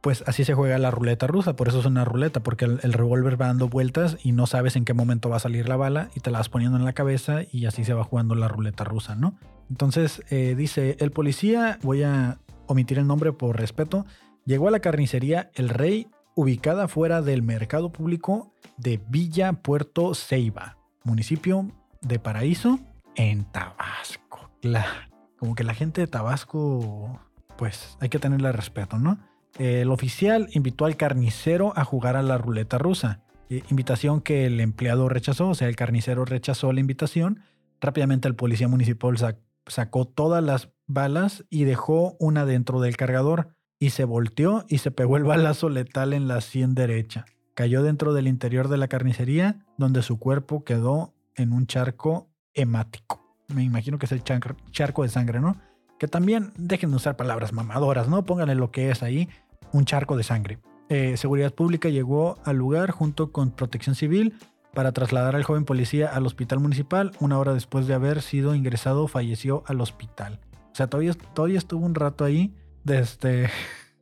pues 0.00 0.22
así 0.26 0.44
se 0.44 0.54
juega 0.54 0.78
la 0.78 0.90
ruleta 0.90 1.26
rusa, 1.26 1.56
por 1.56 1.68
eso 1.68 1.80
es 1.80 1.86
una 1.86 2.04
ruleta, 2.04 2.42
porque 2.42 2.64
el, 2.64 2.92
revólver 2.92 3.40
va 3.40 3.46
dando 3.46 3.68
vueltas 3.68 4.18
y 4.22 4.32
no 4.32 4.46
sabes 4.46 4.76
en 4.76 4.84
qué 4.84 4.94
momento 4.94 5.28
va 5.28 5.36
a 5.36 5.40
salir 5.40 5.68
la 5.68 5.76
bala 5.76 6.10
y 6.14 6.20
te 6.20 6.30
la 6.30 6.38
vas 6.38 6.48
poniendo 6.48 6.78
en 6.78 6.84
la 6.84 6.92
cabeza 6.92 7.40
y 7.50 7.66
así 7.66 7.84
se 7.84 7.94
va 7.94 8.04
jugando 8.04 8.34
la 8.34 8.48
ruleta 8.48 8.84
rusa, 8.84 9.14
¿no? 9.14 9.36
Entonces 9.68 10.22
eh, 10.30 10.54
dice, 10.56 10.96
el 11.00 11.10
policía, 11.10 11.78
voy 11.82 12.02
a 12.02 12.38
omitir 12.66 12.98
el 12.98 13.06
nombre 13.06 13.32
por 13.32 13.58
respeto, 13.58 14.06
llegó 14.44 14.68
a 14.68 14.70
la 14.70 14.80
carnicería 14.80 15.50
El 15.54 15.68
Rey, 15.68 16.08
ubicada 16.34 16.86
fuera 16.86 17.22
del 17.22 17.42
mercado 17.42 17.90
público 17.90 18.52
de 18.76 19.00
Villa 19.08 19.54
Puerto 19.54 20.14
Ceiba, 20.14 20.76
municipio 21.02 21.72
de 22.02 22.18
Paraíso, 22.18 22.78
en 23.16 23.44
Tabasco. 23.44 24.50
Claro, 24.60 24.92
como 25.38 25.54
que 25.54 25.64
la 25.64 25.74
gente 25.74 26.02
de 26.02 26.06
Tabasco, 26.06 27.18
pues 27.56 27.96
hay 28.00 28.08
que 28.08 28.18
tenerle 28.18 28.52
respeto, 28.52 28.98
¿no? 28.98 29.18
El 29.58 29.90
oficial 29.90 30.48
invitó 30.52 30.84
al 30.84 30.96
carnicero 30.96 31.72
a 31.76 31.84
jugar 31.84 32.16
a 32.16 32.22
la 32.22 32.38
ruleta 32.38 32.78
rusa. 32.78 33.20
Eh, 33.48 33.62
invitación 33.70 34.20
que 34.20 34.46
el 34.46 34.60
empleado 34.60 35.08
rechazó, 35.08 35.48
o 35.48 35.54
sea, 35.54 35.68
el 35.68 35.76
carnicero 35.76 36.24
rechazó 36.24 36.72
la 36.72 36.80
invitación. 36.80 37.40
Rápidamente 37.80 38.28
el 38.28 38.34
policía 38.34 38.68
municipal 38.68 39.16
sac- 39.16 39.38
sacó 39.66 40.04
todas 40.06 40.42
las 40.42 40.70
balas 40.86 41.44
y 41.48 41.64
dejó 41.64 42.16
una 42.20 42.44
dentro 42.44 42.80
del 42.80 42.96
cargador 42.96 43.48
y 43.78 43.90
se 43.90 44.04
volteó 44.04 44.64
y 44.68 44.78
se 44.78 44.90
pegó 44.90 45.16
el 45.16 45.24
balazo 45.24 45.68
letal 45.68 46.12
en 46.12 46.28
la 46.28 46.40
sien 46.40 46.74
derecha. 46.74 47.24
Cayó 47.54 47.82
dentro 47.82 48.12
del 48.12 48.28
interior 48.28 48.68
de 48.68 48.76
la 48.76 48.88
carnicería, 48.88 49.64
donde 49.78 50.02
su 50.02 50.18
cuerpo 50.18 50.64
quedó 50.64 51.14
en 51.34 51.52
un 51.52 51.66
charco 51.66 52.28
hemático. 52.54 53.22
Me 53.48 53.62
imagino 53.62 53.98
que 53.98 54.06
es 54.06 54.12
el 54.12 54.22
char- 54.24 54.56
charco 54.70 55.02
de 55.02 55.08
sangre, 55.08 55.40
¿no? 55.40 55.56
Que 55.98 56.08
también 56.08 56.52
dejen 56.58 56.90
de 56.90 56.96
usar 56.96 57.16
palabras 57.16 57.52
mamadoras, 57.54 58.08
¿no? 58.08 58.24
Pónganle 58.24 58.54
lo 58.54 58.70
que 58.70 58.90
es 58.90 59.02
ahí, 59.02 59.28
un 59.76 59.84
charco 59.84 60.16
de 60.16 60.22
sangre. 60.22 60.58
Eh, 60.88 61.16
Seguridad 61.16 61.52
Pública 61.52 61.88
llegó 61.88 62.38
al 62.44 62.56
lugar 62.56 62.90
junto 62.90 63.32
con 63.32 63.50
Protección 63.50 63.94
Civil 63.94 64.34
para 64.74 64.92
trasladar 64.92 65.36
al 65.36 65.42
joven 65.42 65.64
policía 65.64 66.08
al 66.08 66.26
hospital 66.26 66.60
municipal. 66.60 67.12
Una 67.20 67.38
hora 67.38 67.54
después 67.54 67.86
de 67.86 67.94
haber 67.94 68.22
sido 68.22 68.54
ingresado, 68.54 69.08
falleció 69.08 69.64
al 69.66 69.80
hospital. 69.80 70.40
O 70.72 70.74
sea, 70.74 70.88
todavía, 70.88 71.14
todavía 71.14 71.58
estuvo 71.58 71.84
un 71.84 71.94
rato 71.94 72.24
ahí, 72.24 72.54
desde... 72.84 73.48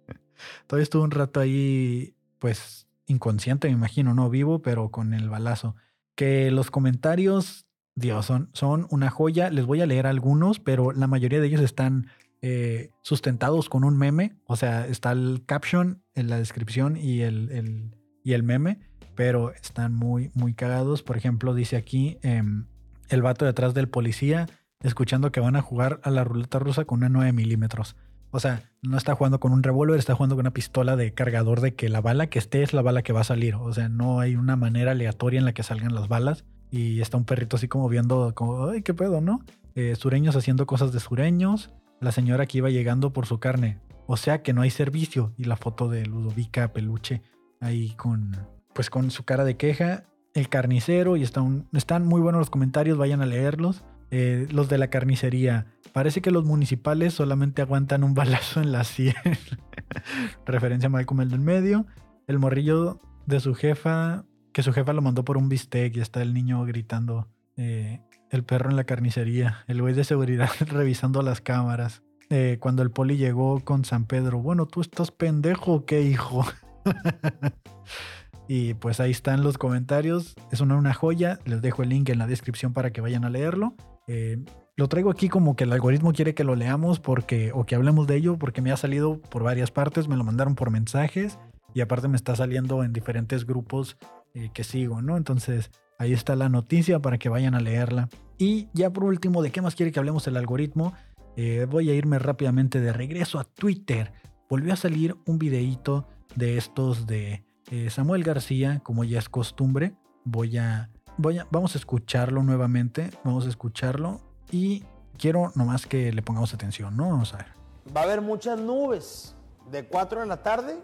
todavía 0.66 0.82
estuvo 0.82 1.04
un 1.04 1.12
rato 1.12 1.40
ahí, 1.40 2.14
pues, 2.38 2.88
inconsciente, 3.06 3.68
me 3.68 3.74
imagino, 3.74 4.14
no 4.14 4.28
vivo, 4.30 4.62
pero 4.62 4.90
con 4.90 5.14
el 5.14 5.28
balazo. 5.28 5.76
Que 6.16 6.50
los 6.50 6.70
comentarios, 6.70 7.66
Dios, 7.94 8.26
son, 8.26 8.50
son 8.52 8.86
una 8.90 9.10
joya. 9.10 9.50
Les 9.50 9.66
voy 9.66 9.80
a 9.80 9.86
leer 9.86 10.06
algunos, 10.06 10.58
pero 10.58 10.92
la 10.92 11.06
mayoría 11.06 11.40
de 11.40 11.46
ellos 11.46 11.60
están 11.60 12.08
eh, 12.46 12.90
sustentados 13.00 13.70
con 13.70 13.84
un 13.84 13.96
meme. 13.96 14.36
O 14.44 14.56
sea, 14.56 14.86
está 14.86 15.12
el 15.12 15.44
caption 15.46 16.02
en 16.14 16.28
la 16.28 16.36
descripción 16.36 16.98
y 16.98 17.22
el, 17.22 17.90
y 18.22 18.34
el 18.34 18.42
meme, 18.42 18.80
pero 19.14 19.54
están 19.54 19.94
muy, 19.94 20.30
muy 20.34 20.52
cagados. 20.52 21.02
Por 21.02 21.16
ejemplo, 21.16 21.54
dice 21.54 21.78
aquí 21.78 22.18
em, 22.20 22.66
el 23.08 23.22
vato 23.22 23.46
detrás 23.46 23.72
del 23.72 23.88
policía 23.88 24.46
escuchando 24.80 25.32
que 25.32 25.40
van 25.40 25.56
a 25.56 25.62
jugar 25.62 26.00
a 26.02 26.10
la 26.10 26.22
ruleta 26.22 26.58
rusa 26.58 26.84
con 26.84 26.98
una 26.98 27.08
9 27.08 27.32
milímetros. 27.32 27.96
O 28.30 28.40
sea, 28.40 28.70
no 28.82 28.98
está 28.98 29.14
jugando 29.14 29.40
con 29.40 29.52
un 29.52 29.62
revólver, 29.62 29.98
está 29.98 30.14
jugando 30.14 30.36
con 30.36 30.42
una 30.42 30.52
pistola 30.52 30.96
de 30.96 31.14
cargador 31.14 31.62
de 31.62 31.74
que 31.74 31.88
la 31.88 32.02
bala 32.02 32.26
que 32.26 32.38
esté 32.38 32.62
es 32.62 32.74
la 32.74 32.82
bala 32.82 33.02
que 33.02 33.14
va 33.14 33.22
a 33.22 33.24
salir. 33.24 33.54
O 33.54 33.72
sea, 33.72 33.88
no 33.88 34.20
hay 34.20 34.36
una 34.36 34.56
manera 34.56 34.90
aleatoria 34.90 35.38
en 35.38 35.46
la 35.46 35.54
que 35.54 35.62
salgan 35.62 35.94
las 35.94 36.08
balas. 36.08 36.44
Y 36.70 37.00
está 37.00 37.16
un 37.16 37.24
perrito 37.24 37.56
así 37.56 37.68
como 37.68 37.88
viendo, 37.88 38.34
como, 38.34 38.66
ay, 38.66 38.82
qué 38.82 38.92
pedo, 38.92 39.22
¿no? 39.22 39.42
Eh, 39.74 39.96
sureños 39.96 40.36
haciendo 40.36 40.66
cosas 40.66 40.92
de 40.92 41.00
sureños. 41.00 41.70
La 42.00 42.12
señora 42.12 42.46
que 42.46 42.58
iba 42.58 42.70
llegando 42.70 43.12
por 43.12 43.26
su 43.26 43.38
carne. 43.38 43.78
O 44.06 44.16
sea 44.16 44.42
que 44.42 44.52
no 44.52 44.62
hay 44.62 44.70
servicio. 44.70 45.32
Y 45.36 45.44
la 45.44 45.56
foto 45.56 45.88
de 45.88 46.04
Ludovica 46.06 46.72
Peluche 46.72 47.22
ahí 47.60 47.90
con, 47.96 48.36
pues 48.74 48.90
con 48.90 49.10
su 49.10 49.24
cara 49.24 49.44
de 49.44 49.56
queja. 49.56 50.04
El 50.34 50.48
carnicero 50.48 51.16
y 51.16 51.22
está 51.22 51.40
un- 51.40 51.68
están 51.72 52.04
muy 52.06 52.20
buenos 52.20 52.40
los 52.40 52.50
comentarios, 52.50 52.98
vayan 52.98 53.22
a 53.22 53.26
leerlos. 53.26 53.84
Eh, 54.10 54.46
los 54.50 54.68
de 54.68 54.78
la 54.78 54.88
carnicería. 54.90 55.66
Parece 55.92 56.20
que 56.20 56.30
los 56.30 56.44
municipales 56.44 57.14
solamente 57.14 57.62
aguantan 57.62 58.04
un 58.04 58.14
balazo 58.14 58.60
en 58.60 58.70
la 58.72 58.84
sien. 58.84 59.14
Referencia 60.46 60.86
a 60.88 60.90
Malcolm 60.90 61.20
el 61.22 61.30
del 61.30 61.40
medio. 61.40 61.86
El 62.26 62.38
morrillo 62.38 63.00
de 63.26 63.40
su 63.40 63.54
jefa, 63.54 64.24
que 64.52 64.62
su 64.62 64.72
jefa 64.72 64.92
lo 64.92 65.02
mandó 65.02 65.24
por 65.24 65.36
un 65.36 65.48
bistec 65.48 65.96
y 65.96 66.00
está 66.00 66.22
el 66.22 66.34
niño 66.34 66.64
gritando. 66.64 67.28
eh, 67.56 68.00
el 68.34 68.44
perro 68.44 68.70
en 68.70 68.76
la 68.76 68.84
carnicería. 68.84 69.64
El 69.66 69.80
güey 69.80 69.94
de 69.94 70.04
seguridad 70.04 70.50
revisando 70.66 71.22
las 71.22 71.40
cámaras. 71.40 72.02
Eh, 72.30 72.58
cuando 72.60 72.82
el 72.82 72.90
poli 72.90 73.16
llegó 73.16 73.60
con 73.64 73.84
San 73.84 74.06
Pedro. 74.06 74.40
Bueno, 74.40 74.66
tú 74.66 74.80
estás 74.80 75.10
pendejo, 75.10 75.84
¿qué 75.84 76.02
hijo? 76.02 76.44
y 78.48 78.74
pues 78.74 79.00
ahí 79.00 79.10
están 79.10 79.42
los 79.42 79.58
comentarios. 79.58 80.34
Es 80.50 80.60
una, 80.60 80.76
una 80.76 80.94
joya. 80.94 81.38
Les 81.44 81.62
dejo 81.62 81.82
el 81.82 81.90
link 81.90 82.08
en 82.08 82.18
la 82.18 82.26
descripción 82.26 82.72
para 82.72 82.92
que 82.92 83.00
vayan 83.00 83.24
a 83.24 83.30
leerlo. 83.30 83.74
Eh, 84.06 84.38
lo 84.76 84.88
traigo 84.88 85.10
aquí 85.10 85.28
como 85.28 85.54
que 85.54 85.64
el 85.64 85.72
algoritmo 85.72 86.12
quiere 86.12 86.34
que 86.34 86.42
lo 86.42 86.56
leamos 86.56 86.98
porque 86.98 87.52
o 87.54 87.64
que 87.64 87.76
hablemos 87.76 88.08
de 88.08 88.16
ello 88.16 88.36
porque 88.38 88.60
me 88.60 88.72
ha 88.72 88.76
salido 88.76 89.20
por 89.20 89.44
varias 89.44 89.70
partes, 89.70 90.08
me 90.08 90.16
lo 90.16 90.24
mandaron 90.24 90.56
por 90.56 90.70
mensajes 90.70 91.38
y 91.74 91.80
aparte 91.80 92.08
me 92.08 92.16
está 92.16 92.34
saliendo 92.34 92.82
en 92.82 92.92
diferentes 92.92 93.46
grupos 93.46 93.96
eh, 94.34 94.50
que 94.52 94.64
sigo, 94.64 95.00
¿no? 95.00 95.16
Entonces 95.16 95.70
ahí 95.98 96.12
está 96.12 96.34
la 96.34 96.48
noticia 96.48 96.98
para 96.98 97.18
que 97.18 97.28
vayan 97.28 97.54
a 97.54 97.60
leerla. 97.60 98.08
Y 98.38 98.68
ya 98.72 98.90
por 98.90 99.04
último, 99.04 99.42
¿de 99.42 99.52
qué 99.52 99.62
más 99.62 99.74
quiere 99.74 99.92
que 99.92 99.98
hablemos 99.98 100.26
el 100.26 100.36
algoritmo? 100.36 100.94
Eh, 101.36 101.66
voy 101.68 101.90
a 101.90 101.94
irme 101.94 102.18
rápidamente 102.18 102.80
de 102.80 102.92
regreso 102.92 103.38
a 103.38 103.44
Twitter. 103.44 104.12
Volvió 104.48 104.72
a 104.72 104.76
salir 104.76 105.16
un 105.26 105.38
videíto 105.38 106.06
de 106.34 106.56
estos 106.56 107.06
de 107.06 107.44
eh, 107.70 107.90
Samuel 107.90 108.24
García, 108.24 108.80
como 108.82 109.04
ya 109.04 109.18
es 109.18 109.28
costumbre. 109.28 109.94
Voy 110.24 110.58
a, 110.58 110.90
voy 111.16 111.38
a, 111.38 111.46
vamos 111.50 111.74
a 111.74 111.78
escucharlo 111.78 112.42
nuevamente. 112.42 113.10
Vamos 113.24 113.46
a 113.46 113.48
escucharlo 113.48 114.20
y 114.50 114.84
quiero 115.18 115.52
nomás 115.54 115.86
que 115.86 116.12
le 116.12 116.22
pongamos 116.22 116.54
atención, 116.54 116.96
¿no? 116.96 117.10
Vamos 117.10 117.34
a 117.34 117.38
ver. 117.38 117.46
Va 117.94 118.02
a 118.02 118.04
haber 118.04 118.20
muchas 118.20 118.58
nubes 118.58 119.34
de 119.70 119.84
4 119.86 120.20
de 120.20 120.26
la 120.26 120.42
tarde 120.42 120.76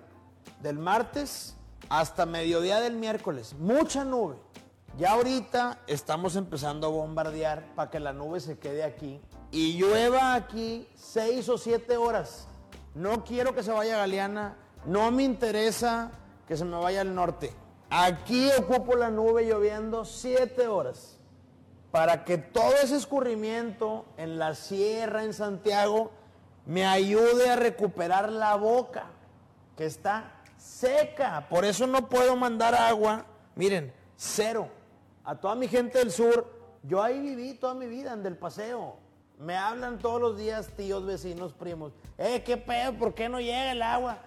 del 0.63 0.79
martes 0.79 1.57
hasta 1.89 2.27
mediodía 2.27 2.81
del 2.81 2.97
miércoles. 2.97 3.55
Mucha 3.59 4.05
nube. 4.05 4.37
Ya 4.99 5.13
ahorita 5.13 5.79
estamos 5.87 6.37
empezando 6.37 6.87
a 6.87 6.91
bombardear 6.91 7.75
para 7.75 7.91
que 7.91 8.01
la 8.01 8.13
nube 8.13 8.41
se 8.41 8.59
quede 8.59 8.83
aquí 8.83 9.21
y 9.51 9.79
llueva 9.79 10.35
aquí 10.35 10.89
6 10.97 11.49
o 11.49 11.59
7 11.59 11.97
horas. 11.97 12.49
No 12.95 13.25
quiero 13.25 13.55
que 13.55 13.63
se 13.63 13.73
vaya 13.73 13.97
Galeana, 13.97 14.57
no 14.85 15.11
me 15.11 15.23
interesa 15.23 16.11
que 16.47 16.57
se 16.57 16.65
me 16.65 16.77
vaya 16.77 17.03
al 17.03 17.15
norte. 17.15 17.53
Aquí 17.89 18.51
ocupo 18.59 18.97
la 18.97 19.11
nube 19.11 19.47
lloviendo 19.47 20.05
7 20.05 20.67
horas 20.67 21.19
para 21.91 22.25
que 22.25 22.39
todo 22.39 22.75
ese 22.83 22.97
escurrimiento 22.97 24.05
en 24.17 24.39
la 24.39 24.55
sierra, 24.55 25.25
en 25.25 25.35
Santiago, 25.35 26.13
me 26.67 26.87
ayude 26.87 27.51
a 27.51 27.57
recuperar 27.57 28.31
la 28.31 28.55
boca, 28.55 29.07
que 29.77 29.87
está 29.87 30.33
seca. 30.57 31.47
Por 31.49 31.65
eso 31.65 31.87
no 31.87 32.09
puedo 32.09 32.37
mandar 32.37 32.75
agua. 32.75 33.25
Miren, 33.57 33.93
cero. 34.17 34.69
A 35.31 35.37
toda 35.37 35.55
mi 35.55 35.69
gente 35.69 36.01
del 36.01 36.11
sur, 36.11 36.45
yo 36.83 37.01
ahí 37.01 37.21
viví 37.21 37.55
toda 37.55 37.73
mi 37.73 37.87
vida 37.87 38.13
en 38.13 38.25
Del 38.25 38.37
Paseo. 38.37 38.97
Me 39.39 39.57
hablan 39.57 40.01
todos 40.01 40.21
los 40.21 40.37
días 40.37 40.67
tíos, 40.77 41.07
vecinos, 41.07 41.53
primos. 41.53 41.93
Eh, 42.19 42.43
¿qué 42.43 42.57
pedo? 42.57 42.95
¿Por 42.95 43.15
qué 43.15 43.29
no 43.29 43.39
llega 43.39 43.71
el 43.71 43.81
agua? 43.81 44.19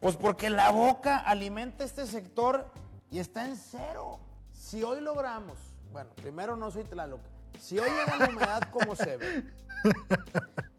Pues 0.00 0.16
porque 0.16 0.48
la 0.48 0.70
boca 0.70 1.18
alimenta 1.18 1.84
este 1.84 2.06
sector 2.06 2.70
y 3.10 3.18
está 3.18 3.44
en 3.44 3.54
cero. 3.54 4.18
Si 4.50 4.82
hoy 4.82 5.02
logramos, 5.02 5.58
bueno, 5.92 6.08
primero 6.22 6.56
no 6.56 6.70
soy 6.70 6.84
Tlaloc, 6.84 7.20
si 7.60 7.78
hoy 7.78 7.90
llega 7.90 8.16
la 8.16 8.30
humedad 8.30 8.62
como 8.70 8.96
se 8.96 9.18
ve 9.18 9.44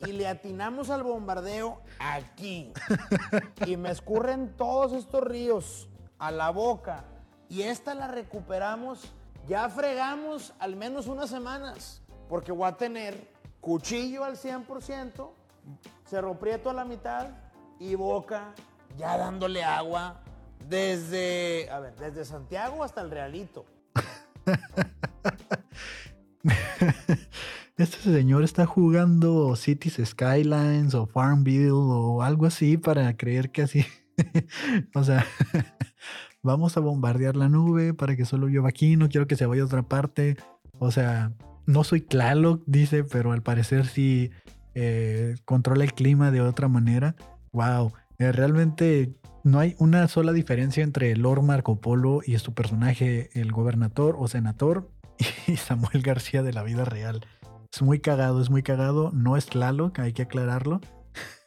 y 0.08 0.12
le 0.12 0.28
atinamos 0.28 0.90
al 0.90 1.04
bombardeo 1.04 1.84
aquí 2.00 2.74
y 3.64 3.78
me 3.78 3.92
escurren 3.92 4.58
todos 4.58 4.94
estos 4.94 5.22
ríos 5.24 5.88
a 6.18 6.32
la 6.32 6.50
boca 6.50 7.06
y 7.48 7.62
esta 7.62 7.94
la 7.94 8.08
recuperamos, 8.08 9.14
ya 9.48 9.70
fregamos 9.70 10.54
al 10.60 10.76
menos 10.76 11.08
unas 11.08 11.30
semanas, 11.30 12.02
porque 12.30 12.52
voy 12.52 12.68
a 12.68 12.74
tener 12.74 13.32
cuchillo 13.62 14.24
al 14.24 14.38
100%, 14.38 15.30
cerro 16.06 16.38
prieto 16.38 16.70
a 16.70 16.74
la 16.74 16.86
mitad 16.86 17.30
y 17.80 17.95
boca 17.95 18.54
ya 18.98 19.18
dándole 19.18 19.64
agua 19.64 20.22
desde, 20.68 21.70
a 21.70 21.80
ver, 21.80 21.95
desde 21.95 22.26
Santiago 22.26 22.84
hasta 22.84 23.02
el 23.02 23.12
Realito. 23.12 23.66
Este 27.78 27.98
señor 27.98 28.43
está 28.43 28.66
jugando 28.66 29.56
Cities 29.56 30.02
Skylines 30.04 30.95
o 30.95 31.06
Farmville 31.06 31.70
o 31.74 32.24
algo 32.24 32.48
así 32.48 32.76
para 32.76 33.16
creer 33.16 33.52
que 33.52 33.62
así. 33.62 33.86
o 34.95 35.04
sea, 35.04 35.24
vamos 36.48 36.78
a 36.78 36.80
bombardear 36.80 37.36
la 37.36 37.50
nube 37.50 37.93
para 37.93 38.16
que 38.16 38.26
solo 38.26 38.48
llueva 38.48 38.70
aquí, 38.70 38.95
no 38.95 39.10
quiero 39.10 39.28
que 39.28 39.36
se 39.36 39.45
vaya 39.45 39.62
a 39.62 39.66
otra 39.66 39.84
parte. 39.84 40.38
O 40.80 40.91
sea, 40.91 41.34
no 41.66 41.84
soy 41.84 42.02
Tlaloc, 42.02 42.64
dice, 42.66 43.04
pero 43.04 43.34
al 43.34 43.43
parecer 43.43 43.86
sí 43.86 44.32
eh, 44.74 45.36
controla 45.45 45.84
el 45.84 45.93
clima 45.93 46.32
de 46.32 46.41
otra 46.41 46.70
manera. 46.70 47.16
Wow, 47.52 47.91
eh, 48.18 48.32
realmente 48.32 49.14
no 49.43 49.60
hay 49.60 49.76
una 49.78 50.08
sola 50.08 50.32
diferencia 50.32 50.84
entre 50.84 51.16
Lord 51.18 51.43
Marco 51.43 51.80
Polo 51.82 52.22
y 52.26 52.38
su 52.39 52.54
personaje, 52.54 53.30
el 53.34 53.52
gobernador 53.52 54.16
o 54.18 54.28
senador, 54.28 54.89
y 55.48 55.58
Samuel 55.58 56.02
García 56.02 56.43
de 56.43 56.54
la 56.54 56.64
vida 56.64 56.86
real. 56.86 57.26
Es 57.74 57.82
muy 57.82 58.00
cagado, 58.00 58.41
es 58.41 58.50
muy 58.50 58.64
cagado. 58.64 59.12
No 59.14 59.36
es 59.36 59.48
Tlaloc, 59.48 60.00
hay 60.00 60.14
que 60.14 60.22
aclararlo. 60.24 60.80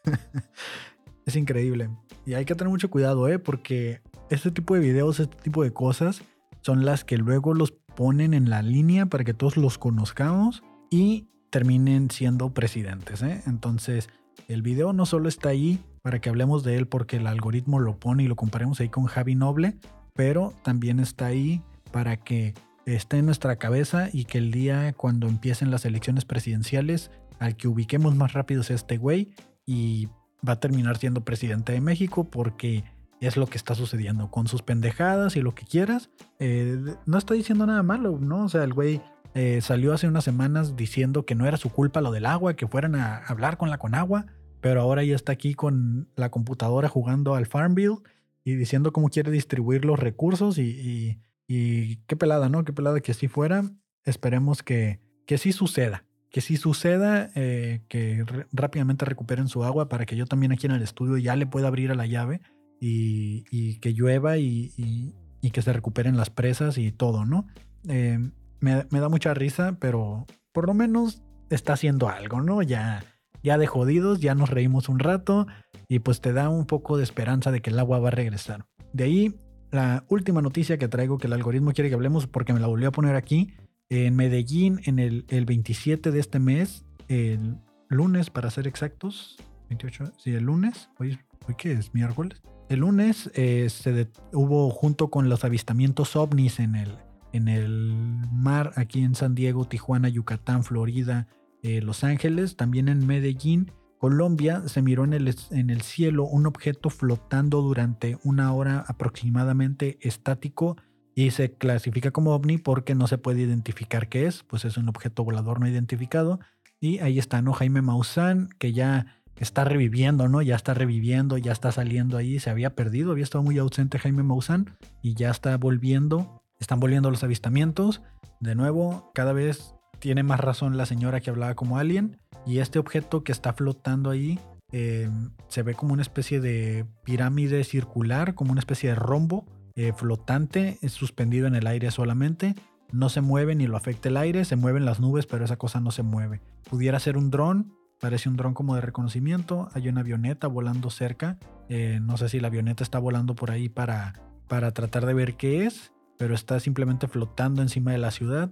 es 1.27 1.37
increíble. 1.37 1.89
Y 2.27 2.35
hay 2.35 2.45
que 2.45 2.55
tener 2.55 2.71
mucho 2.71 2.91
cuidado, 2.91 3.27
¿eh? 3.29 3.39
Porque 3.39 4.03
este 4.31 4.51
tipo 4.51 4.75
de 4.75 4.81
videos, 4.81 5.21
este 5.21 5.37
tipo 5.37 5.63
de 5.63 5.73
cosas, 5.73 6.23
son 6.63 6.85
las 6.85 7.05
que 7.05 7.19
luego 7.19 7.55
los 7.55 7.73
ponen 7.73 8.35
en 8.35 8.49
la 8.49 8.63
línea 8.63 9.07
para 9.07 9.25
que 9.25 9.35
todos 9.35 9.57
los 9.57 9.79
conozcamos 9.79 10.63
y 10.91 11.27
terminen 11.51 12.11
siendo 12.11 12.55
presidentes, 12.55 13.23
¿eh? 13.23 13.43
Entonces, 13.47 14.09
el 14.49 14.63
video 14.63 14.93
no 14.93 15.05
solo 15.05 15.29
está 15.29 15.51
ahí 15.51 15.81
para 16.03 16.21
que 16.21 16.29
hablemos 16.29 16.65
de 16.65 16.77
él 16.77 16.87
porque 16.87 17.17
el 17.17 17.27
algoritmo 17.27 17.79
lo 17.79 17.99
pone 17.99 18.23
y 18.23 18.29
lo 18.29 18.37
comparemos 18.37 18.81
ahí 18.81 18.89
con 18.89 19.05
Javi 19.05 19.35
Noble, 19.35 19.77
pero 20.15 20.55
también 20.63 21.01
está 21.01 21.27
ahí 21.27 21.63
para 21.93 22.17
que 22.17 22.55
esté 22.87 23.19
en 23.19 23.27
nuestra 23.27 23.57
cabeza 23.57 24.09
y 24.13 24.25
que 24.25 24.39
el 24.39 24.51
día 24.51 24.93
cuando 24.93 25.29
empiecen 25.29 25.71
las 25.71 25.85
elecciones 25.85 26.25
presidenciales, 26.25 27.11
al 27.39 27.57
que 27.57 27.69
ubiquemos 27.69 28.15
más 28.15 28.33
rápido 28.33 28.63
es 28.63 28.71
este 28.71 28.97
güey 28.97 29.31
y 29.67 30.09
va 30.47 30.55
a 30.55 30.61
terminar 30.61 30.99
siendo 30.99 31.25
presidente 31.25 31.73
de 31.73 31.81
México 31.81 32.25
porque 32.25 32.85
es 33.21 33.37
lo 33.37 33.47
que 33.47 33.59
está 33.59 33.75
sucediendo 33.75 34.31
con 34.31 34.47
sus 34.49 34.63
pendejadas 34.63 35.37
y 35.37 35.41
lo 35.41 35.55
que 35.55 35.65
quieras. 35.65 36.11
Eh, 36.39 36.79
no 37.07 37.19
está 37.19 37.35
diciendo 37.35 37.67
nada 37.67 37.83
malo, 37.83 38.19
¿no? 38.21 38.45
O 38.45 38.49
sea, 38.49 38.65
el 38.65 38.73
güey 38.73 39.03
eh, 39.35 39.61
salió 39.61 39.93
hace 39.93 40.09
unas 40.09 40.25
semanas 40.25 40.77
diciendo 40.77 41.25
que 41.25 41.35
no 41.35 41.47
era 41.47 41.57
su 41.57 41.71
culpa 41.71 42.01
lo 42.01 42.13
del 42.13 42.27
agua, 42.27 42.55
que 42.55 42.67
fueran 42.67 42.95
a 42.95 43.19
hablar 43.19 43.57
con 43.57 43.71
la 43.71 43.79
Conagua, 43.79 44.27
pero 44.61 44.81
ahora 44.81 45.05
ya 45.05 45.15
está 45.15 45.33
aquí 45.33 45.55
con 45.55 46.09
la 46.17 46.31
computadora 46.31 46.89
jugando 46.89 47.35
al 47.35 47.47
Farmville 47.47 47.99
y 48.45 48.55
diciendo 48.55 48.93
cómo 48.93 49.09
quiere 49.09 49.31
distribuir 49.31 49.85
los 49.85 49.99
recursos 49.99 50.59
y 50.59 51.19
y 51.53 51.97
qué 52.07 52.15
pelada, 52.15 52.49
¿no? 52.49 52.63
Qué 52.63 52.73
pelada 52.73 53.01
que 53.01 53.11
así 53.11 53.27
fuera. 53.27 53.65
Esperemos 54.05 54.63
que, 54.63 55.01
que 55.27 55.37
sí 55.37 55.51
suceda. 55.51 56.05
Que 56.31 56.41
sí 56.41 56.57
suceda, 56.57 57.33
eh, 57.35 57.83
que 57.89 58.25
rápidamente 58.53 59.05
recuperen 59.05 59.49
su 59.49 59.65
agua 59.65 59.89
para 59.89 60.07
que 60.07 60.15
yo 60.15 60.27
también 60.27 60.53
aquí 60.53 60.67
en 60.67 60.73
el 60.75 60.83
estudio 60.83 61.17
ya 61.17 61.35
le 61.35 61.49
pueda 61.49 61.67
abrir 61.67 61.91
a 61.91 61.97
la 61.97 62.07
llave 62.07 62.41
y, 62.81 63.79
que 63.81 63.93
llueva 63.93 64.39
y, 64.39 65.15
que 65.53 65.63
se 65.63 65.73
recuperen 65.73 66.17
las 66.17 66.31
presas 66.31 66.79
y 66.79 66.91
todo, 66.93 67.25
¿no? 67.25 67.47
Eh, 67.89 68.19
me, 68.61 68.85
da 68.91 69.09
mucha 69.09 69.35
risa, 69.35 69.77
pero 69.79 70.27
por 70.53 70.67
lo 70.67 70.75
menos 70.75 71.23
está 71.51 71.75
haciendo 71.75 72.09
algo, 72.09 72.41
¿no? 72.41 72.63
Ya, 72.63 73.05
ya 73.43 73.59
de 73.59 73.67
jodidos, 73.67 74.21
ya 74.21 74.35
nos 74.35 74.51
reímos 74.51 74.89
un 74.89 74.99
rato 74.99 75.47
y 75.89 76.01
pues 76.01 76.21
te 76.21 76.33
da 76.33 76.49
un 76.49 76.67
poco 76.67 76.97
de 76.97 77.05
esperanza 77.05 77.51
de 77.51 77.61
que 77.61 77.71
el 77.71 77.79
agua 77.79 77.99
va 77.99 78.09
a 78.09 78.13
regresar. 78.13 78.67
De 78.93 79.05
ahí 79.05 79.35
la 79.71 80.05
última 80.09 80.43
noticia 80.43 80.79
que 80.79 80.89
traigo 80.89 81.19
que 81.19 81.27
el 81.27 81.33
algoritmo 81.33 81.73
quiere 81.73 81.91
que 81.91 81.95
hablemos 81.95 82.27
porque 82.27 82.53
me 82.53 82.61
la 82.61 82.67
volvió 82.67 82.89
a 82.89 82.93
poner 82.93 83.15
aquí. 83.15 83.55
En 83.89 84.15
Medellín, 84.15 84.81
en 84.85 84.99
el, 84.99 85.25
27 85.29 86.13
de 86.13 86.21
este 86.21 86.39
mes, 86.39 86.85
el 87.09 87.59
lunes 87.89 88.31
para 88.31 88.51
ser 88.51 88.69
exactos, 88.69 89.37
28, 89.69 90.13
sí, 90.17 90.33
el 90.33 90.45
lunes, 90.45 90.91
hoy, 90.99 91.19
hoy 91.49 91.55
qué 91.59 91.73
es, 91.73 91.93
miércoles. 91.93 92.41
El 92.71 92.81
lunes 92.81 93.31
se 93.35 94.09
hubo 94.33 94.71
junto 94.71 95.11
con 95.11 95.29
los 95.29 95.45
avistamientos 95.45 96.17
ovnis 96.17 96.61
en 96.61 96.77
el, 96.77 96.97
en 97.33 97.49
el 97.49 97.93
mar 98.33 98.73
aquí 98.77 99.03
en 99.03 99.15
San 99.15 99.35
Diego, 99.35 99.67
Tijuana, 99.67 100.09
Yucatán, 100.09 100.65
Florida, 100.65 101.27
eh, 101.63 101.83
Los 101.83 102.05
Ángeles, 102.05 102.57
también 102.57 102.89
en 102.89 103.07
Medellín 103.07 103.73
Colombia 104.01 104.63
se 104.67 104.81
miró 104.81 105.05
en 105.05 105.13
el, 105.13 105.37
en 105.51 105.69
el 105.69 105.83
cielo 105.83 106.25
un 106.25 106.47
objeto 106.47 106.89
flotando 106.89 107.61
durante 107.61 108.19
una 108.25 108.51
hora 108.55 108.83
aproximadamente 108.89 109.99
estático 110.01 110.79
y 111.15 111.33
se 111.33 111.53
clasifica 111.53 112.11
como 112.11 112.35
ovni 112.35 112.57
porque 112.57 112.95
no 112.95 113.07
se 113.09 113.19
puede 113.19 113.43
identificar 113.43 114.09
qué 114.09 114.25
es, 114.27 114.43
pues 114.43 114.65
es 114.65 114.79
un 114.79 114.89
objeto 114.89 115.23
volador 115.23 115.61
no 115.61 115.69
identificado. 115.69 116.41
Y 116.81 117.01
ahí 117.01 117.19
está, 117.19 117.43
¿no? 117.43 117.53
Jaime 117.53 117.83
Maussan, 117.83 118.49
que 118.59 118.73
ya 118.73 119.20
está 119.41 119.65
reviviendo, 119.65 120.29
¿no? 120.29 120.43
Ya 120.43 120.55
está 120.55 120.75
reviviendo, 120.75 121.39
ya 121.39 121.51
está 121.53 121.73
saliendo 121.73 122.17
ahí, 122.17 122.39
se 122.39 122.51
había 122.51 122.77
perdido, 122.77 123.11
había 123.11 123.25
estado 123.25 123.43
muy 123.43 123.59
ausente 123.59 123.99
Jaime 123.99 124.23
Maussan 124.23 124.77
y 125.03 125.15
ya 125.15 125.31
está 125.31 125.57
volviendo, 125.57 126.43
están 126.61 126.79
volviendo 126.79 127.11
los 127.11 127.25
avistamientos. 127.25 128.03
De 128.39 128.55
nuevo, 128.55 129.11
cada 129.15 129.33
vez 129.33 129.75
tiene 129.99 130.23
más 130.23 130.41
razón 130.41 130.77
la 130.77 130.87
señora 130.87 131.21
que 131.21 131.31
hablaba 131.31 131.55
como 131.55 131.79
alien 131.79 132.19
y 132.47 132.59
este 132.59 132.79
objeto 132.79 133.25
que 133.25 133.33
está 133.33 133.53
flotando 133.55 134.11
ahí 134.11 134.39
em, 134.73 135.31
se 135.49 135.63
ve 135.63 135.75
como 135.75 135.95
una 135.95 136.03
especie 136.03 136.41
de 136.41 136.87
pirámide 137.05 137.65
circular, 137.65 138.35
como 138.35 138.53
una 138.53 138.61
especie 138.61 138.91
de 138.91 138.95
rombo 138.95 139.47
eh, 139.75 139.93
flotante, 139.95 140.79
suspendido 140.89 141.47
en 141.47 141.55
el 141.55 141.67
aire 141.67 141.91
solamente. 141.91 142.55
No 142.93 143.09
se 143.09 143.23
mueve 143.23 143.55
ni 143.55 143.67
lo 143.67 143.77
afecta 143.77 144.11
el 144.11 144.19
aire, 144.19 144.45
se 144.45 144.57
mueven 144.57 144.85
las 144.85 145.01
nubes, 145.01 145.27
pero 145.27 145.45
esa 145.45 145.57
cosa 145.57 145.81
no 145.81 145.93
se 145.93 146.03
mueve. 146.03 146.41
Pudiera 146.69 146.99
ser 146.99 147.17
un 147.17 147.31
dron, 147.31 147.73
parece 148.01 148.29
un 148.29 148.37
dron 148.37 148.55
como 148.55 148.75
de 148.75 148.81
reconocimiento. 148.81 149.69
Hay 149.75 149.89
una 149.89 150.01
avioneta 150.01 150.47
volando 150.47 150.91
cerca. 150.91 151.39
Eh, 151.69 152.01
no 152.03 152.17
sé 152.17 152.29
si 152.29 152.41
la 152.41 152.49
avioneta 152.49 152.83
está 152.83 152.99
volando 152.99 153.35
por 153.35 153.51
ahí 153.51 153.69
para, 153.69 154.15
para 154.49 154.73
tratar 154.73 155.07
de 155.07 155.15
ver 155.15 155.37
qué 155.37 155.67
es, 155.67 155.93
pero 156.19 156.35
está 156.35 156.59
simplemente 156.61 157.09
flotando 157.09 157.63
encima 157.63 157.93
de 157.93 157.99
la 157.99 158.11
ciudad. 158.11 158.51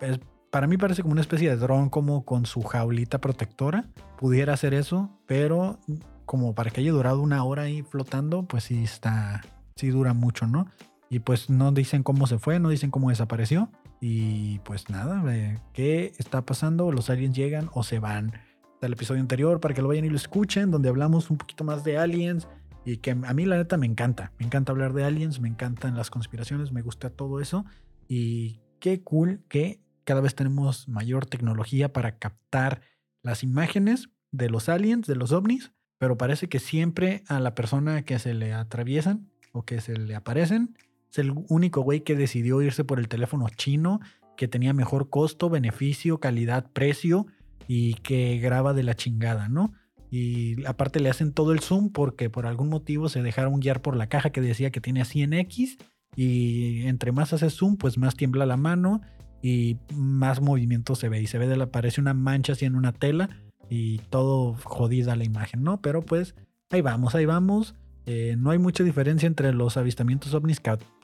Es 0.00 0.20
para 0.50 0.66
mí 0.66 0.78
parece 0.78 1.02
como 1.02 1.12
una 1.12 1.20
especie 1.20 1.50
de 1.50 1.56
dron 1.56 1.90
como 1.90 2.24
con 2.24 2.46
su 2.46 2.62
jaulita 2.62 3.20
protectora. 3.20 3.84
Pudiera 4.16 4.54
hacer 4.54 4.72
eso, 4.72 5.10
pero 5.26 5.78
como 6.24 6.54
para 6.54 6.70
que 6.70 6.80
haya 6.80 6.92
durado 6.92 7.20
una 7.20 7.44
hora 7.44 7.64
ahí 7.64 7.82
flotando, 7.82 8.44
pues 8.44 8.64
sí 8.64 8.82
está, 8.82 9.42
sí 9.74 9.88
dura 9.88 10.14
mucho, 10.14 10.46
¿no? 10.46 10.66
Y 11.10 11.18
pues 11.20 11.50
no 11.50 11.72
dicen 11.72 12.02
cómo 12.02 12.26
se 12.26 12.38
fue, 12.38 12.58
no 12.58 12.70
dicen 12.70 12.90
cómo 12.90 13.10
desapareció. 13.10 13.70
Y 14.00 14.60
pues 14.60 14.88
nada, 14.88 15.22
eh, 15.34 15.58
¿qué 15.72 16.12
está 16.18 16.42
pasando? 16.42 16.90
Los 16.90 17.10
aliens 17.10 17.36
llegan 17.36 17.68
o 17.72 17.82
se 17.82 17.98
van. 17.98 18.32
Del 18.80 18.92
episodio 18.92 19.20
anterior 19.20 19.60
para 19.60 19.74
que 19.74 19.82
lo 19.82 19.88
vayan 19.88 20.04
y 20.04 20.10
lo 20.10 20.16
escuchen, 20.16 20.70
donde 20.70 20.88
hablamos 20.88 21.30
un 21.30 21.38
poquito 21.38 21.64
más 21.64 21.84
de 21.84 21.98
aliens. 21.98 22.48
Y 22.84 22.98
que 22.98 23.10
a 23.10 23.34
mí 23.34 23.46
la 23.46 23.56
neta 23.56 23.76
me 23.76 23.86
encanta. 23.86 24.32
Me 24.38 24.46
encanta 24.46 24.72
hablar 24.72 24.92
de 24.92 25.04
aliens, 25.04 25.40
me 25.40 25.48
encantan 25.48 25.96
las 25.96 26.10
conspiraciones, 26.10 26.72
me 26.72 26.82
gusta 26.82 27.10
todo 27.10 27.40
eso. 27.40 27.64
Y 28.06 28.60
qué 28.78 29.02
cool 29.02 29.42
que 29.48 29.80
cada 30.04 30.20
vez 30.20 30.34
tenemos 30.34 30.88
mayor 30.88 31.26
tecnología 31.26 31.92
para 31.92 32.18
captar 32.18 32.80
las 33.22 33.42
imágenes 33.42 34.10
de 34.30 34.50
los 34.50 34.68
aliens, 34.68 35.06
de 35.06 35.16
los 35.16 35.32
ovnis, 35.32 35.72
pero 35.98 36.16
parece 36.16 36.48
que 36.48 36.60
siempre 36.60 37.24
a 37.26 37.40
la 37.40 37.54
persona 37.54 38.02
que 38.02 38.18
se 38.18 38.34
le 38.34 38.52
atraviesan 38.52 39.28
o 39.52 39.64
que 39.64 39.80
se 39.80 39.96
le 39.96 40.14
aparecen 40.14 40.76
es 41.10 41.18
el 41.18 41.32
único 41.48 41.80
güey 41.80 42.00
que 42.00 42.14
decidió 42.14 42.62
irse 42.62 42.84
por 42.84 42.98
el 42.98 43.08
teléfono 43.08 43.48
chino, 43.48 44.00
que 44.36 44.48
tenía 44.48 44.72
mejor 44.72 45.08
costo, 45.08 45.48
beneficio, 45.48 46.20
calidad, 46.20 46.70
precio 46.72 47.26
y 47.68 47.94
que 47.94 48.38
graba 48.38 48.74
de 48.74 48.82
la 48.82 48.94
chingada, 48.94 49.48
¿no? 49.48 49.72
Y 50.10 50.64
aparte 50.66 51.00
le 51.00 51.10
hacen 51.10 51.32
todo 51.32 51.52
el 51.52 51.60
zoom 51.60 51.90
porque 51.90 52.30
por 52.30 52.46
algún 52.46 52.68
motivo 52.68 53.08
se 53.08 53.22
dejaron 53.22 53.60
guiar 53.60 53.82
por 53.82 53.96
la 53.96 54.08
caja 54.08 54.30
que 54.30 54.40
decía 54.40 54.70
que 54.70 54.80
tiene 54.80 55.02
100x 55.02 55.78
y 56.14 56.86
entre 56.86 57.12
más 57.12 57.32
hace 57.32 57.50
zoom, 57.50 57.76
pues 57.76 57.98
más 57.98 58.14
tiembla 58.14 58.46
la 58.46 58.56
mano 58.56 59.00
y 59.42 59.78
más 59.94 60.40
movimiento 60.40 60.94
se 60.94 61.08
ve 61.08 61.20
y 61.20 61.26
se 61.26 61.38
ve 61.38 61.46
de 61.46 61.56
la 61.56 61.70
parece 61.70 62.00
una 62.00 62.14
mancha 62.14 62.52
así 62.52 62.64
en 62.64 62.76
una 62.76 62.92
tela 62.92 63.28
y 63.68 63.98
todo 64.10 64.56
jodida 64.64 65.16
la 65.16 65.24
imagen, 65.24 65.62
¿no? 65.62 65.80
Pero 65.80 66.02
pues 66.02 66.34
ahí 66.70 66.80
vamos, 66.80 67.14
ahí 67.14 67.26
vamos. 67.26 67.74
Eh, 68.06 68.36
no 68.38 68.50
hay 68.50 68.58
mucha 68.58 68.84
diferencia 68.84 69.26
entre 69.26 69.52
los 69.52 69.76
avistamientos 69.76 70.32
ovnis 70.34 70.60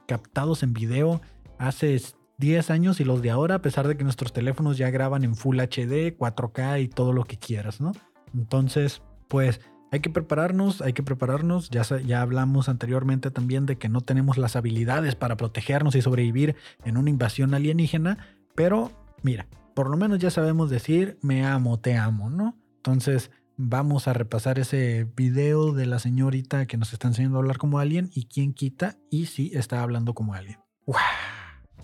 captados 0.06 0.62
en 0.62 0.72
video 0.72 1.20
hace 1.58 2.00
10 2.42 2.70
años 2.70 2.98
y 2.98 3.04
los 3.04 3.22
de 3.22 3.30
ahora, 3.30 3.54
a 3.54 3.62
pesar 3.62 3.86
de 3.86 3.96
que 3.96 4.02
nuestros 4.02 4.32
teléfonos 4.32 4.76
ya 4.76 4.90
graban 4.90 5.22
en 5.22 5.36
Full 5.36 5.60
HD, 5.60 6.18
4K 6.18 6.82
y 6.82 6.88
todo 6.88 7.12
lo 7.12 7.24
que 7.24 7.38
quieras, 7.38 7.80
¿no? 7.80 7.92
Entonces, 8.34 9.00
pues 9.28 9.60
hay 9.92 10.00
que 10.00 10.10
prepararnos, 10.10 10.82
hay 10.82 10.92
que 10.92 11.04
prepararnos. 11.04 11.70
Ya, 11.70 11.82
ya 12.04 12.20
hablamos 12.20 12.68
anteriormente 12.68 13.30
también 13.30 13.64
de 13.64 13.78
que 13.78 13.88
no 13.88 14.00
tenemos 14.00 14.38
las 14.38 14.56
habilidades 14.56 15.14
para 15.14 15.36
protegernos 15.36 15.94
y 15.94 16.02
sobrevivir 16.02 16.56
en 16.84 16.96
una 16.96 17.10
invasión 17.10 17.54
alienígena, 17.54 18.18
pero 18.56 18.90
mira, 19.22 19.46
por 19.76 19.88
lo 19.88 19.96
menos 19.96 20.18
ya 20.18 20.32
sabemos 20.32 20.68
decir 20.68 21.18
me 21.22 21.46
amo, 21.46 21.78
te 21.78 21.96
amo, 21.96 22.28
¿no? 22.28 22.56
Entonces 22.78 23.30
vamos 23.56 24.08
a 24.08 24.14
repasar 24.14 24.58
ese 24.58 25.06
video 25.16 25.72
de 25.72 25.86
la 25.86 26.00
señorita 26.00 26.66
que 26.66 26.76
nos 26.76 26.92
está 26.92 27.06
enseñando 27.06 27.38
a 27.38 27.42
hablar 27.42 27.58
como 27.58 27.78
alien 27.78 28.10
y 28.12 28.24
quién 28.24 28.52
quita 28.52 28.96
y 29.10 29.26
si 29.26 29.52
está 29.54 29.80
hablando 29.80 30.12
como 30.12 30.34
alien. 30.34 30.58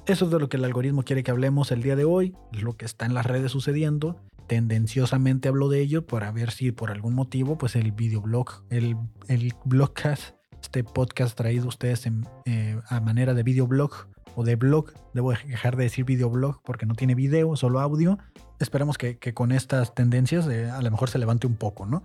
Eso 0.09 0.24
es 0.24 0.30
de 0.30 0.38
lo 0.38 0.48
que 0.48 0.56
el 0.56 0.64
algoritmo 0.64 1.02
quiere 1.02 1.22
que 1.22 1.30
hablemos 1.30 1.70
el 1.70 1.82
día 1.82 1.94
de 1.94 2.06
hoy, 2.06 2.34
lo 2.52 2.78
que 2.78 2.86
está 2.86 3.04
en 3.04 3.12
las 3.12 3.26
redes 3.26 3.52
sucediendo. 3.52 4.16
Tendenciosamente 4.46 5.48
hablo 5.48 5.68
de 5.68 5.82
ello 5.82 6.06
para 6.06 6.32
ver 6.32 6.50
si 6.50 6.72
por 6.72 6.90
algún 6.90 7.14
motivo, 7.14 7.59
pues 7.59 7.76
el 7.76 7.92
videoblog, 7.92 8.64
el, 8.70 8.96
el 9.26 9.52
blogcast, 9.66 10.34
este 10.62 10.82
podcast 10.82 11.36
traído 11.36 11.66
a 11.66 11.68
ustedes 11.68 12.09
eh, 12.46 12.80
a 12.88 13.00
manera 13.00 13.34
de 13.34 13.42
videoblog 13.42 14.09
o 14.34 14.44
de 14.44 14.56
blog, 14.56 14.94
debo 15.12 15.32
dejar 15.32 15.76
de 15.76 15.84
decir 15.84 16.06
videoblog 16.06 16.62
porque 16.62 16.86
no 16.86 16.94
tiene 16.94 17.14
video, 17.14 17.54
solo 17.56 17.78
audio. 17.78 18.18
Esperemos 18.61 18.96
que, 18.96 19.18
con 19.34 19.52
estas 19.52 19.94
tendencias 19.94 20.48
eh, 20.48 20.70
a 20.70 20.80
lo 20.80 20.90
mejor 20.90 21.11
se 21.11 21.18
levante 21.18 21.46
un 21.46 21.56
poco, 21.56 21.84
¿no? 21.84 22.02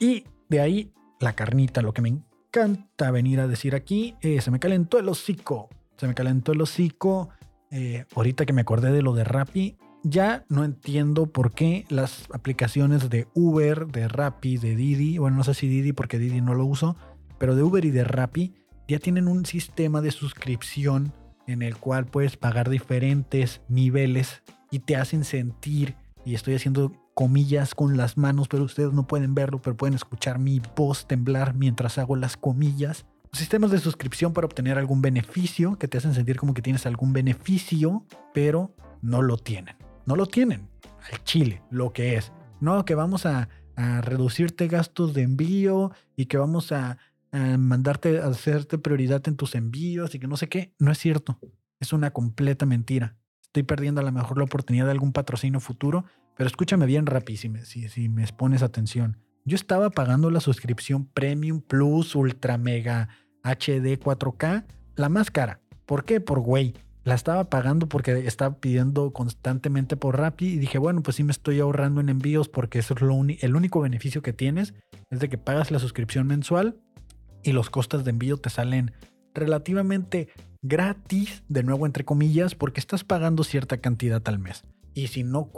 Y 0.00 0.24
de 0.48 0.60
ahí 0.60 0.92
la 1.20 1.36
carnita, 1.36 1.82
lo 1.82 1.94
que 1.94 2.02
me 2.02 2.08
encanta 2.08 3.12
venir 3.12 3.38
a 3.38 3.46
decir 3.46 3.76
aquí, 3.76 4.16
eh, 4.22 4.40
se 4.40 4.50
me 4.50 4.58
calentó 4.58 4.98
el 4.98 5.08
hocico, 5.08 5.68
se 5.96 6.08
me 6.08 6.14
calentó 6.14 6.50
el 6.50 6.60
hocico 6.60 7.28
eh, 7.70 8.04
ahorita 8.14 8.46
que 8.46 8.52
me 8.52 8.62
acordé 8.62 8.92
de 8.92 9.02
lo 9.02 9.14
de 9.14 9.24
Rappi, 9.24 9.76
ya 10.02 10.44
no 10.48 10.64
entiendo 10.64 11.26
por 11.26 11.52
qué 11.52 11.86
las 11.88 12.28
aplicaciones 12.32 13.08
de 13.08 13.26
Uber, 13.34 13.86
de 13.86 14.06
Rappi, 14.06 14.58
de 14.58 14.76
Didi, 14.76 15.18
bueno, 15.18 15.38
no 15.38 15.44
sé 15.44 15.54
si 15.54 15.66
Didi 15.66 15.92
porque 15.92 16.18
Didi 16.18 16.40
no 16.40 16.54
lo 16.54 16.66
uso, 16.66 16.96
pero 17.38 17.56
de 17.56 17.62
Uber 17.62 17.84
y 17.84 17.90
de 17.90 18.04
Rappi 18.04 18.54
ya 18.86 18.98
tienen 18.98 19.28
un 19.28 19.46
sistema 19.46 20.02
de 20.02 20.10
suscripción 20.10 21.12
en 21.46 21.62
el 21.62 21.76
cual 21.76 22.06
puedes 22.06 22.36
pagar 22.36 22.68
diferentes 22.68 23.62
niveles 23.68 24.42
y 24.70 24.80
te 24.80 24.96
hacen 24.96 25.24
sentir, 25.24 25.96
y 26.24 26.34
estoy 26.34 26.54
haciendo 26.54 26.92
comillas 27.14 27.74
con 27.74 27.96
las 27.96 28.16
manos, 28.16 28.48
pero 28.48 28.64
ustedes 28.64 28.92
no 28.92 29.06
pueden 29.06 29.34
verlo, 29.34 29.62
pero 29.62 29.76
pueden 29.76 29.94
escuchar 29.94 30.38
mi 30.38 30.60
voz 30.76 31.06
temblar 31.06 31.54
mientras 31.54 31.98
hago 31.98 32.16
las 32.16 32.36
comillas 32.36 33.06
sistemas 33.38 33.70
de 33.70 33.78
suscripción 33.78 34.32
para 34.32 34.46
obtener 34.46 34.78
algún 34.78 35.02
beneficio, 35.02 35.76
que 35.78 35.88
te 35.88 35.98
hacen 35.98 36.14
sentir 36.14 36.36
como 36.36 36.54
que 36.54 36.62
tienes 36.62 36.86
algún 36.86 37.12
beneficio, 37.12 38.06
pero 38.32 38.74
no 39.02 39.22
lo 39.22 39.36
tienen. 39.36 39.76
No 40.06 40.16
lo 40.16 40.26
tienen. 40.26 40.68
Al 41.10 41.22
chile, 41.24 41.62
lo 41.70 41.92
que 41.92 42.16
es. 42.16 42.32
No, 42.60 42.84
que 42.84 42.94
vamos 42.94 43.26
a, 43.26 43.48
reducirte 43.76 44.68
gastos 44.68 45.14
de 45.14 45.22
envío 45.22 45.90
y 46.14 46.26
que 46.26 46.36
vamos 46.36 46.70
a, 46.70 46.96
a, 47.32 47.58
mandarte 47.58 48.20
a 48.20 48.26
hacerte 48.28 48.78
prioridad 48.78 49.26
en 49.26 49.34
tus 49.34 49.56
envíos 49.56 50.14
y 50.14 50.20
que 50.20 50.28
no 50.28 50.36
sé 50.36 50.48
qué. 50.48 50.72
No 50.78 50.92
es 50.92 50.98
cierto. 50.98 51.40
Es 51.80 51.92
una 51.92 52.12
completa 52.12 52.66
mentira. 52.66 53.16
Estoy 53.42 53.64
perdiendo 53.64 54.00
a 54.00 54.04
lo 54.04 54.12
mejor 54.12 54.38
la 54.38 54.44
oportunidad 54.44 54.84
de 54.84 54.92
algún 54.92 55.12
patrocinio 55.12 55.58
futuro, 55.58 56.04
pero 56.36 56.46
escúchame 56.46 56.86
bien 56.86 57.06
rapidísimo 57.06 57.58
si, 57.64 57.88
si 57.88 58.08
me 58.08 58.24
pones 58.28 58.62
atención. 58.62 59.18
Yo 59.44 59.56
estaba 59.56 59.90
pagando 59.90 60.30
la 60.30 60.40
suscripción 60.40 61.04
Premium 61.04 61.60
Plus 61.60 62.14
Ultra 62.14 62.56
Mega 62.56 63.08
HD 63.44 64.00
4K, 64.00 64.64
la 64.96 65.08
más 65.08 65.30
cara. 65.30 65.60
¿Por 65.86 66.04
qué? 66.04 66.20
Por 66.20 66.40
güey. 66.40 66.74
La 67.04 67.14
estaba 67.14 67.44
pagando 67.50 67.86
porque 67.86 68.26
estaba 68.26 68.56
pidiendo 68.56 69.12
constantemente 69.12 69.94
por 69.94 70.16
Rappi 70.16 70.46
y 70.46 70.58
dije, 70.58 70.78
bueno, 70.78 71.02
pues 71.02 71.16
sí 71.16 71.22
me 71.22 71.32
estoy 71.32 71.60
ahorrando 71.60 72.00
en 72.00 72.08
envíos 72.08 72.48
porque 72.48 72.78
eso 72.78 72.94
es 72.94 73.02
lo 73.02 73.14
el 73.22 73.56
único 73.56 73.82
beneficio 73.82 74.22
que 74.22 74.32
tienes, 74.32 74.72
es 75.10 75.20
de 75.20 75.28
que 75.28 75.36
pagas 75.36 75.70
la 75.70 75.78
suscripción 75.78 76.26
mensual 76.26 76.78
y 77.42 77.52
los 77.52 77.68
costos 77.68 78.04
de 78.04 78.10
envío 78.10 78.38
te 78.38 78.48
salen 78.48 78.92
relativamente 79.34 80.30
gratis, 80.62 81.42
de 81.48 81.62
nuevo 81.62 81.84
entre 81.84 82.06
comillas, 82.06 82.54
porque 82.54 82.80
estás 82.80 83.04
pagando 83.04 83.44
cierta 83.44 83.76
cantidad 83.76 84.22
al 84.26 84.38
mes. 84.38 84.64
Y 84.94 85.08
si 85.08 85.24
no 85.24 85.50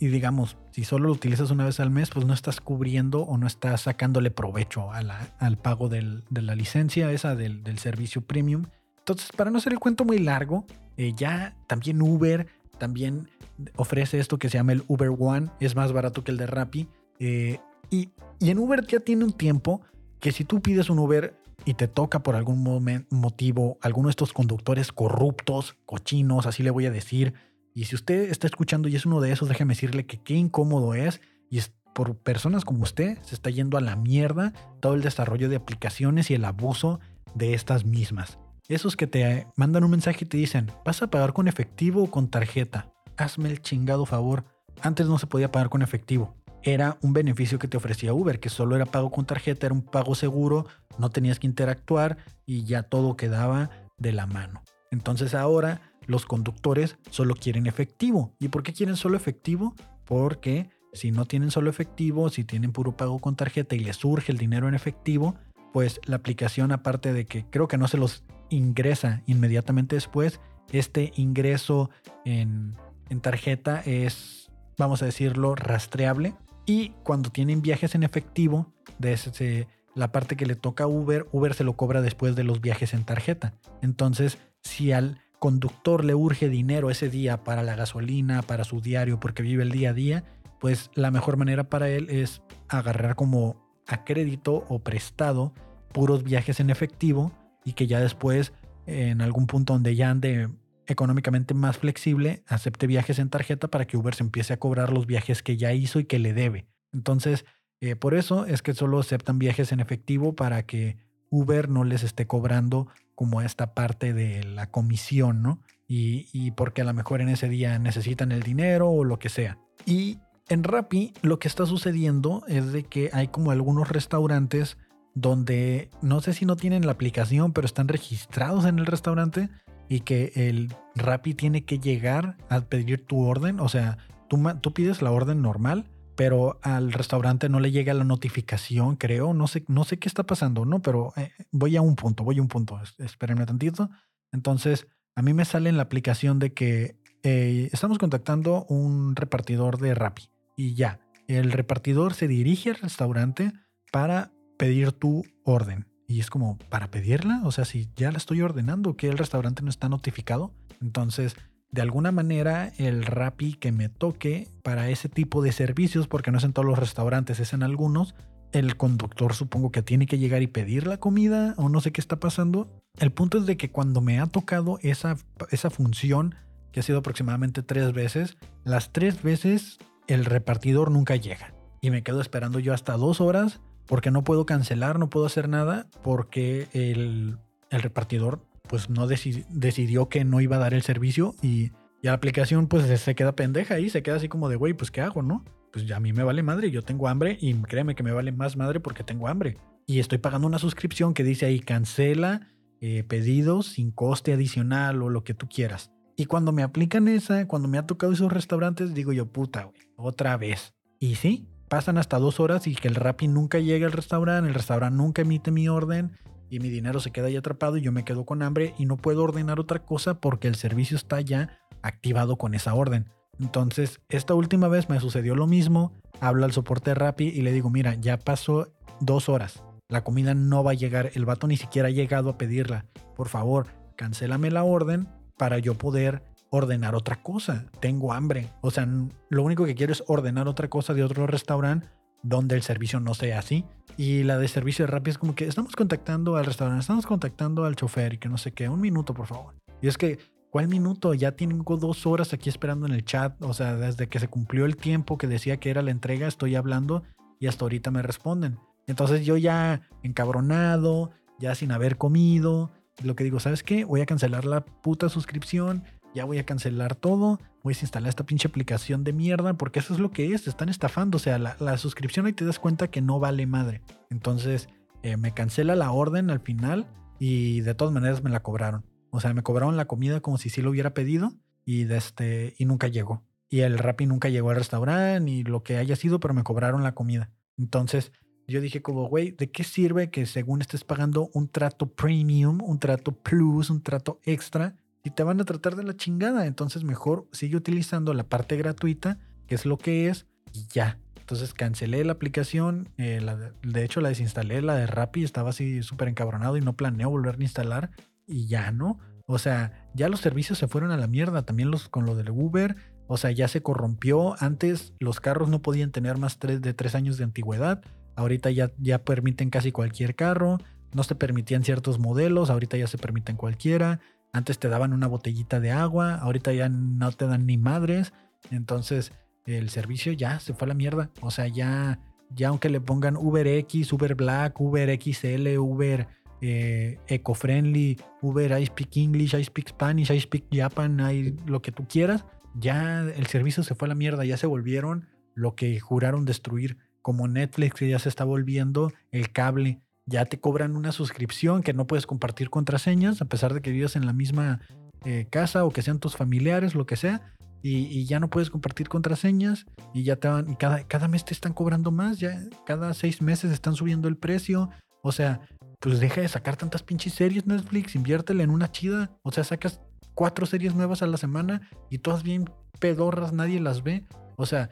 y 0.00 0.06
digamos, 0.06 0.56
si 0.70 0.84
solo 0.84 1.08
lo 1.08 1.12
utilizas 1.12 1.50
una 1.50 1.64
vez 1.64 1.78
al 1.80 1.90
mes, 1.90 2.10
pues 2.10 2.24
no 2.24 2.32
estás 2.32 2.60
cubriendo 2.60 3.20
o 3.20 3.36
no 3.36 3.46
estás 3.46 3.82
sacándole 3.82 4.30
provecho 4.30 4.90
al 4.92 5.58
pago 5.58 5.88
de 5.88 6.22
la 6.30 6.54
licencia 6.54 7.12
esa 7.12 7.34
del, 7.34 7.78
servicio 7.78 8.22
premium. 8.22 8.64
Entonces, 8.98 9.30
para 9.36 9.50
no 9.50 9.58
hacer 9.58 9.72
el 9.72 9.78
cuento 9.78 10.04
muy 10.04 10.18
largo, 10.18 10.66
eh, 10.96 11.12
ya 11.16 11.56
también 11.66 12.02
Uber 12.02 12.46
también 12.78 13.28
ofrece 13.76 14.18
esto 14.20 14.38
que 14.38 14.48
se 14.48 14.58
llama 14.58 14.72
el 14.72 14.84
Uber 14.86 15.10
One, 15.18 15.50
es 15.60 15.74
más 15.74 15.92
barato 15.92 16.22
que 16.22 16.30
el 16.30 16.36
de 16.36 16.46
Rappi. 16.46 16.88
Eh, 17.18 17.58
y, 17.90 18.10
y 18.38 18.50
en 18.50 18.58
Uber 18.58 18.86
ya 18.86 19.00
tiene 19.00 19.24
un 19.24 19.32
tiempo 19.32 19.82
que 20.20 20.32
si 20.32 20.44
tú 20.44 20.60
pides 20.60 20.90
un 20.90 20.98
Uber 20.98 21.34
y 21.64 21.74
te 21.74 21.88
toca 21.88 22.22
por 22.22 22.36
algún 22.36 22.62
motivo 23.10 23.78
alguno 23.82 24.08
de 24.08 24.10
estos 24.10 24.32
conductores 24.32 24.92
corruptos, 24.92 25.76
cochinos, 25.86 26.46
así 26.46 26.62
le 26.62 26.70
voy 26.70 26.86
a 26.86 26.90
decir, 26.90 27.34
y 27.78 27.84
si 27.84 27.94
usted 27.94 28.28
está 28.28 28.48
escuchando 28.48 28.88
y 28.88 28.96
es 28.96 29.06
uno 29.06 29.20
de 29.20 29.30
esos, 29.30 29.48
déjeme 29.48 29.74
decirle 29.74 30.04
que 30.04 30.20
qué 30.20 30.34
incómodo 30.34 30.94
es. 30.94 31.20
Y 31.48 31.58
es 31.58 31.72
por 31.94 32.16
personas 32.16 32.64
como 32.64 32.82
usted, 32.82 33.18
se 33.22 33.36
está 33.36 33.50
yendo 33.50 33.78
a 33.78 33.80
la 33.80 33.94
mierda 33.94 34.52
todo 34.80 34.94
el 34.94 35.00
desarrollo 35.00 35.48
de 35.48 35.54
aplicaciones 35.54 36.28
y 36.28 36.34
el 36.34 36.44
abuso 36.44 36.98
de 37.36 37.54
estas 37.54 37.84
mismas. 37.84 38.40
Esos 38.66 38.96
que 38.96 39.06
te 39.06 39.46
mandan 39.54 39.84
un 39.84 39.92
mensaje 39.92 40.24
y 40.24 40.28
te 40.28 40.36
dicen, 40.36 40.72
¿vas 40.84 41.02
a 41.02 41.06
pagar 41.06 41.32
con 41.32 41.46
efectivo 41.46 42.02
o 42.02 42.10
con 42.10 42.26
tarjeta? 42.26 42.90
Hazme 43.16 43.48
el 43.48 43.62
chingado 43.62 44.06
favor. 44.06 44.44
Antes 44.82 45.06
no 45.06 45.16
se 45.20 45.28
podía 45.28 45.52
pagar 45.52 45.68
con 45.68 45.82
efectivo. 45.82 46.34
Era 46.64 46.98
un 47.00 47.12
beneficio 47.12 47.60
que 47.60 47.68
te 47.68 47.76
ofrecía 47.76 48.12
Uber, 48.12 48.40
que 48.40 48.48
solo 48.48 48.74
era 48.74 48.86
pago 48.86 49.12
con 49.12 49.24
tarjeta, 49.24 49.66
era 49.66 49.74
un 49.74 49.82
pago 49.82 50.16
seguro, 50.16 50.66
no 50.98 51.10
tenías 51.10 51.38
que 51.38 51.46
interactuar 51.46 52.16
y 52.44 52.64
ya 52.64 52.82
todo 52.82 53.16
quedaba 53.16 53.70
de 53.98 54.10
la 54.10 54.26
mano. 54.26 54.64
Entonces 54.90 55.32
ahora 55.32 55.87
los 56.08 56.26
conductores 56.26 56.96
solo 57.10 57.34
quieren 57.34 57.66
efectivo. 57.68 58.34
¿Y 58.40 58.48
por 58.48 58.64
qué 58.64 58.72
quieren 58.72 58.96
solo 58.96 59.16
efectivo? 59.16 59.76
Porque 60.04 60.70
si 60.94 61.12
no 61.12 61.26
tienen 61.26 61.50
solo 61.50 61.70
efectivo, 61.70 62.30
si 62.30 62.42
tienen 62.42 62.72
puro 62.72 62.96
pago 62.96 63.20
con 63.20 63.36
tarjeta 63.36 63.76
y 63.76 63.80
les 63.80 63.96
surge 63.96 64.32
el 64.32 64.38
dinero 64.38 64.68
en 64.68 64.74
efectivo, 64.74 65.36
pues 65.72 66.00
la 66.06 66.16
aplicación, 66.16 66.72
aparte 66.72 67.12
de 67.12 67.26
que 67.26 67.44
creo 67.44 67.68
que 67.68 67.76
no 67.76 67.86
se 67.88 67.98
los 67.98 68.24
ingresa 68.48 69.22
inmediatamente 69.26 69.96
después, 69.96 70.40
este 70.72 71.12
ingreso 71.16 71.90
en, 72.24 72.74
tarjeta 73.20 73.82
es, 73.84 74.50
vamos 74.78 75.02
a 75.02 75.06
decirlo, 75.06 75.54
rastreable. 75.54 76.34
Y 76.64 76.90
cuando 77.02 77.30
tienen 77.30 77.60
viajes 77.60 77.94
en 77.94 78.02
efectivo, 78.02 78.72
desde 78.98 79.68
la 79.94 80.10
parte 80.10 80.36
que 80.36 80.46
le 80.46 80.54
toca 80.54 80.84
a 80.84 80.88
Uber, 80.88 81.26
Uber 81.32 81.52
se 81.52 81.64
lo 81.64 81.74
cobra 81.74 82.00
después 82.00 82.34
de 82.34 82.44
los 82.44 82.62
viajes 82.62 82.94
en 82.94 83.04
tarjeta. 83.04 83.54
Entonces, 83.82 84.38
si 84.62 84.92
al 84.92 85.20
conductor 85.38 86.04
le 86.04 86.14
urge 86.14 86.48
dinero 86.48 86.90
ese 86.90 87.08
día 87.08 87.44
para 87.44 87.62
la 87.62 87.76
gasolina, 87.76 88.42
para 88.42 88.64
su 88.64 88.80
diario, 88.80 89.20
porque 89.20 89.42
vive 89.42 89.62
el 89.62 89.70
día 89.70 89.90
a 89.90 89.94
día, 89.94 90.24
pues 90.60 90.90
la 90.94 91.10
mejor 91.10 91.36
manera 91.36 91.64
para 91.64 91.88
él 91.88 92.08
es 92.10 92.42
agarrar 92.68 93.14
como 93.14 93.56
a 93.86 94.04
crédito 94.04 94.64
o 94.68 94.80
prestado 94.80 95.52
puros 95.92 96.24
viajes 96.24 96.60
en 96.60 96.70
efectivo 96.70 97.32
y 97.64 97.72
que 97.72 97.86
ya 97.86 98.00
después 98.00 98.52
en 98.86 99.20
algún 99.20 99.46
punto 99.46 99.74
donde 99.74 99.94
ya 99.94 100.10
ande 100.10 100.48
económicamente 100.86 101.52
más 101.52 101.76
flexible, 101.76 102.42
acepte 102.46 102.86
viajes 102.86 103.18
en 103.18 103.28
tarjeta 103.28 103.68
para 103.68 103.86
que 103.86 103.98
Uber 103.98 104.14
se 104.14 104.24
empiece 104.24 104.54
a 104.54 104.58
cobrar 104.58 104.90
los 104.90 105.06
viajes 105.06 105.42
que 105.42 105.58
ya 105.58 105.74
hizo 105.74 106.00
y 106.00 106.04
que 106.04 106.18
le 106.18 106.32
debe. 106.32 106.66
Entonces, 106.92 107.44
eh, 107.80 107.94
por 107.94 108.14
eso 108.14 108.46
es 108.46 108.62
que 108.62 108.72
solo 108.72 108.98
aceptan 108.98 109.38
viajes 109.38 109.70
en 109.70 109.80
efectivo 109.80 110.34
para 110.34 110.64
que 110.64 110.96
Uber 111.30 111.68
no 111.68 111.84
les 111.84 112.02
esté 112.02 112.26
cobrando 112.26 112.88
como 113.18 113.42
esta 113.42 113.74
parte 113.74 114.12
de 114.12 114.44
la 114.44 114.70
comisión, 114.70 115.42
¿no? 115.42 115.60
Y, 115.88 116.52
porque 116.52 116.82
a 116.82 116.84
lo 116.84 116.94
mejor 116.94 117.20
en 117.20 117.28
ese 117.28 117.48
día 117.48 117.76
necesitan 117.80 118.30
el 118.30 118.44
dinero 118.44 118.90
o 118.90 119.02
lo 119.02 119.18
que 119.18 119.28
sea. 119.28 119.58
Y 119.84 120.20
en 120.48 120.62
Rappi 120.62 121.14
lo 121.20 121.40
que 121.40 121.48
está 121.48 121.66
sucediendo 121.66 122.44
es 122.46 122.70
de 122.70 122.84
que 122.84 123.10
hay 123.12 123.26
como 123.26 123.50
algunos 123.50 123.88
restaurantes 123.88 124.78
donde 125.16 125.90
no 126.00 126.20
sé 126.20 126.32
si 126.32 126.46
no 126.46 126.54
tienen 126.54 126.86
la 126.86 126.92
aplicación, 126.92 127.52
pero 127.52 127.64
están 127.64 127.88
registrados 127.88 128.66
en 128.66 128.78
el 128.78 128.86
restaurante 128.86 129.48
y 129.88 130.02
que 130.02 130.30
el 130.36 130.72
Rappi 130.94 131.34
tiene 131.34 131.64
que 131.64 131.80
llegar 131.80 132.36
a 132.48 132.60
pedir 132.60 133.04
tu 133.04 133.24
orden. 133.24 133.58
O 133.58 133.68
sea, 133.68 133.98
tú, 134.28 134.40
tú 134.60 134.72
pides 134.72 135.02
la 135.02 135.10
orden 135.10 135.42
normal 135.42 135.90
pero 136.18 136.58
al 136.62 136.92
restaurante 136.92 137.48
no 137.48 137.60
le 137.60 137.70
llega 137.70 137.94
la 137.94 138.02
notificación, 138.02 138.96
creo. 138.96 139.34
No 139.34 139.46
sé, 139.46 139.62
no 139.68 139.84
sé 139.84 140.00
qué 140.00 140.08
está 140.08 140.24
pasando, 140.24 140.64
¿no? 140.64 140.82
Pero 140.82 141.12
eh, 141.14 141.30
voy 141.52 141.76
a 141.76 141.80
un 141.80 141.94
punto, 141.94 142.24
voy 142.24 142.38
a 142.38 142.42
un 142.42 142.48
punto. 142.48 142.80
Espérenme 142.98 143.46
tantito. 143.46 143.88
Entonces, 144.32 144.88
a 145.14 145.22
mí 145.22 145.32
me 145.32 145.44
sale 145.44 145.70
en 145.70 145.76
la 145.76 145.84
aplicación 145.84 146.40
de 146.40 146.52
que 146.52 146.96
eh, 147.22 147.68
estamos 147.72 147.98
contactando 147.98 148.64
un 148.64 149.14
repartidor 149.14 149.78
de 149.78 149.94
Rappi. 149.94 150.28
Y 150.56 150.74
ya, 150.74 150.98
el 151.28 151.52
repartidor 151.52 152.14
se 152.14 152.26
dirige 152.26 152.70
al 152.70 152.80
restaurante 152.80 153.52
para 153.92 154.32
pedir 154.56 154.90
tu 154.90 155.24
orden. 155.44 155.86
Y 156.08 156.18
es 156.18 156.30
como, 156.30 156.58
¿para 156.68 156.90
pedirla? 156.90 157.42
O 157.44 157.52
sea, 157.52 157.64
si 157.64 157.90
ya 157.94 158.10
la 158.10 158.18
estoy 158.18 158.42
ordenando, 158.42 158.96
que 158.96 159.08
el 159.08 159.18
restaurante 159.18 159.62
no 159.62 159.70
está 159.70 159.88
notificado. 159.88 160.52
Entonces, 160.82 161.36
de 161.70 161.82
alguna 161.82 162.12
manera 162.12 162.72
el 162.78 163.04
Rappi 163.04 163.54
que 163.54 163.72
me 163.72 163.88
toque 163.88 164.48
para 164.62 164.88
ese 164.88 165.08
tipo 165.08 165.42
de 165.42 165.52
servicios, 165.52 166.06
porque 166.08 166.30
no 166.30 166.38
es 166.38 166.44
en 166.44 166.52
todos 166.52 166.66
los 166.66 166.78
restaurantes, 166.78 167.40
es 167.40 167.52
en 167.52 167.62
algunos, 167.62 168.14
el 168.52 168.76
conductor 168.76 169.34
supongo 169.34 169.70
que 169.70 169.82
tiene 169.82 170.06
que 170.06 170.18
llegar 170.18 170.42
y 170.42 170.46
pedir 170.46 170.86
la 170.86 170.96
comida 170.96 171.54
o 171.58 171.68
no 171.68 171.80
sé 171.80 171.92
qué 171.92 172.00
está 172.00 172.16
pasando. 172.18 172.68
El 172.98 173.12
punto 173.12 173.38
es 173.38 173.46
de 173.46 173.56
que 173.56 173.70
cuando 173.70 174.00
me 174.00 174.18
ha 174.18 174.26
tocado 174.26 174.78
esa, 174.82 175.16
esa 175.50 175.70
función, 175.70 176.34
que 176.72 176.80
ha 176.80 176.82
sido 176.82 176.98
aproximadamente 176.98 177.62
tres 177.62 177.92
veces, 177.92 178.36
las 178.64 178.92
tres 178.92 179.22
veces 179.22 179.78
el 180.06 180.24
repartidor 180.24 180.90
nunca 180.90 181.16
llega. 181.16 181.54
Y 181.80 181.90
me 181.90 182.02
quedo 182.02 182.20
esperando 182.20 182.58
yo 182.58 182.72
hasta 182.72 182.96
dos 182.96 183.20
horas 183.20 183.60
porque 183.86 184.10
no 184.10 184.24
puedo 184.24 184.46
cancelar, 184.46 184.98
no 184.98 185.10
puedo 185.10 185.26
hacer 185.26 185.48
nada 185.48 185.86
porque 186.02 186.68
el, 186.72 187.38
el 187.70 187.82
repartidor 187.82 188.42
pues 188.68 188.90
no 188.90 189.06
decidió 189.06 190.08
que 190.08 190.24
no 190.24 190.40
iba 190.40 190.56
a 190.56 190.60
dar 190.60 190.74
el 190.74 190.82
servicio 190.82 191.34
y, 191.42 191.72
y 192.00 192.06
la 192.06 192.12
aplicación 192.12 192.68
pues 192.68 193.00
se 193.00 193.14
queda 193.14 193.32
pendeja 193.32 193.80
y 193.80 193.90
se 193.90 194.02
queda 194.02 194.16
así 194.16 194.28
como 194.28 194.48
de, 194.48 194.56
güey, 194.56 194.74
pues 194.74 194.90
¿qué 194.90 195.00
hago, 195.00 195.22
no? 195.22 195.44
Pues 195.72 195.86
ya 195.86 195.96
a 195.96 196.00
mí 196.00 196.12
me 196.12 196.22
vale 196.22 196.42
madre, 196.42 196.70
yo 196.70 196.82
tengo 196.82 197.08
hambre 197.08 197.36
y 197.40 197.54
créeme 197.54 197.94
que 197.94 198.02
me 198.02 198.12
vale 198.12 198.32
más 198.32 198.56
madre 198.56 198.80
porque 198.80 199.04
tengo 199.04 199.28
hambre. 199.28 199.58
Y 199.86 199.98
estoy 199.98 200.18
pagando 200.18 200.46
una 200.46 200.58
suscripción 200.58 201.14
que 201.14 201.24
dice 201.24 201.46
ahí 201.46 201.60
cancela 201.60 202.52
eh, 202.80 203.02
pedidos 203.02 203.66
sin 203.66 203.90
coste 203.90 204.32
adicional 204.32 205.02
o 205.02 205.08
lo 205.08 205.24
que 205.24 205.34
tú 205.34 205.48
quieras. 205.48 205.90
Y 206.16 206.26
cuando 206.26 206.52
me 206.52 206.62
aplican 206.62 207.08
esa, 207.08 207.46
cuando 207.46 207.68
me 207.68 207.78
ha 207.78 207.86
tocado 207.86 208.12
esos 208.12 208.32
restaurantes, 208.32 208.94
digo 208.94 209.12
yo, 209.12 209.26
puta, 209.26 209.64
güey, 209.64 209.80
otra 209.96 210.36
vez. 210.36 210.74
Y 211.00 211.16
sí, 211.16 211.46
pasan 211.68 211.98
hasta 211.98 212.18
dos 212.18 212.40
horas 212.40 212.66
y 212.66 212.74
que 212.74 212.88
el 212.88 212.94
Rappi 212.94 213.28
nunca 213.28 213.58
llega 213.58 213.86
al 213.86 213.92
restaurante, 213.92 214.48
el 214.48 214.54
restaurante 214.54 214.96
nunca 214.96 215.22
emite 215.22 215.50
mi 215.50 215.68
orden 215.68 216.18
y 216.50 216.60
mi 216.60 216.68
dinero 216.68 217.00
se 217.00 217.10
queda 217.10 217.26
ahí 217.26 217.36
atrapado 217.36 217.76
y 217.76 217.82
yo 217.82 217.92
me 217.92 218.04
quedo 218.04 218.24
con 218.24 218.42
hambre 218.42 218.74
y 218.78 218.86
no 218.86 218.96
puedo 218.96 219.24
ordenar 219.24 219.60
otra 219.60 219.80
cosa 219.80 220.20
porque 220.20 220.48
el 220.48 220.54
servicio 220.54 220.96
está 220.96 221.20
ya 221.20 221.58
activado 221.82 222.36
con 222.36 222.54
esa 222.54 222.74
orden. 222.74 223.10
Entonces, 223.38 224.00
esta 224.08 224.34
última 224.34 224.68
vez 224.68 224.88
me 224.88 225.00
sucedió 225.00 225.34
lo 225.34 225.46
mismo. 225.46 225.92
Hablo 226.20 226.44
al 226.44 226.52
soporte 226.52 226.94
Rappi 226.94 227.28
y 227.28 227.42
le 227.42 227.52
digo, 227.52 227.70
mira, 227.70 227.94
ya 227.94 228.18
pasó 228.18 228.72
dos 229.00 229.28
horas. 229.28 229.62
La 229.88 230.02
comida 230.02 230.34
no 230.34 230.64
va 230.64 230.72
a 230.72 230.74
llegar. 230.74 231.12
El 231.14 231.24
vato 231.24 231.46
ni 231.46 231.56
siquiera 231.56 231.88
ha 231.88 231.92
llegado 231.92 232.30
a 232.30 232.38
pedirla. 232.38 232.86
Por 233.16 233.28
favor, 233.28 233.68
cancélame 233.96 234.50
la 234.50 234.64
orden 234.64 235.08
para 235.36 235.58
yo 235.58 235.74
poder 235.74 236.22
ordenar 236.50 236.94
otra 236.94 237.22
cosa. 237.22 237.66
Tengo 237.80 238.12
hambre. 238.12 238.50
O 238.60 238.70
sea, 238.70 238.88
lo 239.28 239.42
único 239.42 239.64
que 239.64 239.74
quiero 239.74 239.92
es 239.92 240.02
ordenar 240.08 240.48
otra 240.48 240.68
cosa 240.68 240.94
de 240.94 241.04
otro 241.04 241.26
restaurante 241.26 241.88
donde 242.22 242.56
el 242.56 242.62
servicio 242.62 243.00
no 243.00 243.14
sea 243.14 243.38
así. 243.38 243.64
Y 243.96 244.22
la 244.22 244.38
de 244.38 244.46
servicio 244.48 244.86
de 244.86 245.10
es 245.10 245.18
como 245.18 245.34
que 245.34 245.46
estamos 245.46 245.74
contactando 245.74 246.36
al 246.36 246.44
restaurante, 246.44 246.80
estamos 246.80 247.06
contactando 247.06 247.64
al 247.64 247.74
chofer 247.74 248.14
y 248.14 248.18
que 248.18 248.28
no 248.28 248.38
sé 248.38 248.52
qué. 248.52 248.68
Un 248.68 248.80
minuto, 248.80 249.12
por 249.12 249.26
favor. 249.26 249.54
Y 249.82 249.88
es 249.88 249.98
que, 249.98 250.18
¿cuál 250.50 250.68
minuto? 250.68 251.14
Ya 251.14 251.32
tengo 251.32 251.76
dos 251.76 252.06
horas 252.06 252.32
aquí 252.32 252.48
esperando 252.48 252.86
en 252.86 252.92
el 252.92 253.04
chat. 253.04 253.40
O 253.42 253.52
sea, 253.52 253.74
desde 253.76 254.08
que 254.08 254.20
se 254.20 254.28
cumplió 254.28 254.66
el 254.66 254.76
tiempo 254.76 255.18
que 255.18 255.26
decía 255.26 255.58
que 255.58 255.70
era 255.70 255.82
la 255.82 255.90
entrega, 255.90 256.28
estoy 256.28 256.54
hablando 256.54 257.02
y 257.40 257.48
hasta 257.48 257.64
ahorita 257.64 257.90
me 257.90 258.02
responden. 258.02 258.58
Entonces 258.86 259.26
yo 259.26 259.36
ya 259.36 259.82
encabronado, 260.02 261.10
ya 261.38 261.54
sin 261.54 261.72
haber 261.72 261.98
comido, 261.98 262.70
lo 263.02 263.14
que 263.14 263.24
digo, 263.24 263.40
¿sabes 263.40 263.62
qué? 263.62 263.84
Voy 263.84 264.00
a 264.00 264.06
cancelar 264.06 264.44
la 264.44 264.64
puta 264.64 265.08
suscripción, 265.08 265.84
ya 266.18 266.24
voy 266.24 266.38
a 266.38 266.44
cancelar 266.44 266.96
todo, 266.96 267.38
voy 267.62 267.74
a 267.74 267.80
instalar 267.80 268.08
esta 268.08 268.26
pinche 268.26 268.48
aplicación 268.48 269.04
de 269.04 269.12
mierda, 269.12 269.54
porque 269.54 269.78
eso 269.78 269.94
es 269.94 270.00
lo 270.00 270.10
que 270.10 270.34
es, 270.34 270.48
están 270.48 270.68
estafando, 270.68 271.14
o 271.14 271.20
sea, 271.20 271.38
la, 271.38 271.78
suscripción 271.78 272.26
ahí 272.26 272.32
te 272.32 272.44
das 272.44 272.58
cuenta 272.58 272.88
que 272.88 273.00
no 273.00 273.20
vale 273.20 273.46
madre. 273.46 273.82
Entonces 274.10 274.68
eh, 275.04 275.16
me 275.16 275.32
cancela 275.32 275.76
la 275.76 275.92
orden 275.92 276.30
al 276.30 276.40
final 276.40 276.88
y 277.20 277.60
de 277.60 277.76
todas 277.76 277.94
maneras 277.94 278.24
me 278.24 278.30
la 278.30 278.42
cobraron. 278.42 278.84
O 279.10 279.20
sea, 279.20 279.32
me 279.32 279.44
cobraron 279.44 279.76
la 279.76 279.84
comida 279.84 280.18
como 280.18 280.38
si 280.38 280.50
sí 280.50 280.60
lo 280.60 280.70
hubiera 280.70 280.92
pedido 280.92 281.34
y, 281.64 281.88
este, 281.92 282.56
y 282.58 282.64
nunca 282.64 282.88
llegó. 282.88 283.22
Y 283.48 283.60
el 283.60 283.78
Rappi 283.78 284.06
nunca 284.06 284.28
llegó 284.28 284.50
al 284.50 284.56
restaurante 284.56 285.20
ni 285.20 285.44
lo 285.44 285.62
que 285.62 285.76
haya 285.76 285.94
sido, 285.94 286.18
pero 286.18 286.34
me 286.34 286.42
cobraron 286.42 286.82
la 286.82 286.96
comida. 286.96 287.30
Entonces, 287.56 288.10
yo 288.48 288.60
dije 288.60 288.82
como, 288.82 289.08
güey, 289.08 289.30
¿de 289.30 289.52
qué 289.52 289.62
sirve 289.62 290.10
que 290.10 290.26
según 290.26 290.62
estés 290.62 290.82
pagando 290.82 291.30
un 291.32 291.48
trato 291.48 291.86
premium, 291.94 292.60
un 292.60 292.80
trato 292.80 293.12
plus, 293.12 293.70
un 293.70 293.84
trato 293.84 294.18
extra, 294.24 294.74
y 295.08 295.10
te 295.10 295.22
van 295.22 295.40
a 295.40 295.44
tratar 295.44 295.74
de 295.74 295.84
la 295.84 295.96
chingada? 295.96 296.46
Entonces 296.46 296.84
mejor 296.84 297.26
sigue 297.32 297.56
utilizando 297.56 298.12
la 298.12 298.24
parte 298.24 298.58
gratuita, 298.58 299.18
que 299.46 299.54
es 299.54 299.64
lo 299.64 299.78
que 299.78 300.08
es, 300.08 300.26
y 300.52 300.66
ya. 300.70 300.98
Entonces 301.18 301.54
cancelé 301.54 302.04
la 302.04 302.12
aplicación, 302.12 302.90
eh, 302.98 303.24
de, 303.62 303.84
hecho 303.84 304.02
la 304.02 304.10
desinstalé, 304.10 304.60
la 304.60 304.76
de 304.76 304.86
Rappi, 304.86 305.24
estaba 305.24 305.50
así 305.50 305.82
súper 305.82 306.08
encabronado 306.08 306.58
y 306.58 306.60
no 306.60 306.74
planeo 306.74 307.08
volver 307.08 307.36
a 307.38 307.42
instalar, 307.42 307.90
y 308.26 308.46
ya 308.48 308.70
no. 308.70 308.98
O 309.26 309.38
sea, 309.38 309.88
ya 309.94 310.10
los 310.10 310.20
servicios 310.20 310.58
se 310.58 310.68
fueron 310.68 310.90
a 310.90 310.98
la 310.98 311.06
mierda, 311.06 311.42
también 311.42 311.70
los 311.70 311.88
con 311.88 312.04
lo 312.04 312.14
del 312.14 312.30
Uber, 312.30 312.76
o 313.06 313.16
sea, 313.16 313.30
ya 313.30 313.48
se 313.48 313.62
corrompió. 313.62 314.34
Antes 314.42 314.92
los 315.00 315.20
carros 315.20 315.48
no 315.48 315.62
podían 315.62 315.90
tener 315.90 316.18
más 316.18 316.38
de 316.38 316.74
tres 316.74 316.94
años 316.94 317.16
de 317.16 317.24
antigüedad. 317.24 317.82
Ahorita 318.14 318.50
ya, 318.50 318.72
ya 318.78 319.04
permiten 319.04 319.48
casi 319.48 319.72
cualquier 319.72 320.14
carro. 320.14 320.58
No 320.92 321.02
se 321.02 321.14
permitían 321.14 321.64
ciertos 321.64 321.98
modelos, 321.98 322.50
ahorita 322.50 322.76
ya 322.76 322.86
se 322.86 322.98
permiten 322.98 323.36
cualquiera. 323.36 324.00
Antes 324.32 324.58
te 324.58 324.68
daban 324.68 324.92
una 324.92 325.06
botellita 325.06 325.60
de 325.60 325.70
agua, 325.70 326.16
ahorita 326.16 326.52
ya 326.52 326.68
no 326.68 327.10
te 327.12 327.26
dan 327.26 327.46
ni 327.46 327.56
madres. 327.58 328.12
Entonces 328.50 329.12
el 329.46 329.70
servicio 329.70 330.12
ya 330.12 330.40
se 330.40 330.54
fue 330.54 330.66
a 330.66 330.68
la 330.68 330.74
mierda. 330.74 331.10
O 331.20 331.30
sea, 331.30 331.48
ya, 331.48 331.98
ya 332.34 332.48
aunque 332.48 332.68
le 332.68 332.80
pongan 332.80 333.16
Uber 333.16 333.46
X, 333.46 333.92
Uber 333.92 334.14
Black, 334.14 334.60
Uber 334.60 334.90
XL, 335.00 335.58
Uber 335.58 336.06
eh, 336.40 336.98
Eco-Friendly, 337.08 337.98
Uber 338.22 338.60
I 338.60 338.66
Speak 338.66 338.96
English, 338.96 339.34
I 339.34 339.44
Speak 339.44 339.68
Spanish, 339.70 340.10
I 340.10 340.20
Speak 340.20 340.44
Japan, 340.52 341.00
hay 341.00 341.36
lo 341.46 341.62
que 341.62 341.72
tú 341.72 341.86
quieras, 341.88 342.24
ya 342.54 343.02
el 343.02 343.26
servicio 343.26 343.62
se 343.62 343.74
fue 343.74 343.86
a 343.86 343.90
la 343.90 343.94
mierda, 343.94 344.24
ya 344.24 344.36
se 344.36 344.46
volvieron 344.46 345.08
lo 345.34 345.54
que 345.54 345.78
juraron 345.80 346.24
destruir 346.24 346.78
como 347.02 347.28
Netflix 347.28 347.74
que 347.74 347.88
ya 347.88 347.98
se 347.98 348.08
está 348.08 348.24
volviendo 348.24 348.92
el 349.10 349.32
cable. 349.32 349.80
Ya 350.08 350.24
te 350.24 350.40
cobran 350.40 350.74
una 350.74 350.92
suscripción 350.92 351.62
que 351.62 351.74
no 351.74 351.86
puedes 351.86 352.06
compartir 352.06 352.48
contraseñas 352.48 353.20
a 353.20 353.26
pesar 353.26 353.52
de 353.52 353.60
que 353.60 353.70
vivas 353.70 353.94
en 353.94 354.06
la 354.06 354.12
misma 354.12 354.60
eh, 355.04 355.26
casa 355.30 355.64
o 355.64 355.70
que 355.70 355.82
sean 355.82 356.00
tus 356.00 356.16
familiares, 356.16 356.74
lo 356.74 356.86
que 356.86 356.96
sea. 356.96 357.34
Y, 357.60 358.04
ya 358.06 358.20
no 358.20 358.30
puedes 358.30 358.50
compartir 358.50 358.88
contraseñas 358.88 359.66
y 359.92 360.04
ya 360.04 360.16
te 360.16 360.28
van, 360.28 360.48
y 360.48 360.56
cada, 360.56 360.84
cada 360.84 361.08
mes 361.08 361.24
te 361.24 361.34
están 361.34 361.52
cobrando 361.52 361.90
más, 361.90 362.20
ya 362.20 362.40
cada 362.64 362.94
seis 362.94 363.20
meses 363.20 363.50
están 363.50 363.74
subiendo 363.74 364.08
el 364.08 364.16
precio. 364.16 364.70
O 365.02 365.12
sea, 365.12 365.40
pues 365.80 366.00
deja 366.00 366.20
de 366.20 366.28
sacar 366.28 366.56
tantas 366.56 366.82
pinches 366.82 367.14
series 367.14 367.46
Netflix, 367.46 367.94
inviértele 367.94 368.44
en 368.44 368.50
una 368.50 368.70
chida. 368.70 369.10
O 369.22 369.32
sea, 369.32 369.44
sacas 369.44 369.80
cuatro 370.14 370.46
series 370.46 370.74
nuevas 370.74 371.02
a 371.02 371.06
la 371.06 371.16
semana 371.16 371.68
y 371.90 371.98
todas 371.98 372.22
bien 372.22 372.48
pedorras, 372.80 373.32
nadie 373.32 373.60
las 373.60 373.82
ve. 373.82 374.04
O 374.36 374.46
sea, 374.46 374.70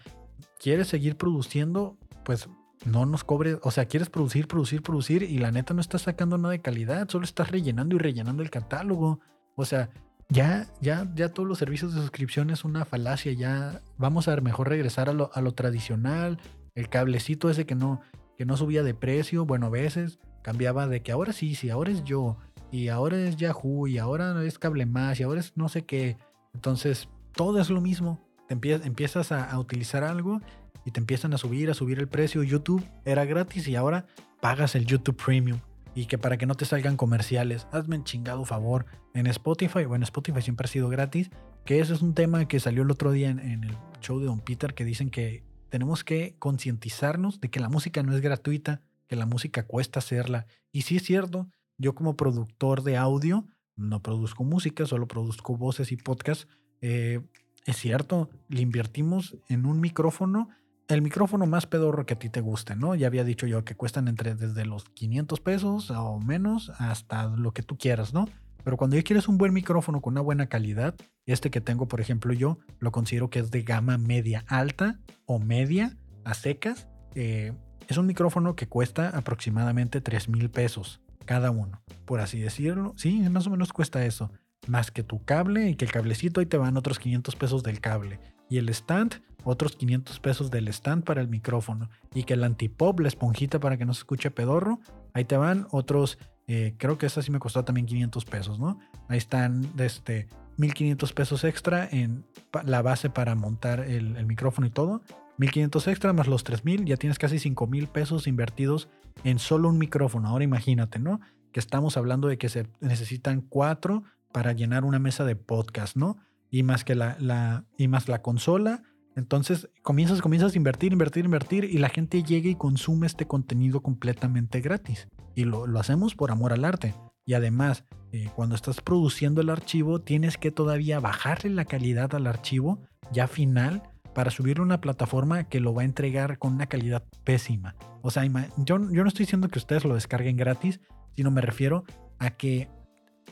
quieres 0.59 0.89
seguir 0.89 1.17
produciendo, 1.17 1.99
pues 2.25 2.49
no 2.85 3.07
nos 3.07 3.25
cobre, 3.25 3.59
o 3.63 3.71
sea, 3.71 3.87
quieres 3.87 4.11
producir, 4.11 4.47
producir, 4.47 4.83
producir 4.83 5.23
y 5.23 5.39
la 5.39 5.51
neta 5.51 5.75
no 5.75 5.81
estás 5.81 6.03
sacando 6.03 6.39
nada 6.39 6.53
de 6.53 6.61
calidad, 6.61 7.09
solo 7.09 7.25
estás 7.25 7.51
rellenando 7.51 7.97
y 7.97 7.99
rellenando 7.99 8.43
el 8.43 8.51
catálogo. 8.51 9.21
O 9.55 9.65
sea, 9.65 9.91
ya, 10.29 10.67
ya, 10.81 11.11
ya 11.15 11.31
todos 11.31 11.49
los 11.49 11.59
servicios 11.59 11.95
de 11.95 12.01
suscripción 12.01 12.51
es 12.51 12.65
una 12.65 12.85
falacia, 12.85 13.33
ya 13.33 13.81
vamos 13.97 14.29
a 14.29 14.37
mejor 14.37 14.69
regresar 14.69 15.09
a 15.09 15.13
lo, 15.13 15.31
a 15.35 15.41
lo 15.41 15.55
tradicional, 15.55 16.39
el 16.75 16.89
cablecito 16.89 17.49
ese 17.49 17.65
que 17.65 17.75
no, 17.75 18.01
que 18.37 18.45
no 18.45 18.57
subía 18.57 18.83
de 18.83 18.95
precio, 18.95 19.47
bueno, 19.47 19.67
a 19.67 19.71
veces 19.71 20.19
cambiaba 20.43 20.87
de 20.87 21.03
que 21.03 21.13
ahora 21.13 21.33
sí, 21.33 21.55
sí, 21.55 21.71
ahora 21.71 21.91
es 21.91 22.05
yo, 22.05 22.37
y 22.71 22.89
ahora 22.89 23.19
es 23.19 23.37
Yahoo, 23.37 23.87
y 23.87 23.99
ahora 23.99 24.45
es 24.45 24.59
cable 24.59 24.85
más, 24.85 25.19
y 25.19 25.23
ahora 25.23 25.41
es 25.41 25.57
no 25.57 25.69
sé 25.69 25.85
qué. 25.85 26.19
Entonces, 26.53 27.09
todo 27.33 27.61
es 27.61 27.71
lo 27.71 27.81
mismo. 27.81 28.21
Empiezas 28.49 29.33
a 29.33 29.59
utilizar 29.59 30.05
algo 30.05 30.41
y 30.87 30.93
te 30.93 31.01
empiezan 31.01 31.35
a 31.35 31.39
subir, 31.39 31.69
a 31.69 31.75
subir 31.75 31.99
el 31.99 32.09
precio. 32.09 32.43
YouTube 32.43 32.87
era 33.05 33.25
gratis 33.25 33.67
y 33.69 33.75
ahora 33.75 34.07
pagas 34.41 34.75
el 34.77 34.87
YouTube 34.87 35.23
Premium. 35.23 35.59
Y 35.95 36.07
que 36.07 36.17
para 36.17 36.39
que 36.39 36.47
no 36.47 36.55
te 36.55 36.65
salgan 36.65 36.97
comerciales, 36.97 37.67
hazme 37.73 37.97
un 37.97 38.05
chingado 38.05 38.45
favor. 38.45 38.87
En 39.13 39.27
Spotify, 39.27 39.85
bueno, 39.85 40.05
Spotify 40.05 40.43
siempre 40.43 40.67
ha 40.67 40.69
sido 40.69 40.89
gratis, 40.89 41.31
que 41.65 41.81
eso 41.81 41.93
es 41.93 42.03
un 42.03 42.15
tema 42.15 42.47
que 42.47 42.61
salió 42.61 42.83
el 42.83 42.91
otro 42.91 43.11
día 43.11 43.31
en, 43.31 43.41
en 43.41 43.65
el 43.65 43.77
show 44.01 44.21
de 44.21 44.27
Don 44.27 44.41
Peter, 44.41 44.75
que 44.75 44.85
dicen 44.85 45.11
que 45.11 45.43
tenemos 45.71 46.05
que 46.05 46.37
concientizarnos 46.39 47.41
de 47.41 47.51
que 47.51 47.61
la 47.61 47.69
música 47.69 48.03
no 48.03 48.15
es 48.15 48.21
gratuita, 48.21 48.83
que 49.09 49.17
la 49.17 49.27
música 49.27 49.65
cuesta 49.65 49.99
hacerla. 49.99 50.47
Y 50.71 50.83
sí 50.83 50.97
es 50.99 51.03
cierto, 51.03 51.49
yo 51.79 51.95
como 51.95 52.17
productor 52.17 52.83
de 52.83 52.97
audio, 52.97 53.47
no 53.75 54.03
produzco 54.03 54.45
música, 54.45 54.87
solo 54.87 55.09
produzco 55.09 55.57
voces 55.57 55.91
y 55.93 55.97
podcasts. 55.97 56.47
Eh, 56.81 57.21
es 57.65 57.77
cierto, 57.77 58.31
le 58.49 58.63
invertimos 58.63 59.37
en 59.49 59.67
un 59.67 59.81
micrófono 59.81 60.49
el 60.89 61.03
micrófono 61.03 61.47
más 61.47 61.67
pedorro 61.67 62.07
que 62.07 62.15
a 62.15 62.19
ti 62.19 62.29
te 62.29 62.41
guste, 62.41 62.77
¿no? 62.77 62.95
Ya 62.95 63.07
había 63.07 63.25
dicho 63.25 63.47
yo 63.47 63.65
que 63.65 63.75
cuestan 63.75 64.09
entre 64.09 64.35
desde 64.35 64.65
los 64.65 64.85
500 64.85 65.41
pesos 65.41 65.91
o 65.91 66.21
menos 66.21 66.71
hasta 66.79 67.27
lo 67.29 67.53
que 67.53 67.63
tú 67.63 67.77
quieras, 67.77 68.15
¿no? 68.15 68.29
Pero 68.63 68.77
cuando 68.77 68.97
ya 68.97 69.03
quieres 69.03 69.29
un 69.29 69.39
buen 69.39 69.53
micrófono 69.53 70.01
con 70.01 70.15
una 70.15 70.21
buena 70.21 70.49
calidad, 70.49 70.95
este 71.25 71.51
que 71.51 71.61
tengo, 71.61 71.87
por 71.87 72.01
ejemplo, 72.01 72.33
yo 72.33 72.59
lo 72.79 72.91
considero 72.91 73.31
que 73.31 73.39
es 73.39 73.51
de 73.51 73.63
gama 73.63 73.97
media 73.99 74.45
alta 74.49 74.99
o 75.25 75.39
media 75.39 75.97
a 76.25 76.35
secas. 76.35 76.89
Eh, 77.15 77.53
es 77.89 77.97
un 77.97 78.07
micrófono 78.07 78.57
que 78.57 78.67
cuesta 78.67 79.11
aproximadamente 79.11 80.01
3 80.01 80.29
mil 80.29 80.51
pesos 80.51 81.01
cada 81.25 81.51
uno, 81.51 81.81
por 82.05 82.21
así 82.21 82.41
decirlo. 82.41 82.93
Sí, 82.97 83.21
más 83.31 83.47
o 83.47 83.51
menos 83.51 83.73
cuesta 83.73 84.05
eso. 84.05 84.31
Más 84.67 84.91
que 84.91 85.05
tu 85.05 85.25
cable 85.25 85.69
y 85.69 85.77
que 85.77 85.85
el 85.85 85.93
cablecito 85.93 86.41
ahí 86.41 86.47
te 86.47 86.57
van 86.57 86.77
otros 86.77 86.99
500 86.99 87.37
pesos 87.37 87.63
del 87.63 87.81
cable 87.81 88.19
y 88.49 88.59
el 88.59 88.69
stand, 88.69 89.23
otros 89.45 89.77
500 89.77 90.21
pesos 90.21 90.51
del 90.51 90.69
stand 90.69 91.05
para 91.05 91.21
el 91.21 91.29
micrófono. 91.29 91.89
Y 92.15 92.25
que 92.25 92.35
el 92.35 92.45
antipop, 92.45 93.01
la 93.01 93.09
esponjita 93.09 93.61
para 93.61 93.77
que 93.77 93.85
no 93.85 93.95
se 93.95 94.01
escuche 94.01 94.31
pedorro, 94.31 94.81
ahí 95.15 95.25
te 95.25 95.37
van 95.37 95.67
otros, 95.71 96.19
eh, 96.47 96.75
creo 96.79 96.99
que 96.99 97.07
esa 97.07 97.23
sí 97.23 97.31
me 97.31 97.39
costó 97.39 97.65
también 97.65 97.87
500 97.87 98.25
pesos, 98.25 98.59
¿no? 98.59 98.79
Ahí 99.09 99.19
están 99.19 99.69
este, 99.79 100.29
1500 100.57 101.13
pesos 101.13 101.45
extra 101.45 101.89
en 101.91 102.25
la 102.65 102.83
base 102.83 103.11
para 103.11 103.35
montar 103.35 103.81
el, 103.81 104.17
el 104.17 104.27
micrófono 104.27 104.67
y 104.67 104.71
todo. 104.71 105.03
1500 105.39 105.89
extra 105.89 106.13
más 106.13 106.27
los 106.29 106.45
3000, 106.45 106.85
ya 106.87 106.97
tienes 106.97 107.19
casi 107.19 107.39
5000 107.39 107.89
pesos 107.89 108.27
invertidos 108.27 108.89
en 109.25 109.39
solo 109.39 109.69
un 109.69 109.79
micrófono. 109.79 110.29
Ahora 110.29 110.45
imagínate, 110.45 110.99
¿no? 110.99 111.21
Que 111.53 111.61
estamos 111.61 111.97
hablando 111.97 112.29
de 112.29 112.39
que 112.39 112.49
se 112.49 112.67
necesitan 112.81 113.43
cuatro 113.43 114.05
para 114.33 114.53
llenar 114.53 114.85
una 114.85 114.99
mesa 114.99 115.25
de 115.25 115.37
podcast, 115.37 115.97
¿no? 115.97 116.17
Y 116.51 116.63
más 116.63 116.85
que 116.85 116.95
la, 116.95 117.17
la 117.21 117.65
y 117.77 117.89
más 117.89 118.09
la 118.09 118.23
consola. 118.23 118.83
Entonces 119.17 119.71
comienzas, 119.83 120.21
comienzas 120.21 120.55
a 120.55 120.57
invertir, 120.57 120.93
invertir, 120.93 121.25
invertir 121.25 121.65
y 121.65 121.79
la 121.79 121.89
gente 121.89 122.23
llega 122.23 122.49
y 122.49 122.55
consume 122.55 123.07
este 123.07 123.27
contenido 123.27 123.81
completamente 123.81 124.61
gratis. 124.61 125.09
Y 125.35 125.45
lo, 125.45 125.67
lo 125.67 125.81
hacemos 125.81 126.15
por 126.15 126.31
amor 126.31 126.53
al 126.53 126.65
arte. 126.65 126.95
Y 127.25 127.35
además, 127.35 127.85
eh, 128.13 128.31
cuando 128.37 128.55
estás 128.55 128.81
produciendo 128.81 129.41
el 129.41 129.51
archivo, 129.51 130.01
tienes 130.01 130.39
que 130.39 130.53
todavía 130.53 131.01
bajarle 131.01 131.51
la 131.51 131.65
calidad 131.65 132.15
al 132.15 132.27
archivo 132.29 132.81
ya 133.13 133.27
final 133.27 133.83
para 134.15 134.31
subirlo 134.31 134.63
a 134.63 134.67
una 134.67 134.81
plataforma 134.81 135.45
que 135.45 135.61
lo 135.61 135.75
va 135.75 135.83
a 135.83 135.85
entregar 135.85 136.39
con 136.39 136.55
una 136.55 136.67
calidad 136.67 137.05
pésima. 137.25 137.75
O 138.01 138.11
sea, 138.11 138.25
yo, 138.25 138.79
yo 138.91 139.03
no 139.03 139.09
estoy 139.09 139.25
diciendo 139.25 139.49
que 139.49 139.59
ustedes 139.59 139.85
lo 139.85 139.95
descarguen 139.95 140.37
gratis, 140.37 140.81
sino 141.17 141.31
me 141.31 141.41
refiero 141.41 141.85
a 142.19 142.31
que 142.31 142.71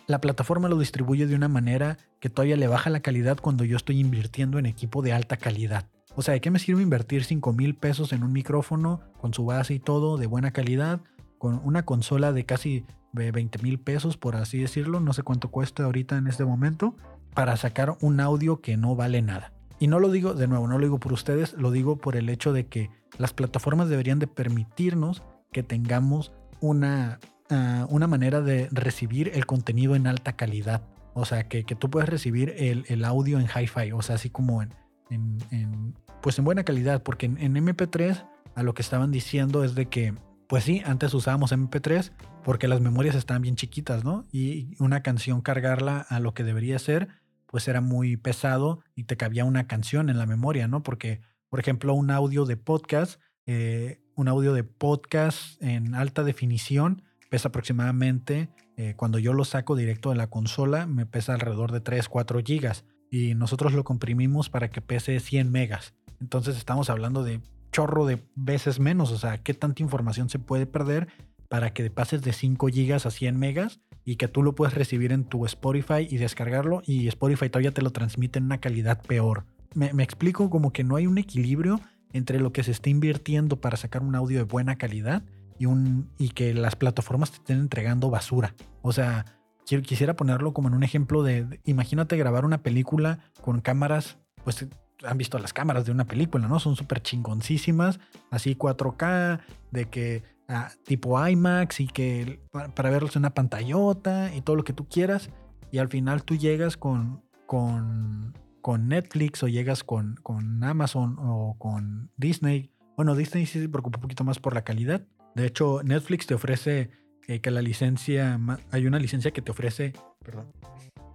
la 0.06 0.20
plataforma 0.20 0.68
lo 0.68 0.78
distribuye 0.78 1.26
de 1.26 1.36
una 1.36 1.48
manera 1.48 1.96
que 2.24 2.30
todavía 2.30 2.56
le 2.56 2.68
baja 2.68 2.88
la 2.88 3.00
calidad 3.00 3.36
cuando 3.36 3.64
yo 3.64 3.76
estoy 3.76 4.00
invirtiendo 4.00 4.58
en 4.58 4.64
equipo 4.64 5.02
de 5.02 5.12
alta 5.12 5.36
calidad. 5.36 5.90
O 6.14 6.22
sea, 6.22 6.32
¿de 6.32 6.40
qué 6.40 6.50
me 6.50 6.58
sirve 6.58 6.80
invertir 6.82 7.22
5 7.22 7.52
mil 7.52 7.74
pesos 7.76 8.14
en 8.14 8.22
un 8.22 8.32
micrófono 8.32 9.02
con 9.20 9.34
su 9.34 9.44
base 9.44 9.74
y 9.74 9.78
todo 9.78 10.16
de 10.16 10.26
buena 10.26 10.50
calidad? 10.50 11.02
Con 11.36 11.60
una 11.64 11.84
consola 11.84 12.32
de 12.32 12.46
casi 12.46 12.86
20 13.12 13.58
mil 13.58 13.78
pesos, 13.78 14.16
por 14.16 14.36
así 14.36 14.58
decirlo, 14.58 15.00
no 15.00 15.12
sé 15.12 15.22
cuánto 15.22 15.50
cuesta 15.50 15.84
ahorita 15.84 16.16
en 16.16 16.26
este 16.26 16.46
momento, 16.46 16.96
para 17.34 17.58
sacar 17.58 17.98
un 18.00 18.18
audio 18.20 18.62
que 18.62 18.78
no 18.78 18.96
vale 18.96 19.20
nada. 19.20 19.52
Y 19.78 19.88
no 19.88 19.98
lo 19.98 20.10
digo, 20.10 20.32
de 20.32 20.48
nuevo, 20.48 20.66
no 20.66 20.78
lo 20.78 20.86
digo 20.86 20.98
por 20.98 21.12
ustedes, 21.12 21.52
lo 21.52 21.72
digo 21.72 21.98
por 21.98 22.16
el 22.16 22.30
hecho 22.30 22.54
de 22.54 22.68
que 22.68 22.88
las 23.18 23.34
plataformas 23.34 23.90
deberían 23.90 24.18
de 24.18 24.28
permitirnos 24.28 25.22
que 25.52 25.62
tengamos 25.62 26.32
una, 26.62 27.20
ah, 27.50 27.86
una 27.90 28.06
manera 28.06 28.40
de 28.40 28.70
recibir 28.72 29.30
el 29.34 29.44
contenido 29.44 29.94
en 29.94 30.06
alta 30.06 30.36
calidad. 30.36 30.84
O 31.14 31.24
sea, 31.24 31.48
que, 31.48 31.62
tú 31.64 31.90
puedas 31.90 32.08
recibir 32.08 32.54
el, 32.58 33.04
audio 33.04 33.38
en 33.38 33.46
hi-fi, 33.46 33.92
o 33.92 34.02
sea, 34.02 34.16
así 34.16 34.30
como 34.30 34.62
en, 34.62 34.70
en, 35.10 35.94
pues 36.22 36.38
en 36.38 36.44
buena 36.44 36.64
calidad, 36.64 37.02
porque 37.02 37.26
en, 37.26 37.38
en 37.38 37.54
MP3 37.54 38.26
a 38.54 38.62
lo 38.62 38.74
que 38.74 38.82
estaban 38.82 39.10
diciendo 39.10 39.64
es 39.64 39.74
de 39.74 39.86
que 39.86 40.14
pues 40.46 40.64
sí, 40.64 40.82
antes 40.84 41.14
usábamos 41.14 41.52
MP3 41.52 42.12
porque 42.44 42.68
las 42.68 42.80
memorias 42.80 43.14
estaban 43.14 43.42
bien 43.42 43.56
chiquitas, 43.56 44.04
¿no? 44.04 44.24
Y 44.30 44.76
una 44.78 45.02
canción 45.02 45.40
cargarla 45.40 46.06
a 46.08 46.20
lo 46.20 46.34
que 46.34 46.44
debería 46.44 46.78
ser, 46.78 47.08
pues 47.46 47.66
era 47.68 47.80
muy 47.80 48.16
pesado 48.16 48.80
y 48.94 49.04
te 49.04 49.16
cabía 49.16 49.44
una 49.44 49.66
canción 49.66 50.10
en 50.10 50.18
la 50.18 50.26
memoria, 50.26 50.68
¿no? 50.68 50.82
Porque, 50.82 51.22
por 51.48 51.60
ejemplo, 51.60 51.94
un 51.94 52.10
audio 52.10 52.44
de 52.44 52.56
podcast, 52.56 53.20
eh, 53.46 54.00
un 54.14 54.28
audio 54.28 54.52
de 54.52 54.64
podcast 54.64 55.60
en 55.62 55.94
alta 55.94 56.22
definición 56.22 57.02
pesa 57.30 57.48
aproximadamente, 57.48 58.50
eh, 58.76 58.94
cuando 58.96 59.18
yo 59.18 59.32
lo 59.32 59.44
saco 59.44 59.76
directo 59.76 60.10
de 60.10 60.16
la 60.16 60.28
consola, 60.28 60.86
me 60.86 61.06
pesa 61.06 61.34
alrededor 61.34 61.72
de 61.72 61.80
3, 61.80 62.08
4 62.08 62.40
gigas. 62.44 62.84
Y 63.10 63.34
nosotros 63.34 63.72
lo 63.72 63.84
comprimimos 63.84 64.50
para 64.50 64.70
que 64.70 64.80
pese 64.80 65.20
100 65.20 65.50
megas. 65.50 65.94
Entonces 66.20 66.56
estamos 66.56 66.90
hablando 66.90 67.22
de 67.22 67.40
chorro 67.70 68.06
de 68.06 68.22
veces 68.34 68.80
menos. 68.80 69.10
O 69.12 69.18
sea, 69.18 69.38
qué 69.38 69.54
tanta 69.54 69.82
información 69.82 70.28
se 70.28 70.38
puede 70.38 70.66
perder 70.66 71.08
para 71.48 71.72
que 71.72 71.88
pases 71.90 72.22
de 72.22 72.32
5 72.32 72.68
gigas 72.68 73.06
a 73.06 73.10
100 73.10 73.38
megas 73.38 73.80
y 74.04 74.16
que 74.16 74.28
tú 74.28 74.42
lo 74.42 74.54
puedes 74.54 74.74
recibir 74.74 75.12
en 75.12 75.24
tu 75.24 75.46
Spotify 75.46 76.06
y 76.08 76.16
descargarlo 76.16 76.82
y 76.84 77.08
Spotify 77.08 77.48
todavía 77.48 77.72
te 77.72 77.82
lo 77.82 77.90
transmite 77.90 78.38
en 78.38 78.46
una 78.46 78.58
calidad 78.58 79.02
peor. 79.02 79.44
Me, 79.74 79.90
explico 80.02 80.50
como 80.50 80.72
que 80.72 80.84
no 80.84 80.96
hay 80.96 81.06
un 81.06 81.18
equilibrio 81.18 81.80
entre 82.12 82.38
lo 82.38 82.52
que 82.52 82.62
se 82.62 82.70
está 82.70 82.90
invirtiendo 82.90 83.60
para 83.60 83.76
sacar 83.76 84.02
un 84.02 84.14
audio 84.14 84.38
de 84.38 84.44
buena 84.44 84.76
calidad 84.76 85.24
y, 85.58 86.28
que 86.30 86.54
las 86.54 86.76
plataformas 86.76 87.30
te 87.30 87.36
estén 87.38 87.60
entregando 87.60 88.10
basura. 88.10 88.54
O 88.82 88.92
sea, 88.92 89.24
quisiera 89.64 90.14
ponerlo 90.14 90.52
como 90.52 90.68
en 90.68 90.74
un 90.74 90.82
ejemplo 90.82 91.22
de, 91.22 91.60
imagínate 91.64 92.16
grabar 92.16 92.44
una 92.44 92.62
película 92.62 93.20
con 93.40 93.60
cámaras, 93.60 94.18
pues 94.44 94.66
han 95.04 95.18
visto 95.18 95.38
las 95.38 95.52
cámaras 95.52 95.84
de 95.84 95.92
una 95.92 96.06
película, 96.06 96.48
¿no? 96.48 96.58
Son 96.58 96.76
súper 96.76 97.02
chingoncísimas, 97.02 98.00
así 98.30 98.56
4K, 98.56 99.40
de 99.70 99.86
que 99.86 100.22
ah, 100.48 100.70
tipo 100.84 101.26
IMAX 101.26 101.80
y 101.80 101.86
que 101.86 102.40
para, 102.50 102.90
verlos 102.90 103.16
en 103.16 103.20
una 103.20 103.34
pantallota 103.34 104.34
y 104.34 104.40
todo 104.40 104.56
lo 104.56 104.64
que 104.64 104.72
tú 104.72 104.88
quieras. 104.88 105.30
Y 105.70 105.78
al 105.78 105.88
final 105.88 106.22
tú 106.22 106.36
llegas 106.36 106.76
con, 106.76 107.22
con, 107.46 108.34
con 108.62 108.88
Netflix 108.88 109.42
o 109.42 109.48
llegas 109.48 109.82
con, 109.82 110.16
con 110.22 110.62
Amazon 110.62 111.16
o 111.18 111.56
con 111.58 112.10
Disney. 112.16 112.70
Bueno, 112.96 113.16
Disney 113.16 113.46
sí 113.46 113.60
se 113.60 113.68
preocupa 113.68 113.98
un 113.98 114.02
poquito 114.02 114.24
más 114.24 114.38
por 114.38 114.54
la 114.54 114.62
calidad. 114.62 115.04
De 115.34 115.46
hecho, 115.46 115.82
Netflix 115.82 116.26
te 116.26 116.34
ofrece 116.34 116.90
eh, 117.26 117.40
que 117.40 117.50
la 117.50 117.62
licencia, 117.62 118.38
hay 118.70 118.86
una 118.86 118.98
licencia 118.98 119.30
que 119.30 119.42
te 119.42 119.50
ofrece, 119.50 119.92
perdón, 120.24 120.52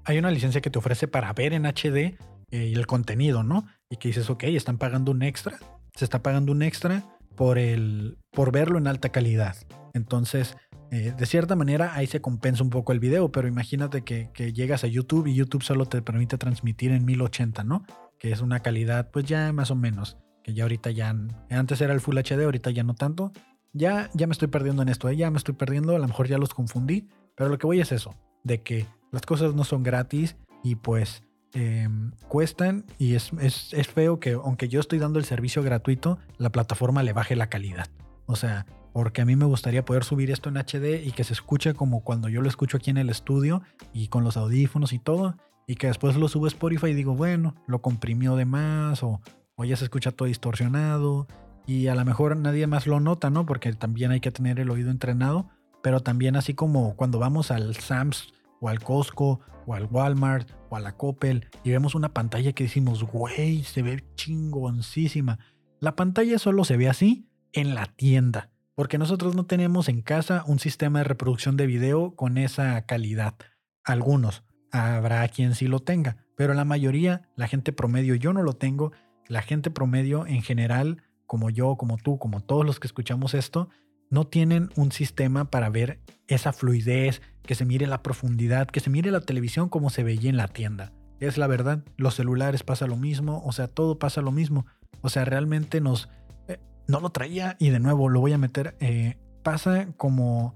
hay 0.05 0.17
una 0.17 0.31
licencia 0.31 0.61
que 0.61 0.69
te 0.69 0.79
ofrece 0.79 1.07
para 1.07 1.31
ver 1.33 1.53
en 1.53 1.65
HD 1.65 1.97
eh, 1.97 2.17
el 2.51 2.87
contenido, 2.87 3.43
¿no? 3.43 3.67
Y 3.89 3.97
que 3.97 4.09
dices, 4.09 4.29
ok, 4.29 4.43
están 4.45 4.77
pagando 4.77 5.11
un 5.11 5.21
extra, 5.21 5.59
se 5.95 6.03
está 6.03 6.23
pagando 6.23 6.51
un 6.51 6.63
extra 6.63 7.05
por, 7.35 7.57
el, 7.57 8.17
por 8.31 8.51
verlo 8.51 8.77
en 8.77 8.87
alta 8.87 9.09
calidad. 9.09 9.55
Entonces, 9.93 10.57
eh, 10.91 11.13
de 11.15 11.25
cierta 11.27 11.55
manera 11.55 11.93
ahí 11.93 12.07
se 12.07 12.21
compensa 12.21 12.63
un 12.63 12.71
poco 12.71 12.91
el 12.91 12.99
video, 12.99 13.31
pero 13.31 13.47
imagínate 13.47 14.01
que, 14.01 14.31
que, 14.33 14.51
llegas 14.51 14.83
a 14.83 14.87
YouTube 14.87 15.27
y 15.27 15.35
YouTube 15.35 15.61
solo 15.61 15.85
te 15.85 16.01
permite 16.01 16.37
transmitir 16.37 16.91
en 16.91 17.05
1080, 17.05 17.63
¿no? 17.63 17.85
Que 18.17 18.31
es 18.31 18.41
una 18.41 18.61
calidad, 18.61 19.11
pues 19.11 19.25
ya 19.25 19.53
más 19.53 19.69
o 19.69 19.75
menos, 19.75 20.17
que 20.43 20.53
ya 20.55 20.63
ahorita 20.63 20.89
ya, 20.89 21.15
antes 21.51 21.81
era 21.81 21.93
el 21.93 22.01
Full 22.01 22.17
HD, 22.17 22.43
ahorita 22.43 22.71
ya 22.71 22.83
no 22.83 22.95
tanto. 22.95 23.31
Ya, 23.73 24.09
ya 24.13 24.27
me 24.27 24.33
estoy 24.33 24.47
perdiendo 24.47 24.81
en 24.81 24.89
esto, 24.89 25.09
¿eh? 25.09 25.15
ya 25.15 25.29
me 25.31 25.37
estoy 25.37 25.53
perdiendo, 25.53 25.95
a 25.95 25.99
lo 25.99 26.07
mejor 26.07 26.27
ya 26.27 26.37
los 26.37 26.53
confundí, 26.53 27.07
pero 27.35 27.49
lo 27.49 27.57
que 27.57 27.67
voy 27.67 27.79
es 27.79 27.91
eso, 27.91 28.15
de 28.43 28.63
que 28.63 28.87
las 29.11 29.21
cosas 29.23 29.53
no 29.53 29.63
son 29.63 29.83
gratis 29.83 30.35
y 30.63 30.75
pues 30.75 31.23
Em, 31.53 32.11
cuestan 32.27 32.85
y 32.99 33.15
es, 33.15 33.31
es, 33.41 33.87
feo 33.87 34.19
que 34.19 34.33
aunque 34.33 34.67
yo 34.67 34.79
estoy 34.79 34.99
dando 34.99 35.17
el 35.17 35.25
servicio 35.25 35.63
gratuito, 35.63 36.19
la 36.37 36.51
plataforma 36.51 37.01
le 37.01 37.11
baje 37.11 37.35
la 37.35 37.49
calidad. 37.49 37.87
O 38.27 38.35
sea, 38.35 38.67
porque 38.93 39.23
a 39.23 39.25
mí 39.25 39.35
me 39.35 39.45
gustaría 39.45 39.83
poder 39.83 40.03
subir 40.03 40.29
esto 40.29 40.49
en 40.49 40.57
HD 40.57 41.03
y 41.03 41.11
que 41.11 41.23
se 41.23 41.33
escuche 41.33 41.73
como 41.73 42.03
cuando 42.03 42.29
yo 42.29 42.41
lo 42.43 42.49
escucho 42.49 42.77
aquí 42.77 42.91
en 42.91 42.97
el 42.97 43.09
estudio 43.09 43.63
y 43.93 44.09
con 44.09 44.23
los 44.23 44.37
audífonos 44.37 44.93
y 44.93 44.99
todo, 44.99 45.37
y 45.65 45.75
que 45.75 45.87
después 45.87 46.15
lo 46.17 46.27
subo 46.27 46.45
a 46.45 46.49
Spotify 46.49 46.87
y 46.87 46.93
digo, 46.93 47.15
bueno, 47.15 47.55
lo 47.65 47.81
comprimió 47.81 48.35
de 48.35 48.45
más 48.45 49.01
o, 49.01 49.19
o 49.55 49.65
ya 49.65 49.75
se 49.75 49.85
escucha 49.85 50.11
todo 50.11 50.27
distorsionado 50.27 51.25
y 51.69 51.87
a 51.87 51.93
lo 51.93 52.03
mejor 52.03 52.35
nadie 52.35 52.65
más 52.65 52.87
lo 52.87 52.99
nota, 52.99 53.29
¿no? 53.29 53.45
Porque 53.45 53.71
también 53.73 54.09
hay 54.09 54.21
que 54.21 54.31
tener 54.31 54.59
el 54.59 54.71
oído 54.71 54.89
entrenado, 54.89 55.49
pero 55.83 55.99
también 55.99 56.35
así 56.35 56.55
como 56.55 56.95
cuando 56.95 57.19
vamos 57.19 57.51
al 57.51 57.75
Sams 57.75 58.33
o 58.59 58.69
al 58.69 58.79
Costco 58.79 59.41
o 59.67 59.75
al 59.75 59.85
Walmart 59.85 60.49
o 60.71 60.77
a 60.77 60.79
la 60.79 60.97
Coppel 60.97 61.45
y 61.63 61.69
vemos 61.69 61.93
una 61.93 62.11
pantalla 62.11 62.53
que 62.53 62.63
decimos, 62.63 63.03
güey, 63.03 63.63
se 63.63 63.83
ve 63.83 64.03
chingoncísima. 64.15 65.37
La 65.79 65.95
pantalla 65.95 66.39
solo 66.39 66.63
se 66.63 66.75
ve 66.75 66.89
así 66.89 67.29
en 67.53 67.75
la 67.75 67.85
tienda, 67.85 68.49
porque 68.73 68.97
nosotros 68.97 69.35
no 69.35 69.45
tenemos 69.45 69.89
en 69.89 70.01
casa 70.01 70.43
un 70.47 70.57
sistema 70.57 70.99
de 70.99 71.05
reproducción 71.05 71.55
de 71.55 71.67
video 71.67 72.15
con 72.15 72.39
esa 72.39 72.81
calidad. 72.87 73.35
Algunos, 73.83 74.41
habrá 74.71 75.27
quien 75.27 75.53
sí 75.53 75.67
lo 75.67 75.81
tenga, 75.81 76.17
pero 76.35 76.55
la 76.55 76.65
mayoría, 76.65 77.29
la 77.35 77.47
gente 77.47 77.73
promedio, 77.73 78.15
yo 78.15 78.33
no 78.33 78.41
lo 78.41 78.53
tengo, 78.53 78.91
la 79.27 79.43
gente 79.43 79.69
promedio 79.69 80.25
en 80.25 80.41
general, 80.41 81.03
como 81.29 81.51
yo, 81.51 81.75
como 81.75 81.97
tú, 81.97 82.17
como 82.17 82.41
todos 82.41 82.65
los 82.65 82.79
que 82.79 82.87
escuchamos 82.87 83.35
esto, 83.35 83.69
no 84.09 84.25
tienen 84.25 84.71
un 84.75 84.91
sistema 84.91 85.51
para 85.51 85.69
ver 85.69 85.99
esa 86.25 86.53
fluidez, 86.53 87.21
que 87.43 87.53
se 87.53 87.65
mire 87.65 87.85
la 87.85 88.01
profundidad, 88.01 88.65
que 88.65 88.79
se 88.79 88.89
mire 88.89 89.11
la 89.11 89.21
televisión 89.21 89.69
como 89.69 89.91
se 89.91 90.01
veía 90.01 90.31
en 90.31 90.37
la 90.37 90.47
tienda. 90.47 90.91
Es 91.19 91.37
la 91.37 91.45
verdad, 91.45 91.83
los 91.97 92.15
celulares 92.15 92.63
pasa 92.63 92.87
lo 92.87 92.97
mismo, 92.97 93.43
o 93.45 93.51
sea, 93.51 93.67
todo 93.67 93.99
pasa 93.99 94.23
lo 94.23 94.31
mismo. 94.31 94.65
O 95.01 95.09
sea, 95.09 95.23
realmente 95.23 95.81
nos... 95.81 96.09
Eh, 96.47 96.57
no 96.87 96.99
lo 96.99 97.11
traía 97.11 97.57
y 97.59 97.69
de 97.69 97.79
nuevo 97.79 98.09
lo 98.09 98.21
voy 98.21 98.33
a 98.33 98.39
meter. 98.39 98.75
Eh, 98.79 99.19
pasa 99.43 99.89
como... 99.97 100.55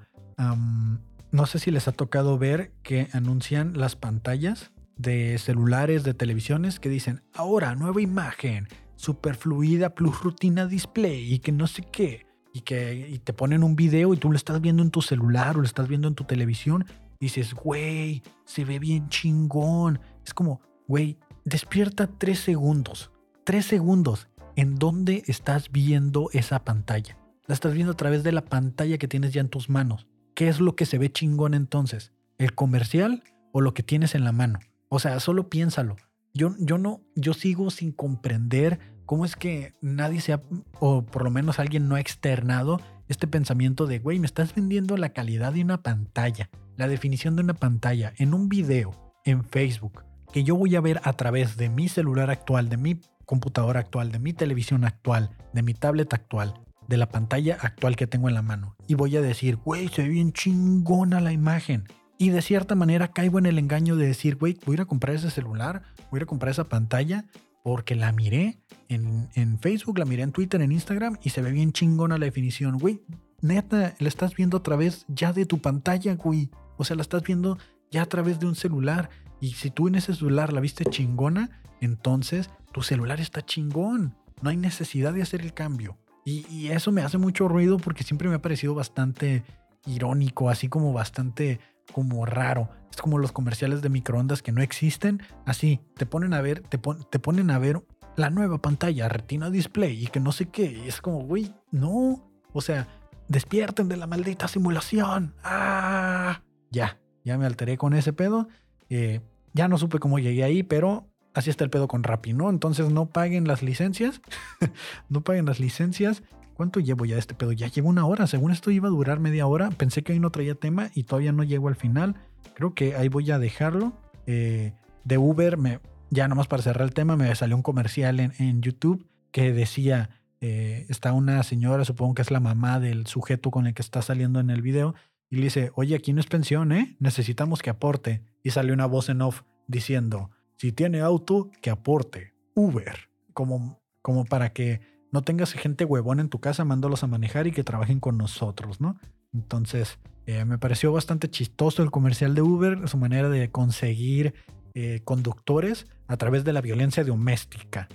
no 1.32 1.46
sé 1.46 1.60
si 1.60 1.70
les 1.70 1.88
ha 1.88 1.92
tocado 1.92 2.40
ver 2.40 2.72
que 2.82 3.10
anuncian 3.14 3.78
las 3.78 3.96
pantallas 3.96 4.72
de 4.98 5.38
celulares, 5.38 6.04
de 6.04 6.16
televisiones, 6.16 6.80
que 6.80 6.90
dicen, 6.90 7.22
ahora 7.36 7.76
nueva 7.76 8.02
imagen, 8.02 8.68
super 9.04 9.36
fluida, 9.36 9.90
plus 9.90 10.22
rutina 10.22 10.66
display 10.66 11.34
y 11.34 11.40
que 11.40 11.52
no 11.52 11.68
sé 11.68 11.84
qué 11.92 12.26
y 12.54 12.62
que 12.62 13.20
te 13.24 13.34
ponen 13.34 13.64
un 13.64 13.76
video 13.76 14.14
y 14.14 14.18
tú 14.18 14.30
lo 14.30 14.38
estás 14.38 14.62
viendo 14.62 14.82
en 14.82 14.92
tu 14.92 15.02
celular 15.02 15.58
o 15.58 15.60
lo 15.60 15.66
estás 15.66 15.88
viendo 15.88 16.08
en 16.08 16.16
tu 16.16 16.24
televisión, 16.24 16.86
dices, 17.20 17.54
güey, 17.54 18.22
se 18.46 18.64
ve 18.64 18.80
bien 18.80 19.10
chingón. 19.10 20.00
Es 20.24 20.34
como, 20.34 20.62
güey, 20.88 21.18
despierta 21.44 22.08
tres 22.08 22.40
segundos. 22.40 23.12
tres 23.44 23.66
segundos. 23.66 24.30
¿En 24.56 24.76
dónde 24.76 25.24
estás 25.26 25.72
viendo 25.72 26.30
esa 26.32 26.64
pantalla? 26.64 27.18
La 27.48 27.56
estás 27.56 27.74
viendo 27.74 27.94
a 27.94 27.98
través 27.98 28.24
de 28.24 28.32
la 28.32 28.46
pantalla 28.46 29.00
que 29.00 29.08
tienes 29.08 29.34
ya 29.34 29.42
en 29.42 29.50
tus 29.50 29.68
manos. 29.68 30.08
¿Qué 30.36 30.48
es 30.48 30.62
lo 30.62 30.76
que 30.76 30.86
se 30.86 31.00
ve 31.00 31.12
chingón 31.12 31.56
entonces? 31.56 32.14
¿El 32.38 32.54
comercial 32.54 33.24
o 33.52 33.62
lo 33.62 33.74
que 33.74 33.84
tienes 33.84 34.16
en 34.16 34.24
la 34.24 34.32
mano? 34.32 34.60
O 34.90 35.00
sea, 35.00 35.20
solo 35.20 35.50
piénsalo. 35.50 35.96
Yo, 36.36 36.56
yo 36.60 36.78
no, 36.78 37.02
yo 37.16 37.34
sigo 37.34 37.70
sin 37.72 37.92
comprender 37.92 38.80
cómo 39.06 39.26
es 39.26 39.36
que 39.36 39.74
nadie 39.82 40.22
se 40.22 40.34
ha, 40.34 40.42
o 40.80 41.04
por 41.04 41.24
lo 41.24 41.30
menos 41.30 41.60
alguien 41.60 41.88
no 41.88 41.96
ha 41.96 42.00
externado 42.00 42.80
este 43.08 43.28
pensamiento 43.28 43.86
de, 43.86 44.00
güey, 44.00 44.20
me 44.20 44.26
estás 44.26 44.56
vendiendo 44.56 44.98
la 44.98 45.10
calidad 45.10 45.54
de 45.54 45.62
una 45.62 45.82
pantalla, 45.82 46.50
la 46.78 46.88
definición 46.88 47.36
de 47.36 47.44
una 47.44 47.54
pantalla 47.54 48.14
en 48.18 48.34
un 48.34 48.50
video, 48.50 49.14
en 49.26 49.44
Facebook, 49.44 50.04
que 50.32 50.44
yo 50.44 50.56
voy 50.56 50.76
a 50.76 50.82
ver 50.82 51.02
a 51.04 51.14
través 51.14 51.58
de 51.58 51.70
mi 51.70 51.88
celular 51.88 52.30
actual, 52.32 52.70
de 52.70 52.78
mi 52.78 53.00
computadora 53.26 53.82
actual, 53.82 54.12
de 54.12 54.20
mi 54.20 54.34
televisión 54.34 54.84
actual, 54.86 55.32
de 55.54 55.62
mi 55.62 55.74
tablet 55.74 56.14
actual, 56.14 56.62
de 56.88 56.98
la 56.98 57.10
pantalla 57.10 57.58
actual 57.62 57.96
que 57.96 58.08
tengo 58.08 58.28
en 58.28 58.36
la 58.36 58.42
mano. 58.42 58.76
Y 58.88 58.96
voy 58.96 59.16
a 59.16 59.22
decir, 59.22 59.58
güey, 59.58 59.88
se 59.90 60.04
ve 60.04 60.10
bien 60.10 60.34
chingona 60.34 61.22
la 61.22 61.32
imagen. 61.32 61.86
Y 62.18 62.30
de 62.30 62.42
cierta 62.42 62.76
manera 62.76 63.10
caigo 63.10 63.40
en 63.40 63.46
el 63.46 63.60
engaño 63.60 63.96
de 63.96 64.08
decir, 64.08 64.38
güey, 64.38 64.58
voy 64.66 64.74
a 64.74 64.76
ir 64.76 64.82
a 64.82 64.86
comprar 64.86 65.16
ese 65.16 65.30
celular, 65.30 65.84
voy 66.10 66.18
a 66.18 66.20
ir 66.20 66.24
a 66.24 66.28
comprar 66.28 66.52
esa 66.52 66.66
pantalla 66.66 67.26
porque 67.64 67.96
la 67.96 68.12
miré 68.12 68.60
en, 68.94 69.60
Facebook, 69.60 70.00
la 70.00 70.06
miré 70.06 70.24
en 70.24 70.32
Twitter, 70.32 70.62
en 70.62 70.72
Instagram 70.72 71.18
y 71.24 71.30
se 71.30 71.42
ve 71.42 71.52
bien 71.52 71.72
chingona 71.72 72.18
la 72.18 72.26
definición. 72.26 72.78
Güey, 72.78 73.02
neta, 73.42 73.96
la 74.00 74.08
estás 74.08 74.36
viendo 74.36 74.58
a 74.58 74.64
través 74.64 75.06
ya 75.08 75.34
de 75.34 75.46
tu 75.46 75.60
pantalla, 75.60 76.16
güey. 76.16 76.50
O 76.78 76.84
sea, 76.84 76.96
la 76.96 77.02
estás 77.02 77.24
viendo 77.24 77.58
ya 77.92 78.04
a 78.04 78.08
través 78.08 78.40
de 78.40 78.48
un 78.48 78.56
celular. 78.56 79.10
Y 79.40 79.54
si 79.54 79.70
tú 79.70 79.88
en 79.88 79.96
ese 79.96 80.14
celular 80.14 80.54
la 80.54 80.62
viste 80.62 80.86
chingona, 80.86 81.62
entonces 81.82 82.50
tu 82.72 82.82
celular 82.82 83.20
está 83.20 83.42
chingón. 83.42 84.16
No 84.42 84.50
hay 84.50 84.58
necesidad 84.58 85.14
de 85.14 85.22
hacer 85.22 85.42
el 85.42 85.54
cambio. 85.54 85.98
Y, 86.26 86.68
eso 86.70 86.92
me 86.92 87.02
hace 87.02 87.18
mucho 87.18 87.50
ruido 87.50 87.78
porque 87.78 88.04
siempre 88.04 88.30
me 88.30 88.36
ha 88.36 88.42
parecido 88.42 88.74
bastante 88.74 89.44
irónico, 89.86 90.50
así 90.50 90.70
como 90.70 90.94
bastante 90.94 91.60
como 91.92 92.26
raro. 92.26 92.70
Es 92.90 93.02
como 93.02 93.18
los 93.20 93.34
comerciales 93.34 93.82
de 93.82 93.90
microondas 93.90 94.42
que 94.42 94.54
no 94.54 94.62
existen. 94.62 95.22
Así, 95.46 95.82
te 95.98 96.06
ponen 96.06 96.34
a 96.34 96.42
ver, 96.42 96.62
te 96.62 96.78
ponen 96.78 97.52
a 97.52 97.60
ver 97.60 97.84
la 98.16 98.30
nueva 98.30 98.60
pantalla, 98.60 99.10
Retina 99.10 99.50
Display 99.50 100.04
y 100.04 100.08
que 100.08 100.20
no 100.20 100.32
sé 100.32 100.48
qué. 100.48 100.72
Y 100.86 100.88
es 100.88 101.02
como, 101.02 101.24
güey, 101.24 101.54
no. 101.72 102.30
O 102.52 102.62
sea, 102.62 102.88
despierten 103.28 103.90
de 103.90 103.98
la 103.98 104.08
maldita 104.08 104.48
simulación. 104.48 105.34
Ah, 105.44 106.42
ya, 106.72 107.00
ya 107.24 107.38
me 107.38 107.46
alteré 107.46 107.78
con 107.78 107.94
ese 107.94 108.14
pedo. 108.14 108.48
Eh, 108.90 109.22
ya 109.54 109.68
no 109.68 109.78
supe 109.78 110.00
cómo 110.00 110.20
llegué 110.20 110.44
ahí, 110.44 110.64
pero 110.64 111.08
así 111.34 111.50
está 111.50 111.64
el 111.64 111.70
pedo 111.70 111.88
con 111.88 112.04
Rappi, 112.04 112.34
¿no? 112.34 112.50
Entonces 112.50 112.90
no 112.92 113.08
paguen 113.08 113.48
las 113.48 113.64
licencias. 113.64 114.22
no 115.10 115.22
paguen 115.22 115.46
las 115.46 115.60
licencias. 115.60 116.24
¿Cuánto 116.54 116.80
llevo 116.80 117.06
ya 117.06 117.16
de 117.16 117.20
este 117.20 117.34
pedo? 117.34 117.52
Ya 117.52 117.68
llevo 117.68 117.90
una 117.90 118.06
hora. 118.06 118.28
Según 118.28 118.52
esto 118.52 118.70
iba 118.70 118.88
a 118.88 118.92
durar 118.92 119.20
media 119.20 119.48
hora. 119.48 119.70
Pensé 119.72 120.04
que 120.04 120.14
hoy 120.14 120.20
no 120.20 120.30
traía 120.30 120.56
tema 120.56 120.92
y 120.94 121.04
todavía 121.04 121.32
no 121.32 121.44
llego 121.44 121.68
al 121.68 121.76
final. 121.76 122.16
Creo 122.54 122.76
que 122.76 122.96
ahí 122.96 123.10
voy 123.10 123.32
a 123.32 123.40
dejarlo. 123.40 123.94
Eh, 124.28 124.74
de 125.04 125.18
Uber, 125.18 125.58
me, 125.58 125.80
ya 126.14 126.28
nomás 126.28 126.48
para 126.48 126.64
cerrar 126.64 126.88
el 126.88 126.94
tema, 126.94 127.18
me 127.18 127.34
salió 127.36 127.56
un 127.56 127.64
comercial 127.64 128.20
en, 128.20 128.62
YouTube 128.62 129.08
que 129.32 129.52
decía, 129.52 130.10
eh, 130.42 130.86
está 130.90 131.14
una 131.14 131.42
señora, 131.44 131.86
supongo 131.86 132.14
que 132.14 132.22
es 132.22 132.32
la 132.32 132.40
mamá 132.40 132.80
del 132.80 133.08
sujeto 133.08 133.52
con 133.52 133.68
el 133.68 133.74
que 133.74 133.82
está 133.82 134.02
saliendo 134.02 134.40
en 134.40 134.50
el 134.50 134.62
video, 134.62 134.96
y 135.30 135.38
le 135.38 135.44
dice, 135.44 135.72
oye, 135.76 135.96
aquí 135.96 136.14
no 136.14 136.20
es 136.20 136.28
pensión, 136.28 136.72
¿eh? 136.72 136.96
Necesitamos 137.00 137.64
que 137.64 137.72
aporte. 137.72 138.22
Y 138.44 138.52
sale 138.52 138.72
una 138.72 138.86
voz 138.86 139.10
en 139.10 139.24
off 139.24 139.42
diciendo, 139.66 140.30
si 140.58 140.72
tiene 140.72 141.02
auto, 141.02 141.50
que 141.60 141.72
aporte. 141.72 142.36
Uber. 142.54 143.10
Como, 143.34 143.82
como 144.04 144.26
para 144.26 144.54
que 144.54 144.82
no 145.12 145.24
tengas 145.24 145.54
gente 145.54 145.86
huevón 145.86 146.20
en 146.20 146.30
tu 146.30 146.40
casa, 146.40 146.66
mándolos 146.66 147.04
a 147.04 147.08
manejar 147.08 147.48
y 147.48 147.52
que 147.52 147.64
trabajen 147.64 148.00
con 148.00 148.16
nosotros, 148.16 148.80
¿no? 148.80 149.00
Entonces, 149.34 149.98
eh, 150.28 150.46
me 150.46 150.60
pareció 150.60 150.94
bastante 150.94 151.30
chistoso 151.30 151.82
el 151.82 151.90
comercial 151.90 152.36
de 152.36 152.44
Uber, 152.44 152.88
su 152.88 152.98
manera 152.98 153.30
de 153.30 153.50
conseguir 153.50 154.36
eh, 154.76 155.02
conductores 155.04 155.88
a 156.14 156.18
través 156.18 156.44
de 156.44 156.54
la 156.54 156.62
violencia 156.62 157.04
doméstica. 157.04 157.88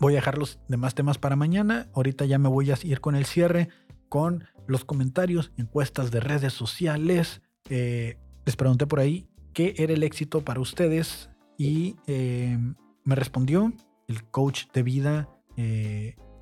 Voy 0.00 0.14
a 0.14 0.16
dejar 0.16 0.38
los 0.38 0.58
demás 0.68 0.96
temas 0.96 1.18
para 1.18 1.36
mañana. 1.36 1.88
Ahorita 1.94 2.24
ya 2.24 2.36
me 2.38 2.48
voy 2.48 2.72
a 2.72 2.78
ir 2.82 3.00
con 3.00 3.14
el 3.14 3.26
cierre, 3.26 3.68
con 4.08 4.44
los 4.66 4.84
comentarios, 4.84 5.52
encuestas 5.56 6.10
de 6.10 6.18
redes 6.18 6.52
sociales. 6.52 7.42
Eh, 7.68 8.18
les 8.44 8.56
pregunté 8.56 8.86
por 8.86 8.98
ahí 8.98 9.28
qué 9.52 9.74
era 9.78 9.92
el 9.92 10.02
éxito 10.02 10.40
para 10.40 10.58
ustedes 10.58 11.30
y 11.56 11.94
eh, 12.08 12.58
me 13.04 13.14
respondió 13.14 13.72
el 14.08 14.24
coach 14.24 14.64
de 14.74 14.82
vida 14.82 15.28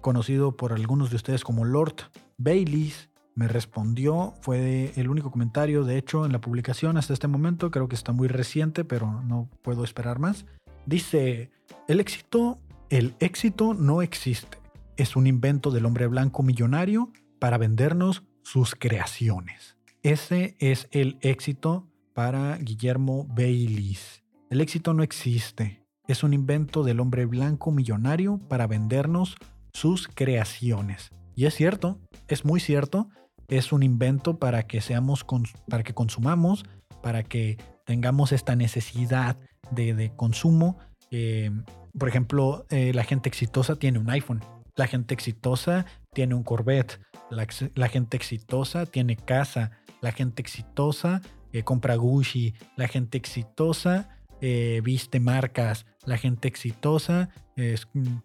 conocido 0.01 0.57
por 0.57 0.73
algunos 0.73 1.11
de 1.11 1.17
ustedes 1.17 1.43
como 1.43 1.65
Lord 1.65 1.97
Baileys 2.37 3.11
me 3.39 3.47
respondió, 3.47 4.35
fue 4.41 4.93
el 4.97 5.09
único 5.09 5.31
comentario, 5.31 5.85
de 5.85 5.97
hecho, 5.97 6.27
en 6.27 6.33
la 6.33 6.41
publicación 6.41 6.97
hasta 6.97 7.13
este 7.13 7.29
momento, 7.29 7.71
creo 7.71 7.87
que 7.87 7.95
está 7.95 8.11
muy 8.11 8.27
reciente, 8.27 8.85
pero 8.85 9.23
no 9.23 9.49
puedo 9.63 9.85
esperar 9.85 10.19
más. 10.19 10.45
Dice, 10.89 11.51
el 11.87 12.01
éxito, 12.01 12.63
el 12.89 13.15
éxito 13.21 13.75
no 13.75 14.01
existe, 14.01 14.57
es 14.97 15.17
un 15.17 15.27
invento 15.27 15.71
del 15.71 15.85
hombre 15.85 16.07
blanco 16.07 16.43
millonario 16.43 17.13
para 17.39 17.59
vendernos 17.59 18.23
sus 18.43 18.75
creaciones. 18.75 19.77
Ese 20.03 20.57
es 20.61 20.89
el 20.91 21.19
éxito 21.21 21.87
para 22.15 22.57
Guillermo 22.57 23.27
Baylis. 23.29 24.25
El 24.49 24.63
éxito 24.63 24.95
no 24.95 25.03
existe, 25.03 25.85
es 26.07 26.23
un 26.23 26.33
invento 26.33 26.83
del 26.85 27.01
hombre 27.01 27.27
blanco 27.27 27.71
millonario 27.71 28.39
para 28.49 28.67
vendernos 28.67 29.37
sus 29.75 30.09
creaciones. 30.09 31.11
Y 31.35 31.45
es 31.45 31.55
cierto, 31.55 32.01
es 32.29 32.47
muy 32.47 32.61
cierto, 32.61 33.11
es 33.49 33.73
un 33.73 33.83
invento 33.83 34.39
para 34.39 34.63
que 34.63 34.81
seamos, 34.81 35.27
para 35.69 35.83
que 35.83 35.93
consumamos, 35.93 36.65
para 37.03 37.25
que 37.25 37.59
tengamos 37.85 38.33
esta 38.33 38.57
necesidad 38.57 39.37
de, 39.71 40.13
consumo. 40.17 40.79
Eh, 41.11 41.51
por 41.99 42.09
ejemplo, 42.09 42.67
eh, 42.71 42.93
la 42.95 43.05
gente 43.05 43.29
exitosa 43.29 43.77
tiene 43.77 43.99
un 43.99 44.11
iPhone, 44.11 44.41
la 44.77 44.87
gente 44.87 45.15
exitosa 45.15 45.87
tiene 46.13 46.35
un 46.35 46.43
Corvette, 46.43 47.01
la, 47.31 47.89
gente 47.89 48.17
exitosa 48.17 48.87
tiene 48.87 49.17
casa, 49.17 49.73
la 50.01 50.13
gente 50.13 50.43
exitosa 50.43 51.21
eh, 51.53 51.63
compra 51.63 51.97
Gucci, 51.97 52.55
la 52.77 52.89
gente 52.89 53.19
exitosa 53.19 54.09
viste 54.41 55.19
marcas, 55.19 55.85
la 56.05 56.17
gente 56.17 56.47
exitosa 56.47 57.29
mm, 57.57 58.19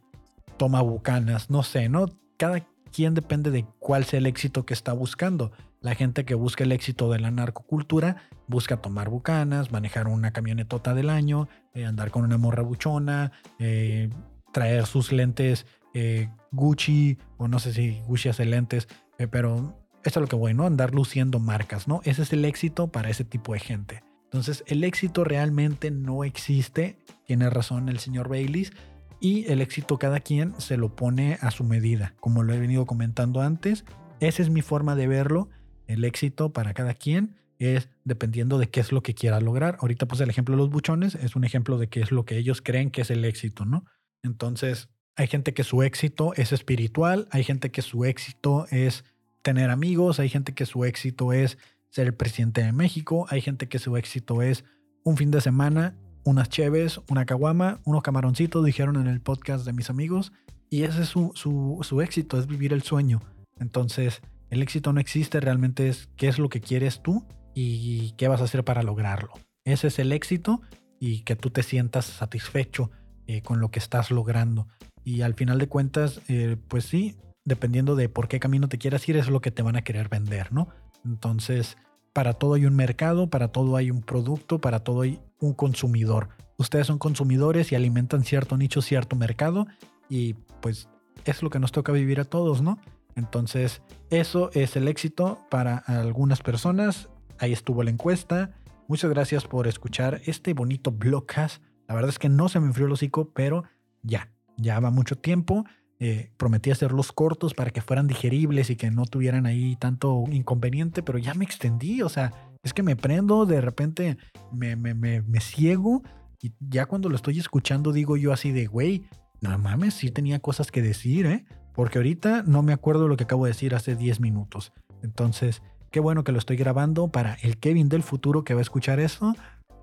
toma 0.57 0.81
bucanas, 0.81 1.49
no 1.49 1.63
sé, 1.63 1.89
¿no? 1.89 2.05
Cada, 2.37 2.63
quién 2.93 3.15
depende 3.15 3.51
de 3.51 3.65
cuál 3.79 4.05
sea 4.05 4.19
el 4.19 4.27
éxito 4.27 4.65
que 4.65 4.73
está 4.73 4.93
buscando. 4.93 5.51
La 5.83 5.95
gente 5.95 6.23
que 6.23 6.33
busca 6.33 6.63
el 6.63 6.71
éxito 6.71 7.11
de 7.11 7.19
la 7.19 7.29
narcocultura 7.29 8.23
busca 8.47 8.77
tomar 8.77 9.09
bucanas, 9.09 9.71
manejar 9.71 10.07
una 10.07 10.31
camionetota 10.31 10.93
del 10.93 11.09
año, 11.09 11.49
eh, 11.73 11.85
andar 11.85 12.09
con 12.09 12.23
una 12.23 12.37
morra 12.37 12.63
buchona, 12.63 13.33
eh, 13.59 14.09
traer 14.53 14.85
sus 14.85 15.11
lentes 15.11 15.65
eh, 15.93 16.29
Gucci, 16.51 17.17
o 17.37 17.49
no 17.49 17.59
sé 17.59 17.73
si 17.73 17.99
Gucci 18.07 18.29
hace 18.29 18.45
lentes, 18.45 18.87
pero 19.29 19.77
esto 20.03 20.19
es 20.19 20.21
lo 20.21 20.27
que 20.27 20.35
voy, 20.37 20.53
¿no? 20.53 20.65
Andar 20.65 20.93
luciendo 20.93 21.39
marcas, 21.39 21.87
¿no? 21.87 21.99
Ese 22.05 22.21
es 22.21 22.31
el 22.31 22.45
éxito 22.45 22.87
para 22.87 23.09
ese 23.09 23.25
tipo 23.25 23.53
de 23.53 23.59
gente. 23.59 24.03
Entonces, 24.25 24.63
el 24.67 24.83
éxito 24.83 25.23
realmente 25.23 25.91
no 25.91 26.23
existe. 26.23 26.97
Tiene 27.27 27.49
razón 27.49 27.89
el 27.89 27.99
señor 27.99 28.29
Baileys 28.29 28.71
y 29.19 29.45
el 29.51 29.61
éxito 29.61 29.99
cada 29.99 30.21
quien 30.21 30.59
se 30.59 30.77
lo 30.77 30.95
pone 30.95 31.37
a 31.41 31.51
su 31.51 31.63
medida. 31.63 32.15
Como 32.19 32.41
lo 32.41 32.53
he 32.53 32.59
venido 32.59 32.85
comentando 32.85 33.41
antes, 33.41 33.85
esa 34.19 34.41
es 34.41 34.49
mi 34.49 34.61
forma 34.61 34.95
de 34.95 35.07
verlo. 35.07 35.49
El 35.87 36.03
éxito 36.03 36.53
para 36.53 36.73
cada 36.73 36.93
quien 36.93 37.35
es 37.59 37.89
dependiendo 38.03 38.57
de 38.57 38.69
qué 38.69 38.79
es 38.79 38.91
lo 38.91 39.01
que 39.01 39.13
quiera 39.13 39.39
lograr. 39.39 39.77
Ahorita 39.79 40.07
pues 40.07 40.21
el 40.21 40.29
ejemplo 40.29 40.55
de 40.55 40.61
los 40.61 40.69
buchones 40.69 41.15
es 41.15 41.35
un 41.35 41.43
ejemplo 41.43 41.77
de 41.77 41.87
qué 41.87 42.01
es 42.01 42.11
lo 42.11 42.25
que 42.25 42.37
ellos 42.37 42.61
creen 42.61 42.91
que 42.91 43.01
es 43.01 43.11
el 43.11 43.25
éxito, 43.25 43.65
¿no? 43.65 43.85
Entonces, 44.23 44.89
hay 45.15 45.27
gente 45.27 45.53
que 45.53 45.63
su 45.63 45.83
éxito 45.83 46.33
es 46.35 46.51
espiritual, 46.51 47.27
hay 47.31 47.43
gente 47.43 47.71
que 47.71 47.81
su 47.81 48.05
éxito 48.05 48.65
es 48.71 49.03
tener 49.41 49.69
amigos, 49.69 50.19
hay 50.19 50.29
gente 50.29 50.53
que 50.53 50.65
su 50.65 50.85
éxito 50.85 51.33
es 51.33 51.57
ser 51.89 52.07
el 52.07 52.13
presidente 52.13 52.63
de 52.63 52.71
México, 52.71 53.27
hay 53.29 53.41
gente 53.41 53.67
que 53.67 53.79
su 53.79 53.97
éxito 53.97 54.41
es 54.41 54.63
un 55.03 55.17
fin 55.17 55.31
de 55.31 55.41
semana 55.41 55.95
unas 56.23 56.49
cheves, 56.49 57.01
una 57.09 57.25
caguama, 57.25 57.79
unos 57.85 58.01
camaroncitos, 58.01 58.63
dijeron 58.65 58.95
en 58.95 59.07
el 59.07 59.21
podcast 59.21 59.65
de 59.65 59.73
mis 59.73 59.89
amigos. 59.89 60.31
Y 60.69 60.83
ese 60.83 61.03
es 61.03 61.09
su, 61.09 61.31
su, 61.35 62.01
éxito, 62.01 62.39
es 62.39 62.47
vivir 62.47 62.73
el 62.73 62.81
sueño. 62.81 63.21
Entonces, 63.59 64.21
el 64.53 64.61
éxito 64.61 64.93
no 64.93 64.99
existe, 64.99 65.39
realmente 65.39 65.89
es 65.89 66.09
qué 66.15 66.27
es 66.27 66.37
lo 66.37 66.47
que 66.47 66.61
quieres 66.61 67.01
tú 67.01 67.25
y 67.55 68.11
qué 68.17 68.27
vas 68.27 68.39
a 68.39 68.43
hacer 68.43 68.63
para 68.63 68.83
lograrlo. 68.83 69.33
Ese 69.65 69.87
es 69.87 69.97
el 69.97 70.11
éxito 70.11 70.61
y 70.99 71.21
que 71.21 71.35
tú 71.35 71.49
te 71.49 71.63
sientas 71.63 72.05
satisfecho 72.05 72.91
eh, 73.25 73.41
con 73.41 73.59
lo 73.59 73.71
que 73.71 73.79
estás 73.79 74.11
logrando. 74.11 74.67
Y 75.03 75.21
al 75.21 75.33
final 75.33 75.57
de 75.57 75.67
cuentas, 75.67 76.21
eh, 76.27 76.55
pues 76.67 76.85
sí, 76.85 77.15
dependiendo 77.45 77.95
de 77.95 78.09
por 78.09 78.27
qué 78.27 78.39
camino 78.39 78.69
te 78.69 78.77
quieras 78.77 79.09
ir, 79.09 79.17
es 79.17 79.27
lo 79.27 79.41
que 79.41 79.51
te 79.51 79.63
van 79.63 79.75
a 79.75 79.83
querer 79.83 80.07
vender, 80.07 80.53
¿no? 80.53 80.69
Entonces, 81.03 81.75
para 82.13 82.33
todo 82.33 82.53
hay 82.53 82.67
un 82.67 82.75
mercado, 82.75 83.31
para 83.31 83.47
todo 83.47 83.75
hay 83.75 83.89
un 83.89 84.01
producto, 84.03 84.59
para 84.59 84.83
todo 84.83 85.01
hay 85.01 85.19
un 85.39 85.53
consumidor. 85.53 86.29
Ustedes 86.57 86.87
son 86.87 86.99
consumidores 86.99 87.71
y 87.71 87.75
alimentan 87.75 88.23
cierto 88.23 88.55
nicho, 88.55 88.83
cierto 88.83 89.15
mercado 89.15 89.65
y 90.09 90.35
pues 90.61 90.89
es 91.25 91.41
lo 91.41 91.49
que 91.49 91.59
nos 91.59 91.71
toca 91.71 91.91
vivir 91.91 92.19
a 92.19 92.25
todos, 92.25 92.61
¿no? 92.61 92.77
Entonces, 93.15 93.81
eso 94.09 94.49
es 94.53 94.75
el 94.75 94.87
éxito 94.87 95.39
para 95.49 95.77
algunas 95.77 96.41
personas. 96.41 97.09
Ahí 97.39 97.53
estuvo 97.53 97.83
la 97.83 97.91
encuesta. 97.91 98.51
Muchas 98.87 99.09
gracias 99.09 99.45
por 99.45 99.67
escuchar 99.67 100.21
este 100.25 100.53
bonito 100.53 100.91
blogcast. 100.91 101.63
La 101.87 101.95
verdad 101.95 102.09
es 102.09 102.19
que 102.19 102.29
no 102.29 102.49
se 102.49 102.59
me 102.59 102.67
enfrió 102.67 102.87
el 102.87 102.93
hocico, 102.93 103.31
pero 103.33 103.63
ya, 104.01 104.31
ya 104.57 104.79
va 104.79 104.91
mucho 104.91 105.17
tiempo. 105.17 105.65
Eh, 105.99 106.31
prometí 106.37 106.71
hacerlos 106.71 107.11
cortos 107.11 107.53
para 107.53 107.71
que 107.71 107.81
fueran 107.81 108.07
digeribles 108.07 108.69
y 108.69 108.75
que 108.75 108.91
no 108.91 109.05
tuvieran 109.05 109.45
ahí 109.45 109.75
tanto 109.77 110.25
inconveniente, 110.31 111.01
pero 111.03 111.17
ya 111.17 111.33
me 111.33 111.45
extendí. 111.45 112.01
O 112.01 112.09
sea, 112.09 112.33
es 112.63 112.73
que 112.73 112.83
me 112.83 112.95
prendo, 112.95 113.45
de 113.45 113.61
repente 113.61 114.17
me, 114.51 114.75
me, 114.75 114.93
me, 114.93 115.21
me 115.21 115.39
ciego 115.39 116.03
y 116.43 116.53
ya 116.59 116.87
cuando 116.87 117.07
lo 117.07 117.15
estoy 117.15 117.39
escuchando 117.39 117.93
digo 117.93 118.17
yo 118.17 118.33
así 118.33 118.51
de, 118.51 118.67
güey, 118.67 119.05
no 119.39 119.57
mames, 119.57 119.93
sí 119.93 120.11
tenía 120.11 120.39
cosas 120.39 120.71
que 120.71 120.81
decir, 120.81 121.25
¿eh? 121.25 121.45
Porque 121.73 121.99
ahorita 121.99 122.43
no 122.43 122.61
me 122.61 122.73
acuerdo 122.73 123.07
lo 123.07 123.17
que 123.17 123.23
acabo 123.23 123.45
de 123.45 123.51
decir 123.51 123.75
hace 123.75 123.95
10 123.95 124.19
minutos. 124.19 124.73
Entonces, 125.01 125.61
qué 125.91 125.99
bueno 125.99 126.23
que 126.23 126.31
lo 126.31 126.39
estoy 126.39 126.57
grabando 126.57 127.09
para 127.09 127.35
el 127.41 127.57
Kevin 127.57 127.89
del 127.89 128.03
futuro 128.03 128.43
que 128.43 128.53
va 128.53 128.61
a 128.61 128.63
escuchar 128.63 128.99
eso 128.99 129.35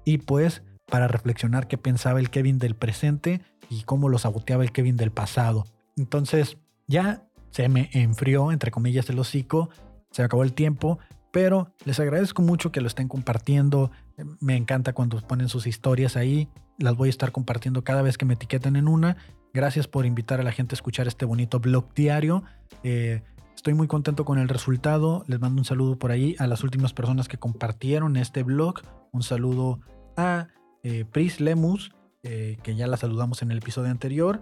y 0.04 0.18
pues 0.18 0.62
para 0.86 1.08
reflexionar 1.08 1.68
qué 1.68 1.78
pensaba 1.78 2.20
el 2.20 2.30
Kevin 2.30 2.58
del 2.58 2.74
presente 2.74 3.40
y 3.68 3.82
cómo 3.84 4.08
lo 4.08 4.18
saboteaba 4.18 4.64
el 4.64 4.72
Kevin 4.72 4.96
del 4.96 5.12
pasado. 5.12 5.64
Entonces, 5.96 6.58
ya 6.86 7.28
se 7.50 7.68
me 7.68 7.90
enfrió, 7.92 8.52
entre 8.52 8.70
comillas, 8.70 9.08
el 9.10 9.18
hocico, 9.18 9.70
se 10.10 10.22
acabó 10.22 10.42
el 10.42 10.52
tiempo, 10.52 10.98
pero 11.30 11.72
les 11.84 12.00
agradezco 12.00 12.42
mucho 12.42 12.72
que 12.72 12.80
lo 12.80 12.88
estén 12.88 13.08
compartiendo. 13.08 13.90
Me 14.40 14.56
encanta 14.56 14.92
cuando 14.92 15.20
ponen 15.20 15.48
sus 15.48 15.66
historias 15.66 16.16
ahí. 16.16 16.48
Las 16.78 16.96
voy 16.96 17.08
a 17.08 17.10
estar 17.10 17.30
compartiendo 17.30 17.84
cada 17.84 18.02
vez 18.02 18.18
que 18.18 18.24
me 18.24 18.34
etiqueten 18.34 18.76
en 18.76 18.88
una. 18.88 19.16
Gracias 19.52 19.88
por 19.88 20.06
invitar 20.06 20.40
a 20.40 20.44
la 20.44 20.52
gente 20.52 20.74
a 20.74 20.76
escuchar 20.76 21.08
este 21.08 21.24
bonito 21.24 21.58
blog 21.58 21.92
diario. 21.92 22.44
Eh, 22.84 23.22
estoy 23.56 23.74
muy 23.74 23.88
contento 23.88 24.24
con 24.24 24.38
el 24.38 24.48
resultado. 24.48 25.24
Les 25.26 25.40
mando 25.40 25.60
un 25.60 25.64
saludo 25.64 25.98
por 25.98 26.12
ahí 26.12 26.36
a 26.38 26.46
las 26.46 26.62
últimas 26.62 26.92
personas 26.92 27.26
que 27.26 27.36
compartieron 27.36 28.16
este 28.16 28.44
blog. 28.44 28.80
Un 29.10 29.24
saludo 29.24 29.80
a 30.16 30.48
eh, 30.84 31.04
Pris 31.04 31.40
Lemus, 31.40 31.90
eh, 32.22 32.58
que 32.62 32.76
ya 32.76 32.86
la 32.86 32.96
saludamos 32.96 33.42
en 33.42 33.50
el 33.50 33.58
episodio 33.58 33.90
anterior. 33.90 34.40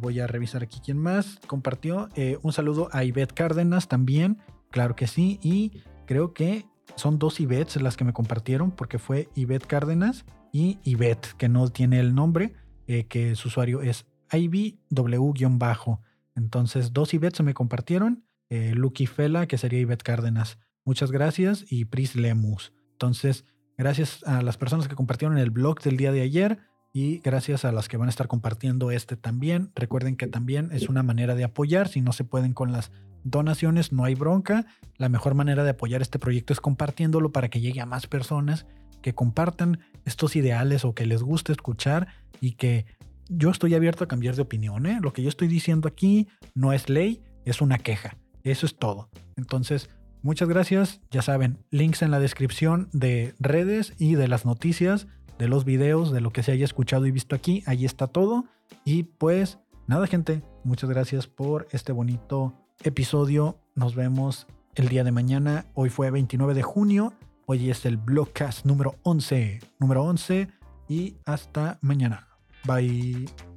voy 0.00 0.18
a 0.18 0.26
revisar 0.26 0.64
aquí 0.64 0.80
quién 0.84 0.98
más 0.98 1.38
compartió. 1.46 2.08
un 2.42 2.52
saludo 2.52 2.88
a 2.90 3.04
Ivette 3.04 3.32
Cárdenas 3.32 3.86
también, 3.86 4.38
claro 4.70 4.96
que 4.96 5.06
sí. 5.06 5.38
Y 5.40 5.84
creo 6.04 6.34
que 6.34 6.66
son 6.96 7.20
dos 7.20 7.38
Ivettes 7.38 7.80
las 7.80 7.96
que 7.96 8.04
me 8.04 8.12
compartieron, 8.12 8.72
porque 8.72 8.98
fue 8.98 9.28
Ivette 9.36 9.68
Cárdenas 9.68 10.26
y 10.52 10.78
Ivette, 10.82 11.34
que 11.38 11.48
no 11.48 11.68
tiene 11.68 12.00
el 12.00 12.14
nombre, 12.14 12.54
que 12.86 13.36
su 13.36 13.48
usuario 13.48 13.82
es 13.82 14.06
IBW-bajo. 14.32 16.00
Entonces, 16.34 16.92
dos 16.92 17.14
Ivette 17.14 17.36
se 17.36 17.42
me 17.42 17.54
compartieron. 17.54 18.24
Eh, 18.50 18.72
Lucky 18.74 19.06
Fela, 19.06 19.46
que 19.46 19.58
sería 19.58 19.80
Ivette 19.80 20.02
Cárdenas. 20.02 20.58
Muchas 20.84 21.10
gracias. 21.10 21.64
Y 21.68 21.86
Pris 21.86 22.14
Lemus. 22.14 22.72
Entonces, 22.92 23.44
gracias 23.76 24.22
a 24.24 24.42
las 24.42 24.56
personas 24.56 24.88
que 24.88 24.94
compartieron 24.94 25.38
el 25.38 25.50
blog 25.50 25.80
del 25.82 25.96
día 25.96 26.12
de 26.12 26.22
ayer 26.22 26.58
y 26.92 27.18
gracias 27.18 27.64
a 27.64 27.72
las 27.72 27.88
que 27.88 27.96
van 27.96 28.08
a 28.08 28.10
estar 28.10 28.28
compartiendo 28.28 28.90
este 28.90 29.16
también. 29.16 29.70
Recuerden 29.74 30.16
que 30.16 30.26
también 30.26 30.70
es 30.72 30.88
una 30.88 31.02
manera 31.02 31.34
de 31.34 31.44
apoyar. 31.44 31.88
Si 31.88 32.00
no 32.00 32.12
se 32.12 32.24
pueden 32.24 32.54
con 32.54 32.72
las 32.72 32.90
donaciones, 33.24 33.92
no 33.92 34.04
hay 34.04 34.14
bronca. 34.14 34.66
La 34.96 35.08
mejor 35.08 35.34
manera 35.34 35.64
de 35.64 35.70
apoyar 35.70 36.02
este 36.02 36.18
proyecto 36.18 36.52
es 36.52 36.60
compartiéndolo 36.60 37.30
para 37.30 37.50
que 37.50 37.60
llegue 37.60 37.80
a 37.80 37.86
más 37.86 38.06
personas 38.06 38.66
que 39.02 39.14
compartan 39.14 39.80
estos 40.04 40.34
ideales 40.36 40.84
o 40.84 40.94
que 40.94 41.06
les 41.06 41.22
guste 41.22 41.52
escuchar 41.52 42.08
y 42.40 42.52
que 42.52 42.86
yo 43.28 43.50
estoy 43.50 43.74
abierto 43.74 44.04
a 44.04 44.08
cambiar 44.08 44.34
de 44.34 44.42
opinión. 44.42 44.86
¿eh? 44.86 44.98
Lo 45.00 45.12
que 45.12 45.22
yo 45.22 45.28
estoy 45.28 45.48
diciendo 45.48 45.88
aquí 45.88 46.28
no 46.54 46.72
es 46.72 46.88
ley, 46.88 47.22
es 47.44 47.60
una 47.60 47.78
queja. 47.78 48.16
Eso 48.42 48.66
es 48.66 48.76
todo. 48.76 49.10
Entonces, 49.36 49.90
muchas 50.22 50.48
gracias. 50.48 51.00
Ya 51.10 51.22
saben, 51.22 51.58
links 51.70 52.02
en 52.02 52.10
la 52.10 52.20
descripción 52.20 52.88
de 52.92 53.34
redes 53.38 53.94
y 53.98 54.14
de 54.14 54.28
las 54.28 54.44
noticias, 54.44 55.06
de 55.38 55.48
los 55.48 55.64
videos, 55.64 56.12
de 56.12 56.20
lo 56.20 56.30
que 56.30 56.42
se 56.42 56.52
haya 56.52 56.64
escuchado 56.64 57.06
y 57.06 57.10
visto 57.10 57.36
aquí. 57.36 57.62
Ahí 57.66 57.84
está 57.84 58.06
todo. 58.06 58.46
Y 58.84 59.04
pues, 59.04 59.58
nada, 59.86 60.06
gente. 60.06 60.42
Muchas 60.64 60.90
gracias 60.90 61.26
por 61.26 61.68
este 61.70 61.92
bonito 61.92 62.54
episodio. 62.82 63.58
Nos 63.74 63.94
vemos 63.94 64.46
el 64.74 64.88
día 64.88 65.04
de 65.04 65.12
mañana. 65.12 65.66
Hoy 65.74 65.90
fue 65.90 66.10
29 66.10 66.54
de 66.54 66.62
junio. 66.62 67.12
Hoy 67.46 67.70
es 67.70 67.84
el 67.86 67.96
Blogcast 67.96 68.66
número 68.66 68.96
11. 69.02 69.60
Número 69.78 70.04
11. 70.04 70.48
Y 70.88 71.16
hasta 71.24 71.78
mañana. 71.82 72.27
Bye. 72.68 73.47